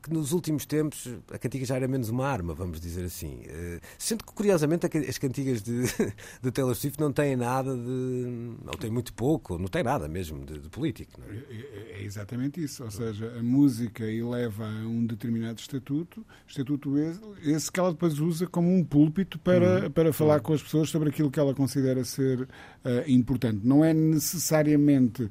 que 0.07 0.13
nos 0.13 0.33
últimos 0.33 0.65
tempos 0.67 1.09
a 1.33 1.39
cantiga 1.39 1.65
já 1.65 1.77
era 1.77 1.89
menos 1.89 2.09
uma 2.09 2.27
arma, 2.27 2.55
vamos 2.55 2.81
dizer 2.81 3.05
assim. 3.05 3.41
Eh, 3.47 3.81
Sendo 3.99 4.25
que, 4.25 4.33
curiosamente, 4.33 4.87
as 4.87 5.19
cantigas 5.19 5.63
de, 5.63 5.83
de 6.43 6.51
Taylor 6.51 6.75
Swift 6.75 7.01
não 7.01 7.13
têm 7.13 7.37
nada 7.37 7.75
de. 7.77 8.57
ou 8.67 8.77
têm 8.79 8.91
muito 8.91 9.13
pouco, 9.13 9.59
não 9.59 9.69
têm 9.69 9.83
nada 9.83 10.09
mesmo 10.09 10.45
de, 10.45 10.59
de 10.59 10.69
político. 10.69 11.21
não 11.21 11.27
é? 11.27 11.37
É 11.37 11.87
é 11.97 12.03
exatamente 12.05 12.63
isso, 12.63 12.85
ou 12.85 12.91
seja, 12.91 13.33
a 13.39 13.43
música 13.43 14.05
eleva 14.05 14.65
a 14.65 14.87
um 14.87 15.07
determinado 15.07 15.59
estatuto, 15.59 16.25
estatuto 16.47 16.99
esse, 16.99 17.21
esse 17.43 17.73
que 17.73 17.81
ela 17.81 17.93
depois 17.93 18.19
usa 18.19 18.47
como 18.47 18.73
um 18.73 18.85
púlpito 18.85 19.39
para, 19.39 19.89
para 19.91 20.13
falar 20.13 20.41
com 20.41 20.53
as 20.53 20.63
pessoas 20.63 20.91
sobre 20.91 21.09
aquilo 21.09 21.31
que 21.31 21.41
ela 21.41 21.55
considera 21.55 22.05
ser 22.05 22.47
eh, 22.85 23.05
importante. 23.09 23.67
Não 23.67 23.85
é 23.85 23.95
necessariamente 23.95 25.29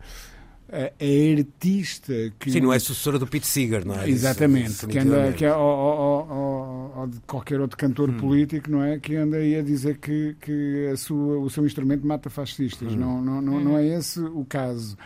a, 0.72 0.78
a 1.00 1.38
artista 1.38 2.14
que. 2.40 2.52
Sim, 2.52 2.60
não 2.62 2.74
é 2.74 2.80
sucessora 2.80 3.20
do 3.20 3.28
Pete 3.28 3.46
Seeger, 3.48 3.86
não 3.86 3.96
é? 4.00 4.10
Exatamente, 4.10 4.70
Isso, 4.72 4.88
que 4.88 4.98
anda 4.98 5.32
que 5.34 5.46
é 5.46 5.50
ao- 5.50 5.62
ao- 5.62 6.32
ao 6.32 6.94
ou 7.02 7.08
de 7.08 7.20
qualquer 7.28 7.60
outro 7.60 7.78
cantor 7.78 8.12
político, 8.14 8.72
não 8.72 8.82
é? 8.84 8.98
Que 9.00 9.16
anda 9.16 9.38
aí 9.38 9.56
a 9.56 9.62
dizer 9.62 9.98
que, 9.98 10.36
que 10.42 10.90
a 10.92 10.98
sua, 10.98 11.38
o 11.40 11.50
seu 11.50 11.66
instrumento 11.66 12.06
mata 12.08 12.30
fascistas. 12.30 12.96
Não, 12.96 13.22
não, 13.22 13.42
não, 13.42 13.60
não 13.60 13.78
é 13.78 13.86
esse 13.86 14.20
o 14.20 14.46
caso. 14.46 14.98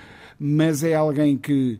Mas 0.42 0.84
é 0.86 0.94
alguém 0.96 1.38
que, 1.38 1.78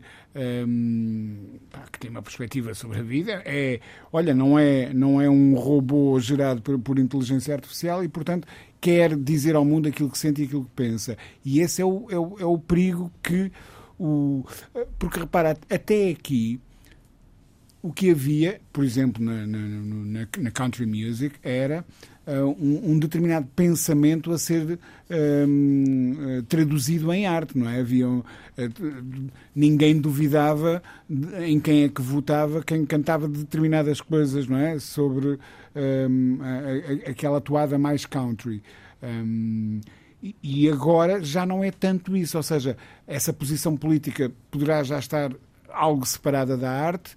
hum, 0.66 1.36
pá, 1.70 1.84
que 1.90 1.98
tem 1.98 2.10
uma 2.10 2.22
perspectiva 2.22 2.74
sobre 2.74 2.98
a 2.98 3.02
vida. 3.02 3.42
É, 3.46 3.80
olha, 4.12 4.34
não 4.34 4.58
é, 4.58 4.92
não 4.92 5.20
é 5.20 5.30
um 5.30 5.54
robô 5.54 6.18
gerado 6.20 6.60
por, 6.60 6.78
por 6.78 6.98
inteligência 6.98 7.54
artificial 7.54 8.04
e, 8.04 8.08
portanto, 8.08 8.46
quer 8.80 9.16
dizer 9.16 9.54
ao 9.54 9.64
mundo 9.64 9.88
aquilo 9.88 10.10
que 10.10 10.18
sente 10.18 10.42
e 10.42 10.44
aquilo 10.44 10.64
que 10.64 10.70
pensa. 10.74 11.16
E 11.44 11.60
esse 11.60 11.82
é 11.82 11.84
o, 11.84 12.06
é 12.10 12.18
o, 12.18 12.36
é 12.40 12.44
o 12.44 12.58
perigo 12.58 13.12
que 13.22 13.52
o. 13.98 14.44
Porque 14.98 15.20
repara, 15.20 15.56
até 15.68 16.10
aqui 16.10 16.60
o 17.82 17.92
que 17.92 18.10
havia, 18.10 18.60
por 18.72 18.84
exemplo, 18.84 19.22
na, 19.22 19.46
na, 19.46 19.58
na, 19.58 20.28
na 20.38 20.50
country 20.50 20.86
music, 20.86 21.36
era 21.42 21.84
um, 22.32 22.92
um, 22.92 22.98
determinado 22.98 23.46
pensamento 23.56 24.30
a 24.30 24.38
ser 24.38 24.78
um, 25.10 26.12
uh, 26.12 26.42
traduzido 26.44 27.12
em 27.12 27.26
arte, 27.26 27.58
não 27.58 27.68
é? 27.68 27.80
Havia, 27.80 28.08
uh, 28.08 28.22
ninguém 29.54 30.00
duvidava 30.00 30.82
em 31.40 31.58
quem 31.58 31.84
é 31.84 31.88
que 31.88 32.00
votava, 32.00 32.62
quem 32.62 32.86
cantava 32.86 33.26
determinadas 33.26 34.00
coisas, 34.00 34.46
não 34.46 34.56
é? 34.56 34.78
Sobre 34.78 35.38
um, 35.74 36.38
a, 36.40 37.08
a, 37.08 37.10
aquela 37.10 37.40
toada 37.40 37.78
mais 37.78 38.06
country. 38.06 38.62
e 40.42 40.68
agora 40.68 41.22
já 41.24 41.44
não 41.44 41.64
é 41.64 41.70
tanto 41.70 42.16
isso, 42.16 42.36
ou 42.36 42.42
seja, 42.42 42.76
essa 43.06 43.32
posição 43.32 43.76
política 43.76 44.30
poderá 44.50 44.82
já 44.84 44.98
estar 44.98 45.32
algo 45.72 46.06
separada 46.06 46.56
da 46.56 46.70
arte, 46.70 47.16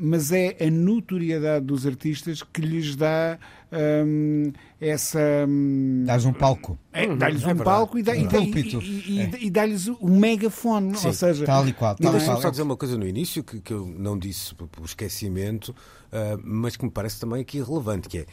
mas 0.00 0.32
é 0.32 0.56
a 0.60 0.70
notoriedade 0.70 1.66
dos 1.66 1.86
artistas 1.86 2.42
que 2.42 2.60
lhes 2.60 2.96
dá 2.96 3.38
um, 3.72 4.52
essa. 4.80 5.20
Um, 5.48 6.04
Dás 6.04 6.24
um 6.24 6.32
palco. 6.32 6.78
É, 6.92 7.06
dá-lhes 7.16 7.42
é 7.42 7.48
um 7.48 7.56
palco 7.56 7.98
e, 7.98 8.02
dá, 8.02 8.14
e, 8.14 8.26
e, 8.26 9.20
é. 9.20 9.30
e 9.40 9.50
dá-lhes 9.50 9.88
um 9.88 10.18
megafone. 10.18 10.94
Sim, 10.94 11.06
ou 11.06 11.12
seja, 11.14 11.46
tal 11.46 11.66
e 11.66 11.72
qual. 11.72 11.94
Tal 11.96 12.12
Deixa-me 12.12 12.40
só 12.40 12.50
dizer 12.50 12.62
uma 12.62 12.76
coisa 12.76 12.98
no 12.98 13.06
início 13.06 13.42
que, 13.42 13.60
que 13.60 13.72
eu 13.72 13.86
não 13.86 14.18
disse 14.18 14.54
por 14.54 14.84
esquecimento, 14.84 15.70
uh, 15.70 16.38
mas 16.44 16.76
que 16.76 16.84
me 16.84 16.90
parece 16.90 17.18
também 17.18 17.40
aqui 17.40 17.62
relevante, 17.62 18.08
que 18.08 18.18
é 18.18 18.26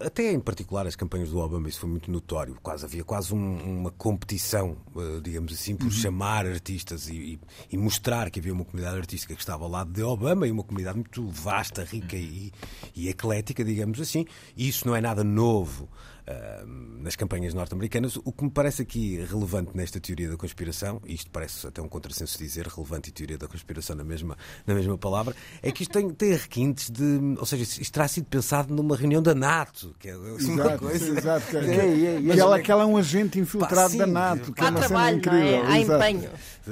até 0.00 0.32
em 0.32 0.40
particular 0.40 0.84
as 0.86 0.96
campanhas 0.96 1.30
do 1.30 1.38
Obama, 1.38 1.68
isso 1.68 1.78
foi 1.78 1.88
muito 1.88 2.10
notório. 2.10 2.56
Quase 2.60 2.84
havia 2.84 3.04
quase 3.04 3.32
um, 3.32 3.78
uma 3.78 3.92
competição, 3.92 4.76
uh, 4.94 5.20
digamos 5.20 5.52
assim, 5.52 5.76
por 5.76 5.84
uhum. 5.84 5.90
chamar 5.92 6.44
artistas 6.44 7.08
e, 7.08 7.38
e, 7.70 7.78
mostrar 7.78 8.30
que 8.30 8.40
havia 8.40 8.52
uma 8.52 8.64
comunidade 8.64 8.98
artística 8.98 9.32
que 9.32 9.40
estava 9.40 9.62
ao 9.62 9.70
lado 9.70 9.92
de 9.92 10.02
Obama 10.02 10.46
e 10.46 10.50
uma 10.50 10.64
comunidade 10.64 10.96
muito 10.96 11.28
vasta, 11.28 11.84
rica 11.84 12.16
e, 12.16 12.52
e 12.96 13.08
eclética, 13.08 13.64
digamos 13.64 14.00
assim. 14.00 14.26
E 14.56 14.68
isso 14.68 14.86
não 14.86 14.96
é 14.96 15.00
nada 15.00 15.22
novo 15.22 15.88
nas 16.98 17.14
campanhas 17.14 17.54
norte-americanas. 17.54 18.16
O 18.24 18.32
que 18.32 18.44
me 18.44 18.50
parece 18.50 18.82
aqui 18.82 19.24
relevante 19.30 19.70
nesta 19.74 20.00
teoria 20.00 20.28
da 20.28 20.36
conspiração, 20.36 21.00
e 21.06 21.14
isto 21.14 21.30
parece 21.30 21.66
até 21.66 21.80
um 21.80 21.88
contrassenso 21.88 22.36
dizer, 22.36 22.66
relevante 22.66 23.10
e 23.10 23.12
teoria 23.12 23.38
da 23.38 23.46
conspiração 23.46 23.94
na 23.94 24.02
mesma, 24.02 24.36
na 24.66 24.74
mesma 24.74 24.98
palavra, 24.98 25.34
é 25.62 25.70
que 25.70 25.82
isto 25.82 25.92
tem, 25.92 26.10
tem 26.10 26.32
requintes 26.32 26.90
de. 26.90 27.36
Ou 27.38 27.46
seja, 27.46 27.62
isto 27.62 27.92
terá 27.92 28.08
sido 28.08 28.26
pensado 28.26 28.74
numa 28.74 28.96
reunião 28.96 29.22
da 29.22 29.34
NATO. 29.34 29.94
Que 29.98 30.08
é 30.08 30.12
assim 30.12 30.52
uma 30.52 30.64
exato, 30.64 30.78
coisa. 30.78 31.18
Exato, 31.18 31.46
que, 31.46 31.56
é, 31.56 31.60
é, 31.60 32.20
que, 32.20 32.40
ela, 32.40 32.60
que 32.60 32.72
ela 32.72 32.82
é 32.82 32.86
um 32.86 32.96
agente 32.96 33.38
infiltrado 33.38 33.92
pá, 33.92 33.98
da 33.98 34.06
NATO. 34.06 34.52
Que 34.52 34.64
é 34.64 34.68
uma 34.68 34.80
trabalho, 34.80 35.22
cena 35.22 35.38
incrível. 35.38 35.64
Não 35.64 35.70
é? 35.70 35.72
Há 35.72 35.78
empenho. 35.78 36.30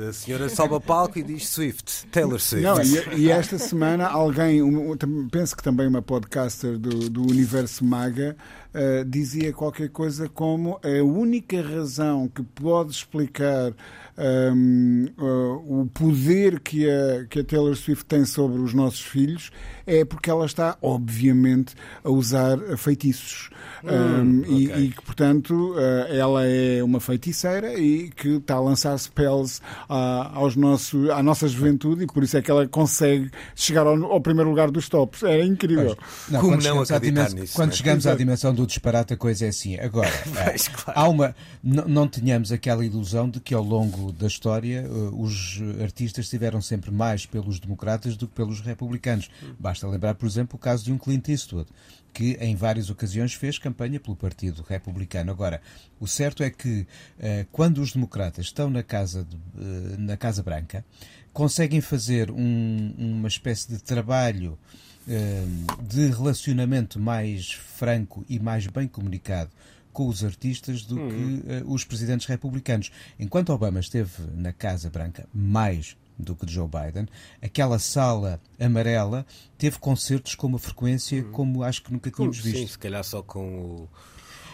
A 0.09 0.13
senhora 0.13 0.49
sobe 0.49 0.75
a 0.75 0.81
palco 0.81 1.17
e 1.21 1.23
diz 1.23 1.49
Swift, 1.49 2.07
Taylor 2.09 2.41
Swift. 2.41 2.65
Não, 2.65 2.83
e, 2.83 3.21
e 3.21 3.31
esta 3.31 3.57
semana 3.59 4.09
alguém, 4.09 4.61
um, 4.61 4.97
penso 5.31 5.57
que 5.57 5.63
também 5.63 5.87
uma 5.87 6.03
podcaster 6.03 6.77
do, 6.77 7.09
do 7.09 7.23
Universo 7.23 7.74
Maga, 7.81 8.35
uh, 8.75 9.05
dizia 9.05 9.53
qualquer 9.53 9.89
coisa 9.89 10.29
como 10.29 10.81
a 10.83 11.03
única 11.03 11.63
razão 11.63 12.29
que 12.29 12.43
pode 12.43 12.93
explicar 12.93 13.73
um, 14.17 15.09
uh, 15.19 15.83
o 15.83 15.87
poder 15.87 16.61
que 16.61 16.89
a, 16.89 17.25
que 17.29 17.41
a 17.41 17.45
Taylor 17.45 17.75
Swift 17.75 18.05
tem 18.05 18.25
sobre 18.25 18.61
os 18.61 18.73
nossos 18.73 19.01
filhos 19.01 19.51
é 19.87 20.05
porque 20.05 20.31
ela 20.31 20.47
está, 20.47 20.77
obviamente, 20.81 21.75
a 22.03 22.11
usar 22.11 22.59
feitiços. 22.77 23.51
Hum, 23.83 23.91
um, 23.91 24.41
okay. 24.41 24.55
e, 24.55 24.85
e, 24.85 24.89
que, 24.91 25.03
portanto, 25.03 25.75
uh, 25.75 26.13
ela 26.13 26.47
é 26.47 26.83
uma 26.83 27.01
feiticeira 27.01 27.75
e 27.79 28.11
que 28.11 28.37
está 28.37 28.55
a 28.55 28.61
lançar 28.61 28.97
spells 28.99 29.61
à, 29.89 30.31
aos 30.35 30.57
nosso, 30.57 31.11
à 31.11 31.23
nossa 31.23 31.47
juventude 31.49 32.05
e 32.05 32.07
por 32.07 32.23
isso 32.23 32.37
é 32.37 32.43
que 32.43 32.51
ela 32.51 32.67
consegue 32.67 33.31
chegar 33.55 33.87
ao, 33.87 34.03
ao 34.05 34.21
primeiro 34.21 34.49
lugar 34.49 34.71
dos 34.71 34.89
tops. 34.89 35.23
É 35.23 35.45
incrível. 35.45 35.97
Não, 36.31 36.41
Como 36.41 36.57
não 36.57 36.81
acreditar 36.81 37.31
nisso? 37.31 37.55
Quando 37.55 37.73
é? 37.73 37.77
chegamos 37.77 38.07
à 38.07 38.15
dimensão 38.15 38.55
do 38.55 38.64
disparate, 38.67 39.15
a 39.15 39.17
coisa 39.17 39.47
é 39.47 39.49
assim. 39.49 39.79
Agora, 39.79 40.11
Mas, 40.35 40.69
claro. 40.69 40.99
há 40.99 41.09
uma, 41.09 41.37
não 41.63 42.09
tenhamos 42.09 42.53
aquela 42.53 42.85
ilusão 42.85 43.29
de 43.29 43.41
que 43.41 43.55
ao 43.55 43.63
longo 43.63 44.13
da 44.13 44.27
história 44.27 44.89
uh, 44.89 45.21
os 45.21 45.61
artistas 45.83 46.27
estiveram 46.27 46.61
sempre 46.61 46.91
mais 46.91 47.27
pelos 47.27 47.59
democratas 47.59 48.17
do 48.17 48.29
que 48.29 48.35
pelos 48.35 48.61
republicanos. 48.61 49.31
Basta 49.59 49.87
lembrar, 49.87 50.15
por 50.15 50.27
exemplo, 50.27 50.57
o 50.57 50.59
caso 50.59 50.85
de 50.85 50.93
um 50.93 50.99
Clint 50.99 51.29
Eastwood, 51.29 51.69
que 52.13 52.37
em 52.41 52.55
várias 52.55 52.91
ocasiões 52.91 53.35
fez 53.35 53.59
campanha 53.59 53.99
pelo 53.99 54.17
Partido 54.17 54.65
Republicano. 54.69 55.31
Agora, 55.31 55.61
o 55.99 56.07
certo 56.07 56.43
é 56.43 56.51
que 56.51 56.81
uh, 56.81 57.47
quando 57.51 57.79
os 57.79 57.93
democratas 57.93 58.47
estão 58.47 58.71
na 58.71 58.83
Casa, 58.83 59.25
de, 59.25 59.99
na 59.99 60.17
casa 60.17 60.43
Branca, 60.43 60.85
conseguem 61.33 61.81
fazer 61.81 62.31
um, 62.31 62.95
uma 62.97 63.29
espécie 63.29 63.69
de 63.69 63.83
trabalho 63.83 64.57
de 65.83 66.07
relacionamento 66.09 66.99
mais 66.99 67.53
franco 67.53 68.25
e 68.29 68.39
mais 68.39 68.67
bem 68.67 68.89
comunicado 68.89 69.51
com 69.93 70.09
os 70.09 70.25
artistas 70.25 70.83
do 70.83 70.99
uhum. 70.99 71.09
que 71.09 71.63
os 71.67 71.85
presidentes 71.85 72.27
republicanos. 72.27 72.91
Enquanto 73.19 73.51
Obama 73.51 73.79
esteve 73.79 74.11
na 74.35 74.53
Casa 74.53 74.91
Branca 74.91 75.29
mais 75.33 75.97
do 76.19 76.35
que 76.35 76.47
de 76.47 76.55
Joe 76.55 76.69
Biden. 76.69 77.09
Aquela 77.43 77.79
sala 77.79 78.41
amarela 78.59 79.27
teve 79.59 79.79
concertos 79.79 80.35
com 80.35 80.47
uma 80.47 80.59
frequência 80.59 81.23
uhum. 81.23 81.33
como 81.33 81.63
acho 81.63 81.83
que 81.83 81.93
nunca 81.93 82.11
tínhamos 82.11 82.39
visto. 82.39 82.59
Sim, 82.59 82.67
se 82.67 82.79
calhar 82.79 83.05
só 83.05 83.23
com 83.23 83.61
o, 83.61 83.89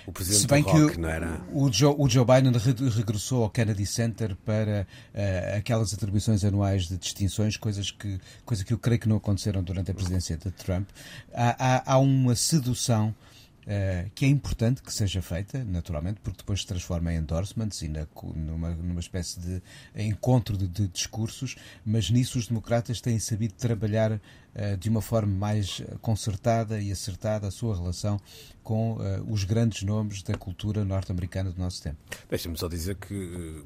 o 0.07 0.13
presidente 0.13 0.41
Se 0.41 0.47
bem 0.47 0.63
que 0.63 0.71
rock, 0.71 0.97
o, 0.97 1.01
não 1.01 1.09
era? 1.09 1.41
O 1.53 1.73
Joe, 1.73 1.95
o 1.99 2.09
Joe 2.09 2.25
Biden 2.25 2.53
regressou 2.91 3.43
ao 3.43 3.51
Kennedy 3.51 3.87
Center 3.87 4.37
para 4.45 4.87
uh, 5.15 5.57
aquelas 5.59 5.93
atribuições 5.93 6.45
anuais 6.45 6.89
de 6.89 6.97
distinções, 6.97 7.57
coisas 7.57 7.91
que, 7.91 8.21
coisa 8.45 8.65
que 8.65 8.73
eu 8.73 8.79
creio 8.79 9.01
que 9.01 9.09
não 9.09 9.17
aconteceram 9.17 9.63
durante 9.63 9.91
a 9.91 9.95
presidência 9.95 10.37
de 10.37 10.51
Trump. 10.51 10.89
Há, 11.35 11.57
há, 11.59 11.93
há 11.95 11.99
uma 11.99 12.35
sedução 12.35 13.15
Uh, 13.61 14.11
que 14.15 14.25
é 14.25 14.29
importante 14.29 14.83
que 14.83 14.93
seja 14.93 15.21
feita, 15.21 15.63
naturalmente, 15.65 16.19
porque 16.21 16.39
depois 16.39 16.63
se 16.63 16.67
transforma 16.67 17.13
em 17.13 17.19
endorsements 17.19 17.83
e 17.83 17.89
na, 17.89 18.07
numa, 18.35 18.71
numa 18.71 19.01
espécie 19.01 19.39
de 19.39 19.63
encontro 19.95 20.57
de, 20.57 20.67
de, 20.67 20.89
discursos, 20.89 21.57
mas 21.85 22.11
nisso 22.11 22.39
os 22.39 22.47
democratas 22.47 23.03
têm 23.03 23.19
sabido 23.19 23.53
trabalhar 23.55 24.13
uh, 24.13 24.77
de 24.79 24.89
uma 24.89 25.03
forma 25.03 25.33
mais 25.33 25.83
concertada 26.01 26.81
e 26.81 26.91
acertada 26.91 27.49
a 27.49 27.51
sua 27.51 27.77
relação 27.77 28.19
com 28.63 28.95
uh, 28.95 29.31
os 29.31 29.45
grandes 29.45 29.83
nomes 29.83 30.23
da 30.23 30.35
cultura 30.35 30.85
norte-americana 30.85 31.51
do 31.51 31.61
nosso 31.61 31.83
tempo. 31.83 31.99
Deixa-me 32.31 32.57
só 32.57 32.67
dizer 32.67 32.97
que, 32.97 33.63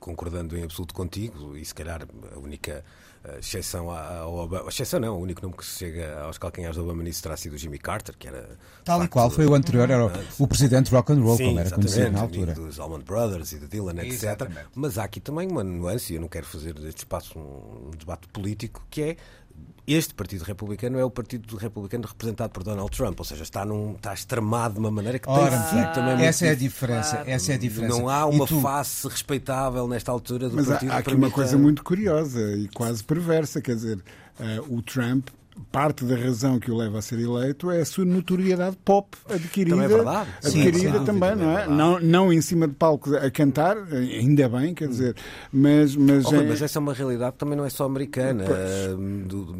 concordando 0.00 0.56
em 0.58 0.64
absoluto 0.64 0.92
contigo, 0.92 1.56
e 1.56 1.64
se 1.64 1.74
calhar 1.74 2.02
a 2.34 2.38
única 2.38 2.84
exceção 3.38 3.90
ao 3.90 4.34
Obama. 4.34 4.68
Exceção 4.68 5.00
não, 5.00 5.16
o 5.16 5.20
único 5.20 5.42
nome 5.42 5.56
que 5.56 5.64
se 5.64 5.78
chega 5.78 6.20
aos 6.20 6.38
calcanhares 6.38 6.76
do 6.76 6.84
Obama 6.84 7.02
nisso 7.02 7.22
terá 7.22 7.36
sido 7.36 7.54
o 7.54 7.58
Jimmy 7.58 7.78
Carter, 7.78 8.16
que 8.16 8.28
era. 8.28 8.56
Tal 8.84 9.04
e 9.04 9.08
qual 9.08 9.30
foi 9.30 9.46
o 9.46 9.54
anterior, 9.54 9.90
era 9.90 10.06
o, 10.06 10.10
o 10.38 10.46
presidente 10.46 10.90
rock 10.90 11.12
and 11.12 11.20
roll, 11.20 11.36
Sim, 11.36 11.46
como 11.46 11.60
era 11.60 11.70
conhecido 11.70 12.10
na 12.12 12.20
altura. 12.20 12.54
dos 12.54 12.78
Allman 12.78 13.00
Brothers 13.00 13.52
e 13.52 13.58
do 13.58 13.68
Dylan, 13.68 14.00
etc. 14.02 14.12
Exatamente. 14.12 14.68
Mas 14.74 14.98
há 14.98 15.04
aqui 15.04 15.20
também 15.20 15.48
uma 15.48 15.64
nuance, 15.64 16.12
e 16.12 16.16
eu 16.16 16.20
não 16.20 16.28
quero 16.28 16.46
fazer 16.46 16.74
deste 16.74 16.98
espaço 16.98 17.38
um 17.38 17.90
debate 17.96 18.28
político, 18.28 18.86
que 18.90 19.02
é 19.02 19.16
este 19.86 20.14
Partido 20.14 20.42
Republicano 20.42 20.98
é 20.98 21.04
o 21.04 21.10
Partido 21.10 21.56
Republicano 21.56 22.06
representado 22.06 22.50
por 22.50 22.62
Donald 22.62 22.90
Trump, 22.90 23.18
ou 23.18 23.24
seja, 23.24 23.42
está, 23.44 23.64
num, 23.64 23.94
está 23.94 24.12
extremado 24.12 24.74
de 24.74 24.80
uma 24.80 24.90
maneira 24.90 25.18
que 25.18 25.28
Ora, 25.28 25.50
tem 25.50 25.80
sido 25.80 25.92
também 25.92 26.26
essa 26.26 26.46
é 26.46 26.50
a 26.50 26.54
diferença, 26.54 27.22
essa 27.26 27.52
é 27.52 27.54
a 27.54 27.58
diferença. 27.58 27.96
Não 27.96 28.08
há 28.08 28.26
uma 28.26 28.46
tu... 28.46 28.60
face 28.60 29.06
respeitável 29.06 29.86
nesta 29.86 30.10
altura 30.10 30.48
do 30.48 30.56
Mas 30.56 30.66
Partido 30.66 30.90
há, 30.90 30.94
há 30.96 30.98
aqui 30.98 31.14
uma 31.14 31.30
coisa 31.30 31.56
muito 31.56 31.84
curiosa 31.84 32.40
e 32.56 32.68
quase 32.68 33.04
perversa, 33.04 33.60
quer 33.60 33.76
dizer, 33.76 33.98
uh, 34.40 34.76
o 34.76 34.82
Trump 34.82 35.28
parte 35.72 36.04
da 36.04 36.16
razão 36.16 36.58
que 36.58 36.70
o 36.70 36.76
leva 36.76 36.98
a 36.98 37.02
ser 37.02 37.18
eleito 37.18 37.70
é 37.70 37.80
a 37.80 37.84
sua 37.84 38.04
notoriedade 38.04 38.76
pop 38.84 39.16
adquirida, 39.28 39.76
também 39.76 39.84
é 39.84 39.88
verdade. 39.88 40.30
adquirida 40.44 40.98
Sim, 40.98 41.04
também, 41.04 41.36
não 41.36 41.58
é? 41.58 41.66
Não, 41.66 42.00
não 42.00 42.32
em 42.32 42.40
cima 42.40 42.68
de 42.68 42.74
palco 42.74 43.14
a 43.16 43.30
cantar, 43.30 43.76
ainda 43.92 44.48
bem, 44.48 44.74
quer 44.74 44.88
dizer, 44.88 45.16
mas 45.52 45.96
mas, 45.96 46.26
oh, 46.26 46.34
é... 46.36 46.42
mas 46.44 46.62
essa 46.62 46.78
é 46.78 46.80
uma 46.80 46.94
realidade 46.94 47.32
que 47.32 47.38
também 47.38 47.56
não 47.56 47.64
é 47.64 47.70
só 47.70 47.84
americana. 47.84 48.44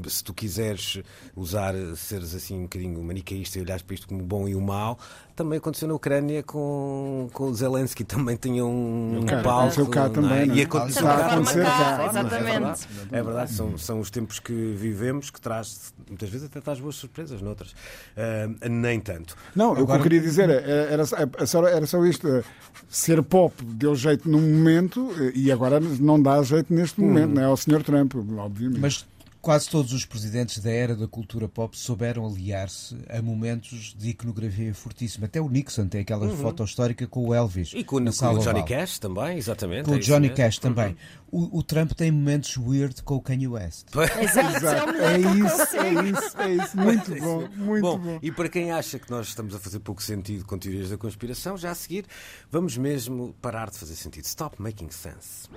Se 0.06 0.22
tu 0.22 0.32
quiseres 0.32 1.02
usar, 1.34 1.74
seres 1.96 2.34
assim 2.34 2.58
um 2.58 2.62
bocadinho 2.62 3.02
manicaísta 3.02 3.58
e 3.58 3.62
olhares 3.62 3.82
para 3.82 3.94
isto 3.94 4.08
como 4.08 4.22
o 4.22 4.26
bom 4.26 4.48
e 4.48 4.54
o 4.54 4.60
mau, 4.60 4.98
também 5.36 5.58
aconteceu 5.58 5.86
na 5.86 5.94
Ucrânia 5.94 6.42
com, 6.42 7.28
com 7.32 7.44
o 7.44 7.54
Zelensky, 7.54 8.02
também 8.04 8.36
tinha 8.36 8.64
um, 8.64 9.20
um 9.20 9.42
palco. 9.42 9.86
Cá 9.86 10.08
também, 10.08 10.50
é? 10.50 10.54
E 10.54 10.62
aconteceu 10.62 11.02
cá, 11.02 11.16
cá. 11.16 11.40
Exatamente. 12.08 12.34
É 12.34 12.42
verdade, 12.42 12.86
é 13.12 13.22
verdade. 13.22 13.52
São, 13.52 13.78
são 13.78 14.00
os 14.00 14.10
tempos 14.10 14.38
que 14.38 14.52
vivemos 14.52 15.30
que 15.30 15.40
traz 15.40 15.92
muitas 16.08 16.30
vezes 16.30 16.46
até 16.46 16.60
traz 16.60 16.80
boas 16.80 16.96
surpresas, 16.96 17.42
noutras 17.42 17.72
uh, 17.72 18.68
nem 18.68 18.98
tanto. 18.98 19.36
Não, 19.54 19.72
Agora... 19.72 19.82
o 19.82 19.86
que 19.86 19.92
eu 19.92 20.02
queria 20.02 20.20
dizer 20.20 20.48
era, 20.48 20.62
era, 20.62 21.02
era, 21.02 21.70
era 21.70 21.86
só 21.86 22.04
isto: 22.06 22.26
eh, 22.28 22.42
ser 22.88 23.22
pop 23.22 23.62
deu 23.62 23.94
jeito 23.94 24.28
num 24.28 24.40
momento 24.40 25.12
eh, 25.20 25.32
e 25.34 25.52
agora 25.52 25.78
não 25.80 26.20
dá 26.20 26.42
jeito 26.42 26.72
neste 26.72 27.00
momento, 27.00 27.30
hum. 27.30 27.34
não 27.34 27.42
é? 27.42 27.44
Ao 27.44 27.56
Sr. 27.56 27.82
Trump, 27.82 28.14
obviamente. 28.38 28.80
Mas 28.80 29.06
quase 29.46 29.70
todos 29.70 29.92
os 29.92 30.04
presidentes 30.04 30.58
da 30.58 30.72
era 30.72 30.96
da 30.96 31.06
cultura 31.06 31.46
pop 31.46 31.78
souberam 31.78 32.26
aliar-se 32.26 32.98
a 33.08 33.22
momentos 33.22 33.94
de 33.96 34.08
iconografia 34.08 34.74
fortíssima. 34.74 35.26
Até 35.26 35.40
o 35.40 35.48
Nixon 35.48 35.86
tem 35.86 36.00
aquela 36.00 36.26
uhum. 36.26 36.36
foto 36.36 36.64
histórica 36.64 37.06
com 37.06 37.28
o 37.28 37.32
Elvis. 37.32 37.70
E 37.72 37.84
com, 37.84 38.04
com 38.04 38.26
o 38.34 38.38
Johnny 38.40 38.64
Cash 38.64 38.98
também, 38.98 39.38
exatamente. 39.38 39.84
Com 39.84 39.94
é 39.94 39.98
o 39.98 40.00
Johnny 40.00 40.30
Cash 40.30 40.58
também. 40.58 40.96
Uhum. 41.30 41.52
O, 41.52 41.58
o, 41.58 41.62
Trump 41.62 41.92
tem 41.92 42.10
momentos 42.10 42.56
weird 42.56 43.00
com 43.04 43.14
o 43.14 43.20
Kanye 43.20 43.46
West. 43.46 43.86
Exato, 44.20 44.90
é, 44.96 45.14
é 45.14 45.18
isso, 45.20 45.76
é 45.76 46.10
isso, 46.10 46.38
é 46.40 46.50
isso. 46.64 46.76
Muito 46.76 47.14
bom, 47.14 47.48
muito 47.56 47.82
bom, 47.82 47.98
bom. 47.98 48.18
E 48.20 48.32
para 48.32 48.48
quem 48.48 48.72
acha 48.72 48.98
que 48.98 49.08
nós 49.08 49.28
estamos 49.28 49.54
a 49.54 49.60
fazer 49.60 49.78
pouco 49.78 50.02
sentido 50.02 50.44
com 50.44 50.58
teorias 50.58 50.90
da 50.90 50.98
conspiração, 50.98 51.56
já 51.56 51.70
a 51.70 51.74
seguir 51.76 52.04
vamos 52.50 52.76
mesmo 52.76 53.32
parar 53.40 53.70
de 53.70 53.78
fazer 53.78 53.94
sentido. 53.94 54.24
Stop 54.24 54.60
making 54.60 54.90
sense. 54.90 55.48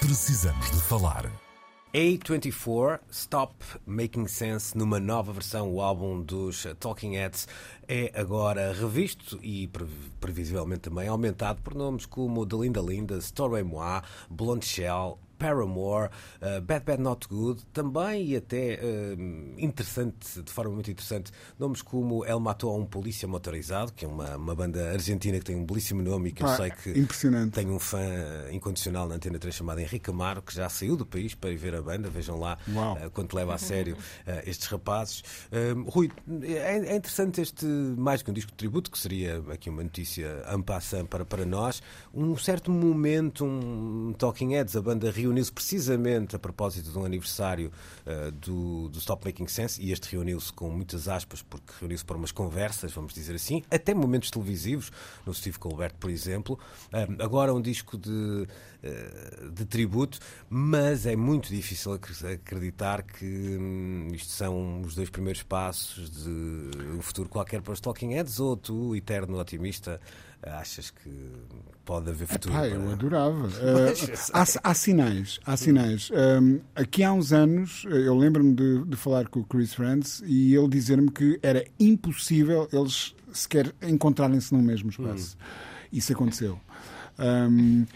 Precisamos 0.00 0.72
de 0.72 0.80
falar. 0.80 1.45
A24 1.96 3.00
Stop 3.10 3.54
Making 3.86 4.28
Sense 4.28 4.76
numa 4.76 5.00
nova 5.00 5.32
versão. 5.32 5.72
O 5.72 5.80
álbum 5.80 6.20
dos 6.20 6.66
Talking 6.78 7.14
Heads 7.14 7.48
é 7.88 8.12
agora 8.14 8.74
revisto 8.74 9.38
e 9.42 9.66
previsivelmente 10.20 10.82
também 10.90 11.08
aumentado 11.08 11.62
por 11.62 11.74
nomes 11.74 12.04
como 12.04 12.44
Delinda 12.44 12.82
Linda, 12.82 13.16
Story 13.16 13.62
Moi, 13.62 14.02
Blonde 14.28 14.66
Shell, 14.66 15.18
Paramore, 15.38 16.10
uh, 16.40 16.60
Bad 16.60 16.84
Bad 16.84 17.02
Not 17.02 17.28
Good, 17.28 17.64
também 17.72 18.26
e 18.26 18.36
até 18.36 18.80
uh, 18.82 19.60
interessante, 19.60 20.42
de 20.42 20.50
forma 20.50 20.72
muito 20.72 20.90
interessante, 20.90 21.30
nomes 21.58 21.82
como 21.82 22.24
El 22.24 22.40
Matou 22.40 22.74
a 22.74 22.76
um 22.76 22.84
Polícia 22.84 23.28
Motorizado, 23.28 23.92
que 23.92 24.04
é 24.04 24.08
uma, 24.08 24.36
uma 24.36 24.54
banda 24.54 24.92
argentina 24.92 25.38
que 25.38 25.44
tem 25.44 25.56
um 25.56 25.64
belíssimo 25.64 26.02
nome 26.02 26.30
e 26.30 26.32
que 26.32 26.42
eu 26.42 26.48
sei 26.48 26.70
que 26.70 26.90
tem 27.50 27.70
um 27.70 27.78
fã 27.78 27.98
incondicional 28.50 29.08
na 29.08 29.16
Antena 29.16 29.38
3 29.38 29.54
chamado 29.54 29.80
Henrique 29.80 30.10
Amaro, 30.10 30.42
que 30.42 30.54
já 30.54 30.68
saiu 30.68 30.96
do 30.96 31.06
país 31.06 31.34
para 31.34 31.50
ir 31.50 31.56
ver 31.56 31.74
a 31.74 31.82
banda. 31.82 32.08
Vejam 32.08 32.38
lá 32.38 32.58
uh, 32.68 33.10
quanto 33.10 33.34
leva 33.34 33.54
a 33.54 33.58
sério 33.58 33.96
estes 34.44 34.66
rapazes. 34.68 35.22
Rui, 35.88 36.10
é, 36.42 36.92
é, 36.92 36.96
interessante 36.96 37.40
este, 37.40 37.64
mais 37.64 38.22
que 38.22 38.30
um 38.30 38.34
disco 38.34 38.50
de 38.50 38.56
tributo, 38.56 38.90
que 38.90 38.98
seria 38.98 39.42
aqui 39.50 39.70
uma 39.70 39.82
notícia 39.82 40.44
ampassant 40.48 41.06
para, 41.06 41.24
para 41.24 41.44
nós, 41.44 41.82
um 42.12 42.36
certo 42.36 42.70
momento, 42.70 43.44
um 43.44 44.14
Talking 44.16 44.54
Heads, 44.54 44.76
a 44.76 44.82
banda 44.82 45.10
Rio 45.10 45.25
reuniu-se 45.26 45.52
precisamente 45.52 46.34
a 46.36 46.38
propósito 46.38 46.90
de 46.90 46.98
um 46.98 47.04
aniversário 47.04 47.70
uh, 48.06 48.30
do, 48.32 48.88
do 48.88 48.98
Stop 48.98 49.24
Making 49.24 49.48
Sense, 49.48 49.80
e 49.82 49.92
este 49.92 50.10
reuniu-se 50.10 50.52
com 50.52 50.70
muitas 50.70 51.08
aspas, 51.08 51.42
porque 51.42 51.72
reuniu-se 51.80 52.04
para 52.04 52.16
umas 52.16 52.32
conversas, 52.32 52.92
vamos 52.92 53.12
dizer 53.12 53.34
assim, 53.34 53.62
até 53.70 53.94
momentos 53.94 54.30
televisivos, 54.30 54.90
no 55.24 55.34
Steve 55.34 55.58
Colbert, 55.58 55.94
por 55.98 56.10
exemplo. 56.10 56.58
Uh, 56.92 57.22
agora 57.22 57.52
um 57.52 57.60
disco 57.60 57.98
de, 57.98 58.10
uh, 58.10 59.50
de 59.50 59.64
tributo, 59.64 60.18
mas 60.48 61.06
é 61.06 61.16
muito 61.16 61.48
difícil 61.48 61.92
acreditar 61.92 63.02
que 63.02 63.24
hum, 63.24 64.08
isto 64.12 64.30
são 64.30 64.82
os 64.82 64.94
dois 64.94 65.10
primeiros 65.10 65.42
passos 65.42 66.10
de 66.10 66.30
um 66.96 67.02
futuro 67.02 67.28
qualquer 67.28 67.60
para 67.62 67.72
os 67.72 67.80
Talking 67.80 68.14
Heads, 68.14 68.40
ou 68.40 68.56
tu, 68.56 68.94
eterno 68.96 69.38
otimista, 69.38 70.00
achas 70.42 70.90
que 70.90 71.10
pode 71.84 72.10
haver 72.10 72.26
futuro? 72.26 72.54
Epá, 72.54 72.68
eu 72.68 72.90
adorava. 72.90 73.48
Uh, 73.56 74.28
há, 74.32 74.70
há, 74.70 74.74
sinais, 74.74 75.40
há 75.44 75.56
sinais. 75.56 76.10
Um, 76.10 76.60
aqui 76.74 77.02
há 77.02 77.12
uns 77.12 77.32
anos, 77.32 77.84
eu 77.88 78.16
lembro-me 78.16 78.54
de, 78.54 78.84
de, 78.84 78.96
falar 78.96 79.28
com 79.28 79.40
o 79.40 79.44
Chris 79.44 79.74
Friends 79.74 80.22
e 80.26 80.54
ele 80.54 80.68
dizer-me 80.68 81.10
que 81.10 81.38
era 81.42 81.64
impossível 81.78 82.68
eles 82.72 83.14
sequer 83.32 83.74
encontrarem-se 83.82 84.52
no 84.52 84.62
mesmo 84.62 84.90
espaço. 84.90 85.36
Hum. 85.40 85.44
Isso 85.92 86.12
aconteceu. 86.12 86.60
Um, 87.18 87.86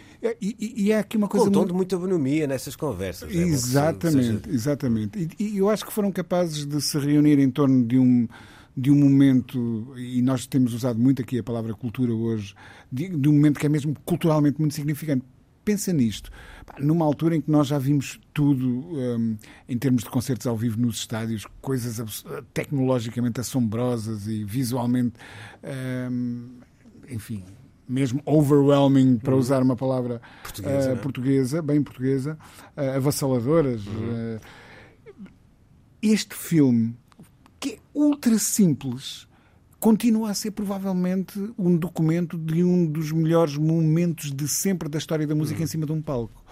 e, 0.40 0.84
e, 0.84 0.92
é 0.92 0.98
aqui 0.98 1.16
uma 1.16 1.28
coisa. 1.28 1.46
Com 1.46 1.50
um 1.50 1.52
tom 1.52 1.60
muito... 1.60 1.70
de 1.70 1.76
muita 1.76 1.98
bonomia 1.98 2.46
nessas 2.46 2.76
conversas. 2.76 3.30
É 3.30 3.36
exatamente, 3.36 4.44
seja... 4.44 4.54
exatamente. 4.54 5.30
E, 5.38 5.44
e 5.44 5.58
eu 5.58 5.70
acho 5.70 5.84
que 5.84 5.92
foram 5.92 6.12
capazes 6.12 6.66
de 6.66 6.80
se 6.80 6.98
reunir 6.98 7.38
em 7.38 7.50
torno 7.50 7.84
de 7.86 7.98
um 7.98 8.28
de 8.76 8.90
um 8.90 8.94
momento, 8.94 9.92
e 9.96 10.22
nós 10.22 10.46
temos 10.46 10.72
usado 10.72 10.98
muito 10.98 11.20
aqui 11.20 11.38
a 11.38 11.42
palavra 11.42 11.74
cultura 11.74 12.12
hoje, 12.12 12.54
de, 12.90 13.08
de 13.08 13.28
um 13.28 13.32
momento 13.32 13.58
que 13.58 13.66
é 13.66 13.68
mesmo 13.68 13.94
culturalmente 14.04 14.58
muito 14.58 14.74
significante. 14.74 15.24
Pensa 15.64 15.92
nisto, 15.92 16.30
numa 16.78 17.04
altura 17.04 17.36
em 17.36 17.40
que 17.40 17.50
nós 17.50 17.66
já 17.66 17.78
vimos 17.78 18.18
tudo 18.32 18.66
um, 18.66 19.36
em 19.68 19.76
termos 19.76 20.02
de 20.02 20.08
concertos 20.08 20.46
ao 20.46 20.56
vivo 20.56 20.80
nos 20.80 20.96
estádios, 20.96 21.46
coisas 21.60 22.24
tecnologicamente 22.54 23.40
assombrosas 23.40 24.26
e 24.26 24.42
visualmente, 24.42 25.14
um, 26.10 26.48
enfim, 27.08 27.44
mesmo 27.86 28.22
overwhelming, 28.24 29.18
para 29.18 29.34
uhum. 29.34 29.40
usar 29.40 29.62
uma 29.62 29.76
palavra 29.76 30.22
portuguesa, 30.42 30.94
uh, 30.94 30.96
portuguesa 30.96 31.62
bem 31.62 31.82
portuguesa, 31.82 32.38
uh, 32.76 32.96
avassaladoras. 32.96 33.86
Uhum. 33.86 34.36
Uh, 34.36 34.40
este 36.02 36.34
filme 36.34 36.96
que 37.60 37.74
é 37.74 37.78
ultra 37.94 38.38
simples, 38.38 39.28
continua 39.78 40.30
a 40.30 40.34
ser 40.34 40.50
provavelmente 40.50 41.38
um 41.58 41.76
documento 41.76 42.36
de 42.36 42.64
um 42.64 42.86
dos 42.86 43.12
melhores 43.12 43.56
momentos 43.56 44.32
de 44.32 44.48
sempre 44.48 44.88
da 44.88 44.98
história 44.98 45.26
da 45.26 45.34
música 45.34 45.58
uhum. 45.58 45.64
em 45.64 45.68
cima 45.68 45.86
de 45.86 45.92
um 45.92 46.02
palco. 46.02 46.42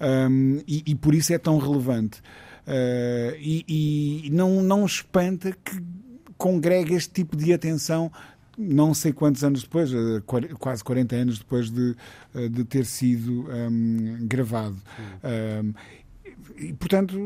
Um, 0.00 0.60
e, 0.66 0.82
e, 0.86 0.94
por 0.94 1.14
isso 1.14 1.32
é 1.32 1.38
tão 1.38 1.58
relevante. 1.58 2.20
Uh, 2.66 3.36
e, 3.38 4.24
e 4.26 4.30
não, 4.30 4.62
não 4.62 4.86
espanta 4.86 5.52
que 5.64 5.82
congrega 6.38 6.94
este 6.94 7.12
tipo 7.12 7.36
de 7.36 7.52
atenção 7.52 8.10
não 8.60 8.92
sei 8.92 9.12
quantos 9.12 9.42
anos 9.42 9.62
depois, 9.62 9.90
eh, 9.92 10.22
quase 10.58 10.84
40 10.84 11.16
anos 11.16 11.38
depois 11.38 11.70
de, 11.70 11.96
eh, 12.34 12.48
de 12.48 12.62
ter 12.64 12.84
sido 12.84 13.48
um, 13.48 14.26
gravado. 14.26 14.76
Um, 15.24 15.72
e, 16.58 16.72
portanto, 16.74 17.16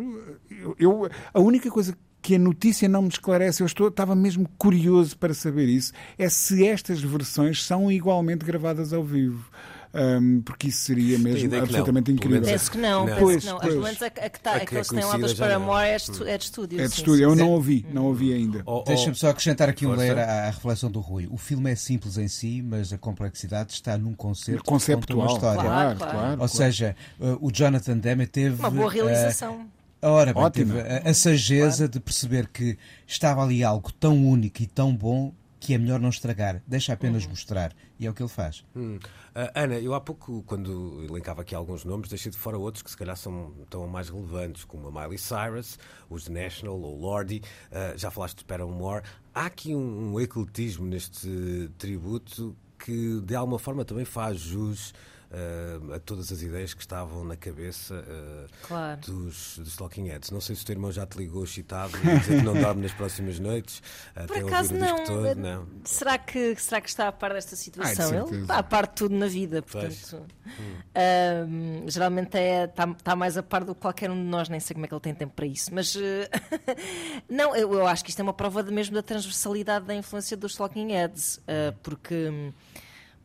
eu, 0.78 1.10
a 1.32 1.40
única 1.40 1.68
coisa 1.70 1.96
que 2.24 2.36
a 2.36 2.38
notícia 2.38 2.88
não 2.88 3.02
me 3.02 3.08
esclarece, 3.08 3.62
eu 3.62 3.66
estou, 3.66 3.88
estava 3.88 4.16
mesmo 4.16 4.48
curioso 4.56 5.14
para 5.18 5.34
saber 5.34 5.68
isso, 5.68 5.92
é 6.16 6.26
se 6.30 6.66
estas 6.66 7.02
versões 7.02 7.62
são 7.62 7.92
igualmente 7.92 8.46
gravadas 8.46 8.94
ao 8.94 9.04
vivo. 9.04 9.44
Um, 9.92 10.40
porque 10.40 10.68
isso 10.68 10.80
seria 10.86 11.16
mesmo 11.18 11.54
absolutamente 11.54 12.10
incrível. 12.10 12.42
Penso 12.42 12.68
que 12.68 12.78
não, 12.78 13.06
não. 13.06 13.16
Pois, 13.16 13.44
que 13.44 13.48
não. 13.48 13.58
As 13.58 13.74
momentos 13.74 14.02
a, 14.02 14.06
a, 14.06 14.10
que, 14.10 14.40
tá, 14.40 14.54
a 14.54 14.66
que 14.66 14.74
eles 14.74 14.88
têm 14.88 15.04
lá 15.04 15.16
dos 15.18 15.34
Paramore 15.34 15.86
é, 15.86 15.96
de, 15.98 16.28
é 16.28 16.38
de 16.38 16.44
estúdio. 16.44 16.80
É 16.80 16.86
de 16.88 16.94
estúdio, 16.94 17.24
eu 17.24 17.36
não 17.36 17.50
ouvi, 17.50 17.86
não 17.92 18.06
ouvi 18.06 18.32
ainda. 18.32 18.62
Oh, 18.66 18.78
oh, 18.78 18.82
Deixa-me 18.82 19.14
só 19.14 19.28
acrescentar 19.28 19.68
aqui 19.68 19.86
um 19.86 19.94
ler 19.94 20.18
à, 20.18 20.46
à, 20.46 20.50
reflexão 20.50 20.90
do 20.90 20.98
Rui. 20.98 21.28
O 21.30 21.36
filme 21.36 21.70
é 21.70 21.76
simples 21.76 22.16
em 22.16 22.26
si, 22.26 22.60
mas 22.60 22.92
a 22.92 22.98
complexidade 22.98 23.72
está 23.72 23.96
num 23.96 24.14
concerto 24.14 24.64
conceptual, 24.64 25.28
uma 25.28 25.32
história. 25.32 25.62
Claro, 25.62 25.98
claro. 25.98 26.12
claro 26.12 26.40
Ou 26.40 26.48
seja, 26.48 26.96
uh, 27.20 27.38
o 27.40 27.52
Jonathan 27.52 27.98
Demme 27.98 28.26
teve 28.26 28.58
uma 28.58 28.70
boa 28.70 28.90
realização. 28.90 29.68
Ora, 30.04 30.34
bem, 30.34 30.50
teve 30.50 30.80
a, 30.80 31.10
a 31.10 31.14
sageza 31.14 31.76
claro. 31.76 31.92
de 31.92 32.00
perceber 32.00 32.48
que 32.48 32.78
estava 33.06 33.42
ali 33.42 33.64
algo 33.64 33.90
tão 33.92 34.26
único 34.26 34.62
e 34.62 34.66
tão 34.66 34.94
bom 34.94 35.32
que 35.64 35.72
é 35.72 35.78
melhor 35.78 35.98
não 35.98 36.10
estragar, 36.10 36.62
deixa 36.66 36.92
apenas 36.92 37.24
uhum. 37.24 37.30
mostrar. 37.30 37.74
E 37.98 38.06
é 38.06 38.10
o 38.10 38.12
que 38.12 38.22
ele 38.22 38.28
faz. 38.28 38.62
Hum. 38.76 38.96
Uh, 38.96 39.50
Ana, 39.54 39.76
eu 39.76 39.94
há 39.94 40.00
pouco, 40.00 40.42
quando 40.46 41.02
elencava 41.08 41.40
aqui 41.40 41.54
alguns 41.54 41.86
nomes, 41.86 42.10
deixei 42.10 42.30
de 42.30 42.36
fora 42.36 42.58
outros 42.58 42.82
que 42.82 42.90
se 42.90 42.96
calhar 42.96 43.16
são 43.16 43.50
tão 43.70 43.86
mais 43.86 44.10
relevantes, 44.10 44.64
como 44.64 44.88
a 44.88 44.92
Miley 44.92 45.16
Cyrus, 45.16 45.78
os 46.10 46.28
National 46.28 46.78
ou 46.78 47.00
Lordi, 47.00 47.40
uh, 47.72 47.96
já 47.96 48.10
falaste 48.10 48.38
de 48.38 48.44
Paramore. 48.44 49.02
Há 49.34 49.46
aqui 49.46 49.74
um, 49.74 50.12
um 50.12 50.20
ecletismo 50.20 50.84
neste 50.84 51.70
tributo 51.78 52.54
que 52.78 53.22
de 53.22 53.34
alguma 53.34 53.58
forma 53.58 53.86
também 53.86 54.04
faz 54.04 54.38
jus 54.38 54.92
uh, 55.34 55.94
a 55.94 55.98
todas 55.98 56.30
as 56.32 56.42
ideias 56.42 56.72
que 56.72 56.80
estavam 56.80 57.24
na 57.24 57.36
cabeça 57.36 57.94
uh, 57.94 58.66
claro. 58.66 59.00
dos, 59.00 59.58
dos 59.58 59.76
Talking 59.76 60.08
Heads. 60.08 60.30
Não 60.30 60.40
sei 60.40 60.56
se 60.56 60.62
o 60.62 60.66
teu 60.66 60.74
irmão 60.74 60.92
já 60.92 61.04
te 61.04 61.18
ligou 61.18 61.44
excitado 61.44 61.92
e 61.96 62.18
dizer 62.18 62.38
que 62.38 62.44
não 62.44 62.54
dorme 62.54 62.82
nas 62.82 62.92
próximas 62.92 63.38
noites. 63.38 63.82
Por 64.26 64.38
acaso 64.38 64.74
não. 64.74 65.04
Todo, 65.04 65.34
não. 65.34 65.66
Será, 65.84 66.16
que, 66.18 66.56
será 66.56 66.80
que 66.80 66.88
está 66.88 67.08
a 67.08 67.12
par 67.12 67.32
desta 67.32 67.56
situação? 67.56 68.10
Ai, 68.10 68.18
Ele 68.18 68.42
está 68.42 68.58
a 68.58 68.62
par 68.62 68.86
de 68.86 68.94
tudo 68.94 69.14
na 69.14 69.26
vida, 69.26 69.60
portanto. 69.62 70.26
Hum. 70.46 71.84
geralmente 71.88 72.36
é, 72.36 72.64
está, 72.64 72.88
está 72.88 73.16
mais 73.16 73.36
a 73.36 73.42
par 73.42 73.64
do 73.64 73.74
que 73.74 73.80
qualquer 73.80 74.10
um 74.10 74.16
de 74.16 74.28
nós, 74.28 74.48
nem 74.48 74.60
sei 74.60 74.74
como 74.74 74.86
é 74.86 74.88
que 74.88 74.94
ele 74.94 75.00
tem 75.00 75.14
tempo 75.14 75.34
para 75.34 75.46
isso. 75.46 75.74
Mas 75.74 75.96
eh, 75.96 76.30
não, 77.28 77.54
eu, 77.56 77.72
eu, 77.72 77.86
acho 77.86 78.04
que 78.04 78.10
isto 78.10 78.20
é 78.20 78.22
uma 78.22 78.32
prova 78.32 78.62
de, 78.62 78.72
mesmo 78.72 78.94
da 78.94 79.02
transversalidade 79.02 79.84
da 79.86 79.94
influência 79.94 80.36
dos 80.36 80.54
Talking 80.54 80.92
Heads, 80.92 81.36
uh, 81.38 81.76
porque 81.82 82.52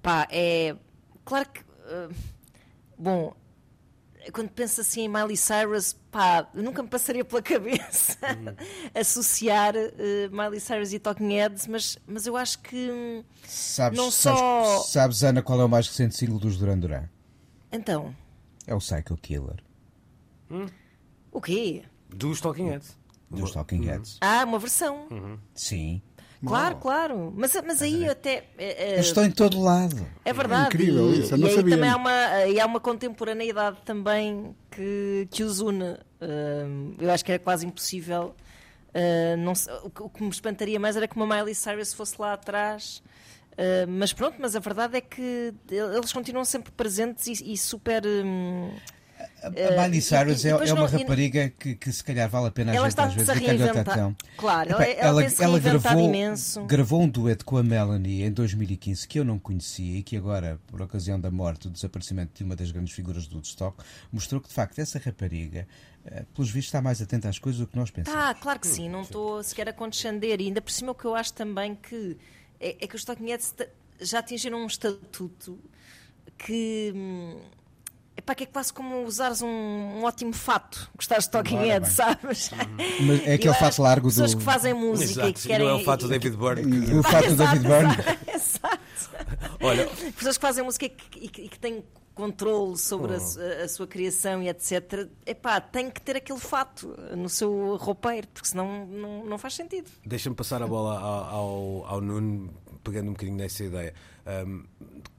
pá, 0.01 0.27
é 0.29 0.75
claro 1.23 1.49
que 1.49 1.68
ah, 1.89 2.09
bom, 2.97 3.33
quando 4.31 4.49
penso 4.49 4.81
assim 4.81 5.01
em 5.01 5.07
Miley 5.07 5.37
Cyrus, 5.37 5.93
pá, 6.11 6.47
nunca 6.53 6.83
me 6.83 6.89
passaria 6.89 7.23
pela 7.23 7.41
cabeça 7.41 8.17
hum. 8.37 8.55
associar 8.93 9.75
uh, 9.75 10.29
Miley 10.31 10.59
Cyrus 10.59 10.93
e 10.93 10.99
Talking 10.99 11.33
Heads, 11.33 11.67
mas, 11.67 11.97
mas 12.05 12.27
eu 12.27 12.35
acho 12.35 12.59
que 12.59 12.91
hum, 12.91 13.23
sabes, 13.45 13.97
não 13.97 14.11
só. 14.11 14.35
Sabes, 14.35 14.91
sabes, 14.91 15.23
Ana, 15.23 15.41
qual 15.41 15.59
é 15.61 15.65
o 15.65 15.69
mais 15.69 15.87
recente 15.87 16.15
single 16.15 16.39
dos 16.39 16.57
Duran 16.57 16.77
Duran? 16.77 17.09
Então. 17.71 18.15
É 18.67 18.75
o 18.75 18.79
Psycho 18.79 19.17
Killer. 19.17 19.63
Hum? 20.51 20.67
O 21.31 21.41
quê? 21.41 21.83
Dos 22.09 22.41
Talking 22.41 22.69
Heads. 22.69 22.97
dos 23.29 23.51
Talking 23.51 23.85
Heads. 23.85 24.17
Ah, 24.21 24.43
uma 24.43 24.59
versão. 24.59 25.07
Sim. 25.53 26.01
Claro, 26.45 26.77
claro. 26.77 27.33
Mas, 27.35 27.53
mas 27.65 27.81
aí 27.81 28.07
até. 28.07 28.45
é, 28.57 28.95
é, 28.95 28.99
estão 28.99 29.25
em 29.25 29.31
todo 29.31 29.61
lado. 29.61 30.07
É 30.23 30.31
verdade. 30.31 30.67
incrível 30.67 31.13
e, 31.13 31.19
isso, 31.19 31.33
eu 31.33 31.37
e 31.37 31.41
não 31.41 31.47
aí 31.49 31.55
sabia. 31.55 31.75
também 31.75 31.89
há 31.89 31.95
uma, 31.97 32.45
e 32.45 32.59
há 32.59 32.65
uma 32.65 32.79
contemporaneidade 32.79 33.77
também 33.83 34.55
que, 34.71 35.27
que 35.31 35.43
os 35.43 35.59
une. 35.59 35.97
Eu 36.97 37.11
acho 37.11 37.25
que 37.25 37.31
era 37.33 37.39
quase 37.43 37.65
impossível. 37.65 38.33
não 39.39 39.53
o, 39.83 40.09
que- 40.09 40.23
me 40.23 40.29
espantaria 40.29 40.79
mais 40.79 40.95
era 40.95 41.07
que 41.07 41.15
uma 41.15 41.25
Miley 41.27 41.53
Cyrus 41.55 41.93
fosse 41.93 42.15
lá 42.19 42.33
atrás. 42.33 43.03
Mas 43.89 44.13
pronto, 44.13 44.37
mas 44.39 44.55
a 44.55 44.59
verdade 44.59 44.95
é 44.97 45.01
que 45.01 45.53
eles 45.69 46.13
continuam 46.13 46.45
sempre 46.45 46.71
presentes 46.71 47.27
e, 47.41 47.53
e 47.53 47.57
super. 47.57 48.01
hum, 48.05 48.71
A 49.41 49.51
Eh, 49.55 49.81
Miley 49.81 49.99
e- 49.99 50.01
Cyrus 50.01 50.45
é, 50.45 50.49
é 50.49 50.55
uma 50.55 50.65
não- 50.65 50.85
e- 50.87 51.01
rapariga 51.01 51.49
que, 51.49 51.75
que 51.75 51.91
se 51.91 52.03
calhar 52.03 52.29
vale 52.29 52.47
a 52.47 52.51
pena 52.51 52.71
a 52.71 52.75
ela 52.75 52.87
está 52.87 53.05
às 53.05 53.13
vezes 53.13 53.29
a 53.29 53.83
tão. 53.83 54.15
Claro, 54.37 54.71
Epá, 54.71 54.83
ela, 54.83 54.93
ela, 55.07 55.21
tem-se 55.21 55.41
reinventado 55.43 55.79
gravou, 55.81 56.05
imenso. 56.09 56.65
gravou 56.65 57.01
um 57.01 57.07
dueto 57.09 57.45
com 57.45 57.57
a 57.57 57.63
Melanie 57.63 58.23
em 58.23 58.31
2015 58.31 59.07
que 59.07 59.19
eu 59.19 59.25
não 59.25 59.39
conhecia 59.39 59.97
e 59.99 60.03
que 60.03 60.15
agora, 60.17 60.59
por 60.67 60.81
ocasião 60.81 61.19
da 61.19 61.31
morte, 61.31 61.67
o 61.67 61.69
desaparecimento 61.69 62.31
de 62.35 62.43
uma 62.43 62.55
das 62.55 62.71
grandes 62.71 62.93
figuras 62.93 63.27
do 63.27 63.35
Woodstock, 63.35 63.83
mostrou 64.11 64.39
que 64.41 64.47
de 64.49 64.53
facto 64.53 64.79
essa 64.79 64.99
rapariga, 64.99 65.67
eh, 66.05 66.23
pelos 66.33 66.49
vistos, 66.49 66.67
está 66.69 66.81
mais 66.81 67.01
atenta 67.01 67.29
às 67.29 67.39
coisas 67.39 67.59
do 67.59 67.67
que 67.67 67.75
nós 67.77 67.89
pensamos. 67.91 68.19
Tá, 68.19 68.33
claro 68.33 68.59
que 68.59 68.67
sim, 68.67 68.89
não 68.89 69.01
estou 69.03 69.41
sequer 69.43 69.69
a 69.69 69.73
condescender. 69.73 70.39
E 70.41 70.45
ainda 70.45 70.61
por 70.61 70.71
cima 70.71 70.91
o 70.91 70.95
que 70.95 71.05
eu 71.05 71.15
acho 71.15 71.33
também 71.33 71.75
que 71.75 72.17
é, 72.59 72.75
é 72.81 72.87
que 72.87 72.95
os 72.95 73.03
Talking 73.05 73.27
Heads 73.29 73.53
já 74.01 74.19
atingiram 74.19 74.59
um 74.61 74.67
estatuto 74.67 75.57
que. 76.37 76.91
hum, 76.95 77.39
Epá, 78.19 78.35
que 78.35 78.43
é 78.43 78.47
quase 78.47 78.73
como 78.73 79.03
usares 79.05 79.41
um, 79.41 79.47
um 79.47 80.03
ótimo 80.03 80.33
fato, 80.33 80.91
gostares 80.93 81.23
de 81.23 81.31
Talking 81.31 81.55
Ora 81.57 81.79
bem. 81.79 81.89
sabes? 81.89 82.51
Mas 83.01 83.25
é 83.25 83.33
aquele 83.35 83.53
fato 83.53 83.81
largo 83.81 84.09
que 84.09 84.13
Pessoas 84.13 84.31
do- 84.33 84.37
que 84.39 84.43
fazem 84.43 84.73
música 84.73 85.05
e 85.09 85.13
Exato, 85.13 85.33
que 85.33 85.39
sim, 85.39 85.47
querem. 85.47 85.67
não 85.67 85.77
é 85.77 85.81
o 85.81 85.85
fato 85.85 86.01
do 86.01 86.09
David 86.09 86.35
Byrne. 86.35 86.85
que- 86.85 86.93
O 86.95 87.03
fato 87.03 87.29
do 87.29 87.35
David 87.37 87.63
Byrne. 87.67 87.95
Exato. 88.27 88.79
Olha, 89.61 89.87
Pessoas 90.17 90.37
que 90.37 90.41
fazem 90.41 90.63
música 90.65 90.85
e 90.85 90.89
que, 90.89 91.19
e 91.25 91.29
que- 91.29 91.41
e 91.43 91.49
que 91.49 91.59
têm 91.59 91.81
controle 92.13 92.77
sobre 92.77 93.15
a, 93.15 93.19
su- 93.21 93.39
a 93.39 93.67
sua 93.69 93.87
criação 93.87 94.43
e 94.43 94.49
etc. 94.49 95.07
Epá, 95.25 95.61
tem 95.61 95.89
que 95.89 96.01
ter 96.01 96.17
aquele 96.17 96.39
fato 96.39 96.93
no 97.15 97.29
seu 97.29 97.77
roupeiro, 97.77 98.27
porque 98.33 98.49
senão 98.49 98.85
não, 98.85 99.25
não 99.25 99.37
faz 99.37 99.53
sentido. 99.53 99.89
Deixa-me 100.05 100.35
passar 100.35 100.61
a 100.61 100.67
bola 100.67 100.99
ao, 100.99 101.23
ao, 101.29 101.85
ao 101.85 102.01
Nuno, 102.01 102.53
pegando 102.83 103.07
um 103.07 103.13
bocadinho 103.13 103.37
nessa 103.37 103.63
ideia. 103.63 103.93
Um, 104.45 104.65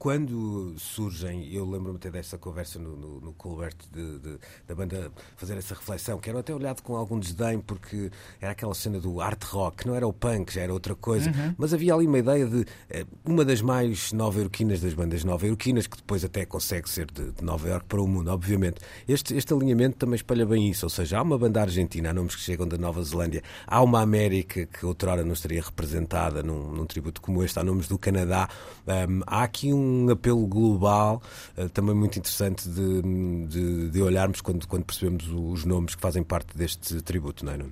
quando 0.01 0.73
surgem, 0.79 1.47
eu 1.53 1.63
lembro-me 1.69 1.97
até 1.97 2.09
dessa 2.09 2.35
conversa 2.35 2.79
no, 2.79 2.95
no, 2.97 3.21
no 3.21 3.33
Colbert 3.33 3.75
de, 3.93 4.17
de- 4.17 4.39
da 4.67 4.73
banda 4.73 5.11
fazer 5.37 5.55
essa 5.59 5.75
reflexão, 5.75 6.17
que 6.17 6.27
era 6.27 6.39
até 6.39 6.51
olhado 6.55 6.81
com 6.81 6.95
algum 6.95 7.19
desdém, 7.19 7.59
porque 7.59 8.09
era 8.41 8.51
aquela 8.53 8.73
cena 8.73 8.99
do 8.99 9.21
art 9.21 9.43
rock, 9.43 9.85
não 9.85 9.93
era 9.93 10.07
o 10.07 10.11
punk, 10.11 10.51
já 10.51 10.61
era 10.61 10.73
outra 10.73 10.95
coisa, 10.95 11.31
mas 11.55 11.71
havia 11.71 11.93
ali 11.93 12.07
uma 12.07 12.17
ideia 12.17 12.47
de 12.47 12.65
eh, 12.89 13.05
uma 13.23 13.45
das 13.45 13.61
mais 13.61 14.11
nova-iorquinas 14.11 14.81
das 14.81 14.95
bandas 14.95 15.23
nova-iorquinas, 15.23 15.85
que 15.85 15.97
depois 15.97 16.25
até 16.25 16.47
consegue 16.47 16.89
ser 16.89 17.05
de, 17.11 17.31
de 17.33 17.43
Nova 17.43 17.69
York 17.69 17.85
para 17.87 18.01
o 18.01 18.07
mundo, 18.07 18.31
obviamente. 18.31 18.81
Este, 19.07 19.35
este 19.35 19.53
alinhamento 19.53 19.97
também 19.97 20.15
espalha 20.15 20.47
bem 20.47 20.67
isso, 20.67 20.83
ou 20.83 20.89
seja, 20.89 21.19
há 21.19 21.21
uma 21.21 21.37
banda 21.37 21.61
argentina, 21.61 22.09
há 22.09 22.13
nomes 22.13 22.35
que 22.35 22.41
chegam 22.41 22.67
da 22.67 22.75
Nova 22.75 23.03
Zelândia, 23.03 23.43
há 23.67 23.79
uma 23.83 24.01
América 24.01 24.65
que 24.65 24.83
outrora 24.83 25.23
não 25.23 25.33
estaria 25.33 25.61
representada 25.61 26.41
num, 26.41 26.71
num 26.71 26.87
tributo 26.87 27.21
como 27.21 27.43
este, 27.43 27.59
há 27.59 27.63
nomes 27.63 27.87
do 27.87 27.99
Canadá. 27.99 28.49
Um, 28.87 29.21
há 29.27 29.43
aqui 29.43 29.71
um 29.71 29.90
apelo 30.11 30.45
global 30.47 31.21
uh, 31.57 31.69
também 31.69 31.95
muito 31.95 32.17
interessante 32.19 32.67
de, 32.69 33.01
de, 33.47 33.89
de 33.89 34.01
olharmos 34.01 34.41
quando, 34.41 34.67
quando 34.67 34.83
percebemos 34.85 35.27
os 35.27 35.65
nomes 35.65 35.95
que 35.95 36.01
fazem 36.01 36.23
parte 36.23 36.57
deste 36.57 37.01
tributo, 37.01 37.45
não 37.45 37.53
é, 37.53 37.57
Nuno? 37.57 37.71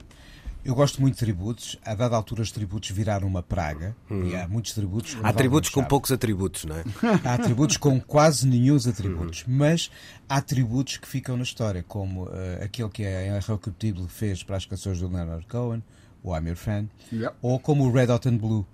Eu 0.64 0.76
gosto 0.76 1.00
muito 1.00 1.14
de 1.14 1.20
tributos. 1.22 1.78
A 1.86 1.96
dada 1.96 2.16
altura, 2.16 2.42
os 2.42 2.52
tributos 2.52 2.90
viraram 2.92 3.28
uma 3.28 3.42
praga. 3.42 3.96
E 4.12 4.36
há 4.36 4.48
muitos 4.48 4.74
tributos. 4.74 5.18
Há 5.24 5.32
tributos 5.32 5.70
com 5.70 5.84
poucos 5.84 6.12
atributos, 6.12 6.66
não 6.66 6.76
é? 6.76 6.84
Há 7.24 7.36
atributos 7.36 7.78
com 7.78 8.00
quase 8.00 8.46
nenhum 8.46 8.76
atributos, 8.76 9.46
mas 9.48 9.90
há 10.28 10.36
atributos 10.38 10.98
que 10.98 11.08
ficam 11.08 11.38
na 11.38 11.44
história, 11.44 11.84
como 11.88 12.30
eh, 12.32 12.62
aquele 12.66 12.90
que 12.90 13.06
a 13.06 13.38
Irrecuptible 13.38 14.08
fez 14.10 14.44
para 14.44 14.58
as 14.58 14.66
canções 14.66 15.00
do 15.00 15.08
Leonard 15.08 15.46
Cohen, 15.48 15.82
o 16.22 16.36
I'm 16.38 16.48
Your 16.48 16.58
Fan, 16.58 16.88
Yeah. 17.12 17.36
ou 17.42 17.60
como 17.60 17.86
o 17.86 17.92
Red 17.92 18.12
Hot 18.12 18.28
and 18.28 18.38
Blue, 18.38 18.66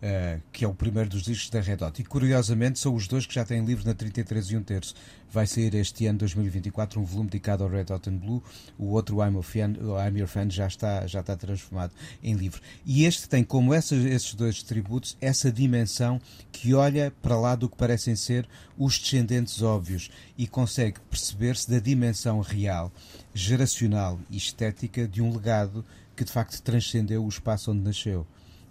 eh, 0.00 0.38
que 0.52 0.64
é 0.64 0.68
o 0.68 0.74
primeiro 0.74 1.10
dos 1.10 1.22
discos 1.22 1.50
da 1.50 1.60
Red 1.60 1.82
Hot. 1.82 2.00
E 2.00 2.04
curiosamente 2.04 2.78
são 2.78 2.94
os 2.94 3.08
dois 3.08 3.26
que 3.26 3.34
já 3.34 3.44
têm 3.44 3.64
livros 3.64 3.84
na 3.84 3.94
33 3.94 4.52
e 4.52 4.56
um 4.56 4.62
terço. 4.62 4.94
Vai 5.30 5.46
sair 5.46 5.74
este 5.74 6.06
ano, 6.06 6.20
2024, 6.20 7.00
um 7.00 7.04
volume 7.04 7.28
dedicado 7.28 7.64
ao 7.64 7.68
Red 7.70 7.86
Hot 7.92 8.08
and 8.08 8.16
Blue. 8.16 8.42
O 8.78 8.92
outro, 8.92 9.18
I'm, 9.22 9.42
Fan, 9.42 9.72
I'm 9.72 10.16
Your 10.16 10.28
Fan, 10.28 10.50
já 10.50 10.68
está, 10.68 11.06
já 11.06 11.20
está 11.20 11.36
transformado 11.36 11.92
em 12.22 12.34
livro. 12.34 12.60
E 12.86 13.04
este 13.04 13.28
tem 13.28 13.42
como 13.42 13.74
essas, 13.74 14.04
esses 14.04 14.34
dois 14.34 14.62
tributos 14.62 15.16
essa 15.20 15.50
dimensão 15.50 16.20
que 16.52 16.74
olha 16.74 17.12
para 17.20 17.38
lá 17.38 17.56
do 17.56 17.68
que 17.68 17.76
parecem 17.76 18.14
ser 18.14 18.48
os 18.76 18.98
descendentes 18.98 19.62
óbvios 19.62 20.10
e 20.36 20.46
consegue 20.46 21.00
perceber-se 21.10 21.68
da 21.68 21.78
dimensão 21.80 22.40
real, 22.40 22.92
geracional 23.34 24.18
e 24.30 24.36
estética 24.36 25.08
de 25.08 25.20
um 25.20 25.32
legado 25.32 25.84
que 26.16 26.24
de 26.24 26.32
facto 26.32 26.60
transcendeu 26.62 27.24
o 27.24 27.28
espaço 27.28 27.70
onde 27.70 27.80
nasceu. 27.80 28.26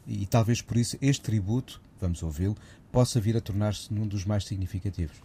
E 0.08 0.26
talvez 0.26 0.62
por 0.62 0.78
isso 0.78 0.98
este 1.02 1.22
tributo, 1.22 1.82
vamos 2.00 2.24
ouvi-lo, 2.24 2.56
possa 2.92 3.20
vir 3.20 3.36
a 3.36 3.42
tornar-se 3.42 3.94
num 3.94 4.08
dos 4.08 4.24
mais 4.24 4.46
significativos. 4.46 5.18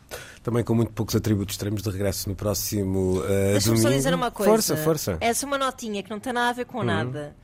Também 0.43 0.65
com 0.65 0.75
muito 0.75 0.93
poucos 0.93 1.15
atributos, 1.15 1.55
estaremos 1.55 1.83
de 1.83 1.91
regresso 1.91 2.29
no 2.29 2.35
próximo 2.35 3.21
uh, 3.21 3.23
Deixa-me 3.23 3.77
domingo. 3.77 3.83
só 3.83 3.89
dizer 3.91 4.15
uma 4.15 4.31
coisa. 4.31 4.51
Força, 4.51 4.77
força. 4.77 5.19
Essa 5.21 5.45
é 5.45 5.47
uma 5.47 5.57
notinha 5.57 6.03
que 6.03 6.11
não 6.11 6.19
tem 6.19 6.33
nada 6.33 6.51
a 6.51 6.53
ver 6.53 6.67
com 6.67 6.83
nada. 6.83 7.37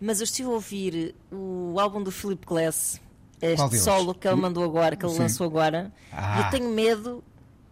Mas 0.00 0.20
eu 0.20 0.24
estive 0.24 0.48
a 0.48 0.52
ouvir 0.52 1.14
o 1.30 1.78
álbum 1.78 2.02
do 2.02 2.10
Philip 2.10 2.44
Glass, 2.46 3.00
este 3.40 3.78
solo 3.78 4.14
que 4.14 4.26
ele 4.26 4.36
mandou 4.36 4.64
agora, 4.64 4.96
que 4.96 5.04
ele 5.04 5.12
Sim. 5.12 5.20
lançou 5.20 5.46
agora. 5.46 5.92
Ah. 6.12 6.38
E 6.40 6.44
eu 6.44 6.50
tenho 6.50 6.70
medo 6.70 7.22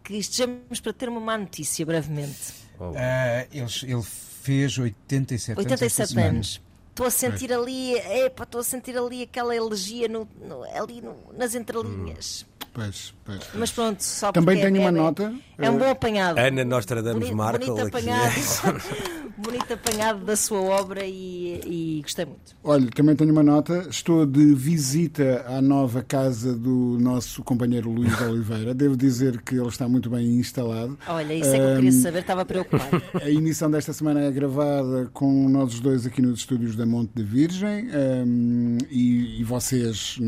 que 0.02 0.16
estejamos 0.16 0.80
para 0.80 0.92
ter 0.92 1.08
uma 1.08 1.20
má 1.20 1.36
notícia 1.36 1.84
brevemente. 1.84 2.52
Ah, 2.80 3.46
ele, 3.50 3.66
ele 3.82 4.02
fez 4.02 4.78
87, 4.78 5.58
anos. 5.58 5.72
esta 5.72 5.84
87 5.84 6.08
semana. 6.08 6.28
anos. 6.28 6.60
Estou 6.94 7.06
a 7.06 7.10
sentir 7.10 7.52
ali, 7.52 7.94
epá, 7.98 8.44
estou 8.44 8.60
a 8.60 8.64
sentir 8.64 8.96
ali 8.96 9.22
aquela 9.24 9.54
elegia 9.56 10.06
no, 10.06 10.28
no- 10.40 10.62
ali 10.62 11.00
no- 11.00 11.32
nas 11.36 11.56
entrelinhas. 11.56 12.46
Pois, 12.74 13.14
pois. 13.24 13.40
Mas 13.54 13.70
pronto, 13.70 14.02
só 14.02 14.32
Também 14.32 14.58
é- 14.58 14.62
tenho 14.64 14.80
uma 14.80 14.88
é- 14.88 14.90
nota. 14.90 15.32
É 15.56 15.70
um 15.70 15.78
bom 15.78 15.88
apanhado. 15.88 16.36
Ana 16.40 16.64
Nostradamus 16.64 17.20
Bonito, 17.20 17.36
Markle 17.36 17.66
bonito 17.70 17.86
aqui. 17.96 18.10
apanhado, 18.10 18.34
bonito 19.38 19.72
apanhado 19.74 20.24
da 20.24 20.34
sua 20.34 20.58
obra 20.60 21.04
e, 21.04 21.60
e 21.64 22.00
gostei 22.02 22.24
muito. 22.24 22.56
Olha, 22.64 22.90
também 22.90 23.14
tenho 23.14 23.30
uma 23.30 23.44
nota. 23.44 23.86
Estou 23.88 24.26
de 24.26 24.52
visita 24.56 25.44
à 25.46 25.62
nova 25.62 26.02
casa 26.02 26.52
do 26.52 26.98
nosso 27.00 27.44
companheiro 27.44 27.88
Luís 27.88 28.20
Oliveira. 28.20 28.74
Devo 28.74 28.96
dizer 28.96 29.40
que 29.42 29.54
ele 29.54 29.68
está 29.68 29.88
muito 29.88 30.10
bem 30.10 30.26
instalado. 30.40 30.98
Olha, 31.06 31.32
isso 31.32 31.50
é 31.54 31.58
que 31.58 31.64
eu 31.64 31.74
queria 31.76 31.92
saber, 31.92 32.18
estava 32.18 32.44
preocupado. 32.44 33.00
A 33.22 33.30
emissão 33.30 33.70
desta 33.70 33.92
semana 33.92 34.20
é 34.24 34.30
gravada 34.32 35.08
com 35.12 35.48
nós 35.48 35.74
os 35.74 35.78
dois 35.80 36.04
aqui 36.04 36.20
nos 36.20 36.40
estúdios 36.40 36.74
da 36.74 36.84
Monte 36.84 37.12
da 37.14 37.22
Virgem 37.22 37.86
um, 38.26 38.78
e, 38.90 39.40
e 39.40 39.44
vocês 39.44 40.18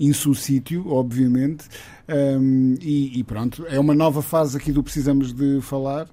in 0.00 0.14
su 0.14 0.34
sítio, 0.34 0.88
obviamente. 0.90 1.66
Um, 2.08 2.74
e, 2.80 3.18
e 3.20 3.24
pronto, 3.24 3.64
é 3.68 3.78
uma 3.78 3.94
nova 3.94 4.22
fase 4.22 4.56
aqui 4.56 4.72
do 4.72 4.82
Precisamos 4.82 5.32
de 5.32 5.60
Falar. 5.60 6.08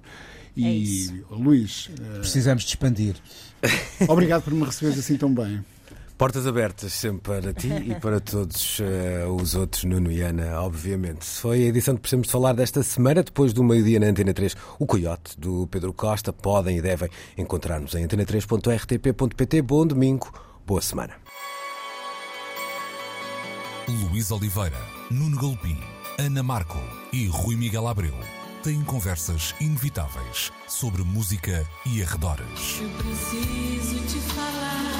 É 0.56 0.60
E 0.60 0.82
isso. 0.82 1.14
Luís, 1.30 1.90
eh, 1.98 2.18
Precisamos 2.18 2.64
de 2.64 2.70
expandir. 2.70 3.16
obrigado 4.08 4.42
por 4.42 4.52
me 4.52 4.64
receberes 4.64 4.98
assim 4.98 5.16
tão 5.16 5.32
bem. 5.32 5.64
Portas 6.16 6.48
abertas 6.48 6.92
sempre 6.92 7.20
para 7.32 7.52
ti 7.54 7.68
e 7.68 7.94
para 7.94 8.18
todos 8.18 8.80
eh, 8.80 9.24
os 9.28 9.54
outros, 9.54 9.84
Nuno 9.84 10.10
e 10.10 10.20
Ana, 10.20 10.60
obviamente. 10.62 11.24
Foi 11.24 11.62
a 11.62 11.66
edição 11.68 11.94
de 11.94 12.00
Precisamos 12.00 12.26
de 12.26 12.32
Falar 12.32 12.54
desta 12.54 12.82
semana, 12.82 13.22
depois 13.22 13.52
do 13.52 13.62
meio-dia 13.62 14.00
na 14.00 14.06
Antena 14.06 14.34
3, 14.34 14.56
o 14.80 14.86
Coyote, 14.86 15.38
do 15.38 15.68
Pedro 15.68 15.92
Costa. 15.92 16.32
Podem 16.32 16.78
e 16.78 16.82
devem 16.82 17.08
encontrar-nos 17.36 17.94
em 17.94 18.04
antena3.rtp.pt. 18.04 19.62
Bom 19.62 19.86
domingo, 19.86 20.32
boa 20.66 20.82
semana. 20.82 21.14
Luís 23.88 24.30
Oliveira, 24.32 24.76
Nuno 25.10 25.40
Galpim, 25.40 25.78
Ana 26.18 26.42
Marco 26.42 26.78
e 27.10 27.26
Rui 27.28 27.56
Miguel 27.56 27.88
Abreu 27.88 28.14
têm 28.62 28.84
conversas 28.84 29.54
inevitáveis 29.58 30.52
sobre 30.66 31.02
música 31.02 31.66
e 31.86 32.02
arredores. 32.02 32.78
Eu 32.78 32.90
preciso 32.90 34.06
te 34.06 34.20
falar. 34.34 34.98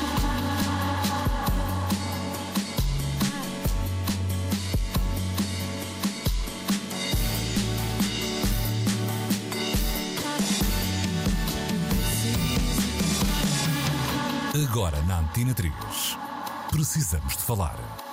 Agora 14.71 15.03
na 15.03 15.19
Antena 15.19 15.53
3. 15.53 15.71
Precisamos 16.71 17.37
de 17.37 17.43
falar. 17.43 18.08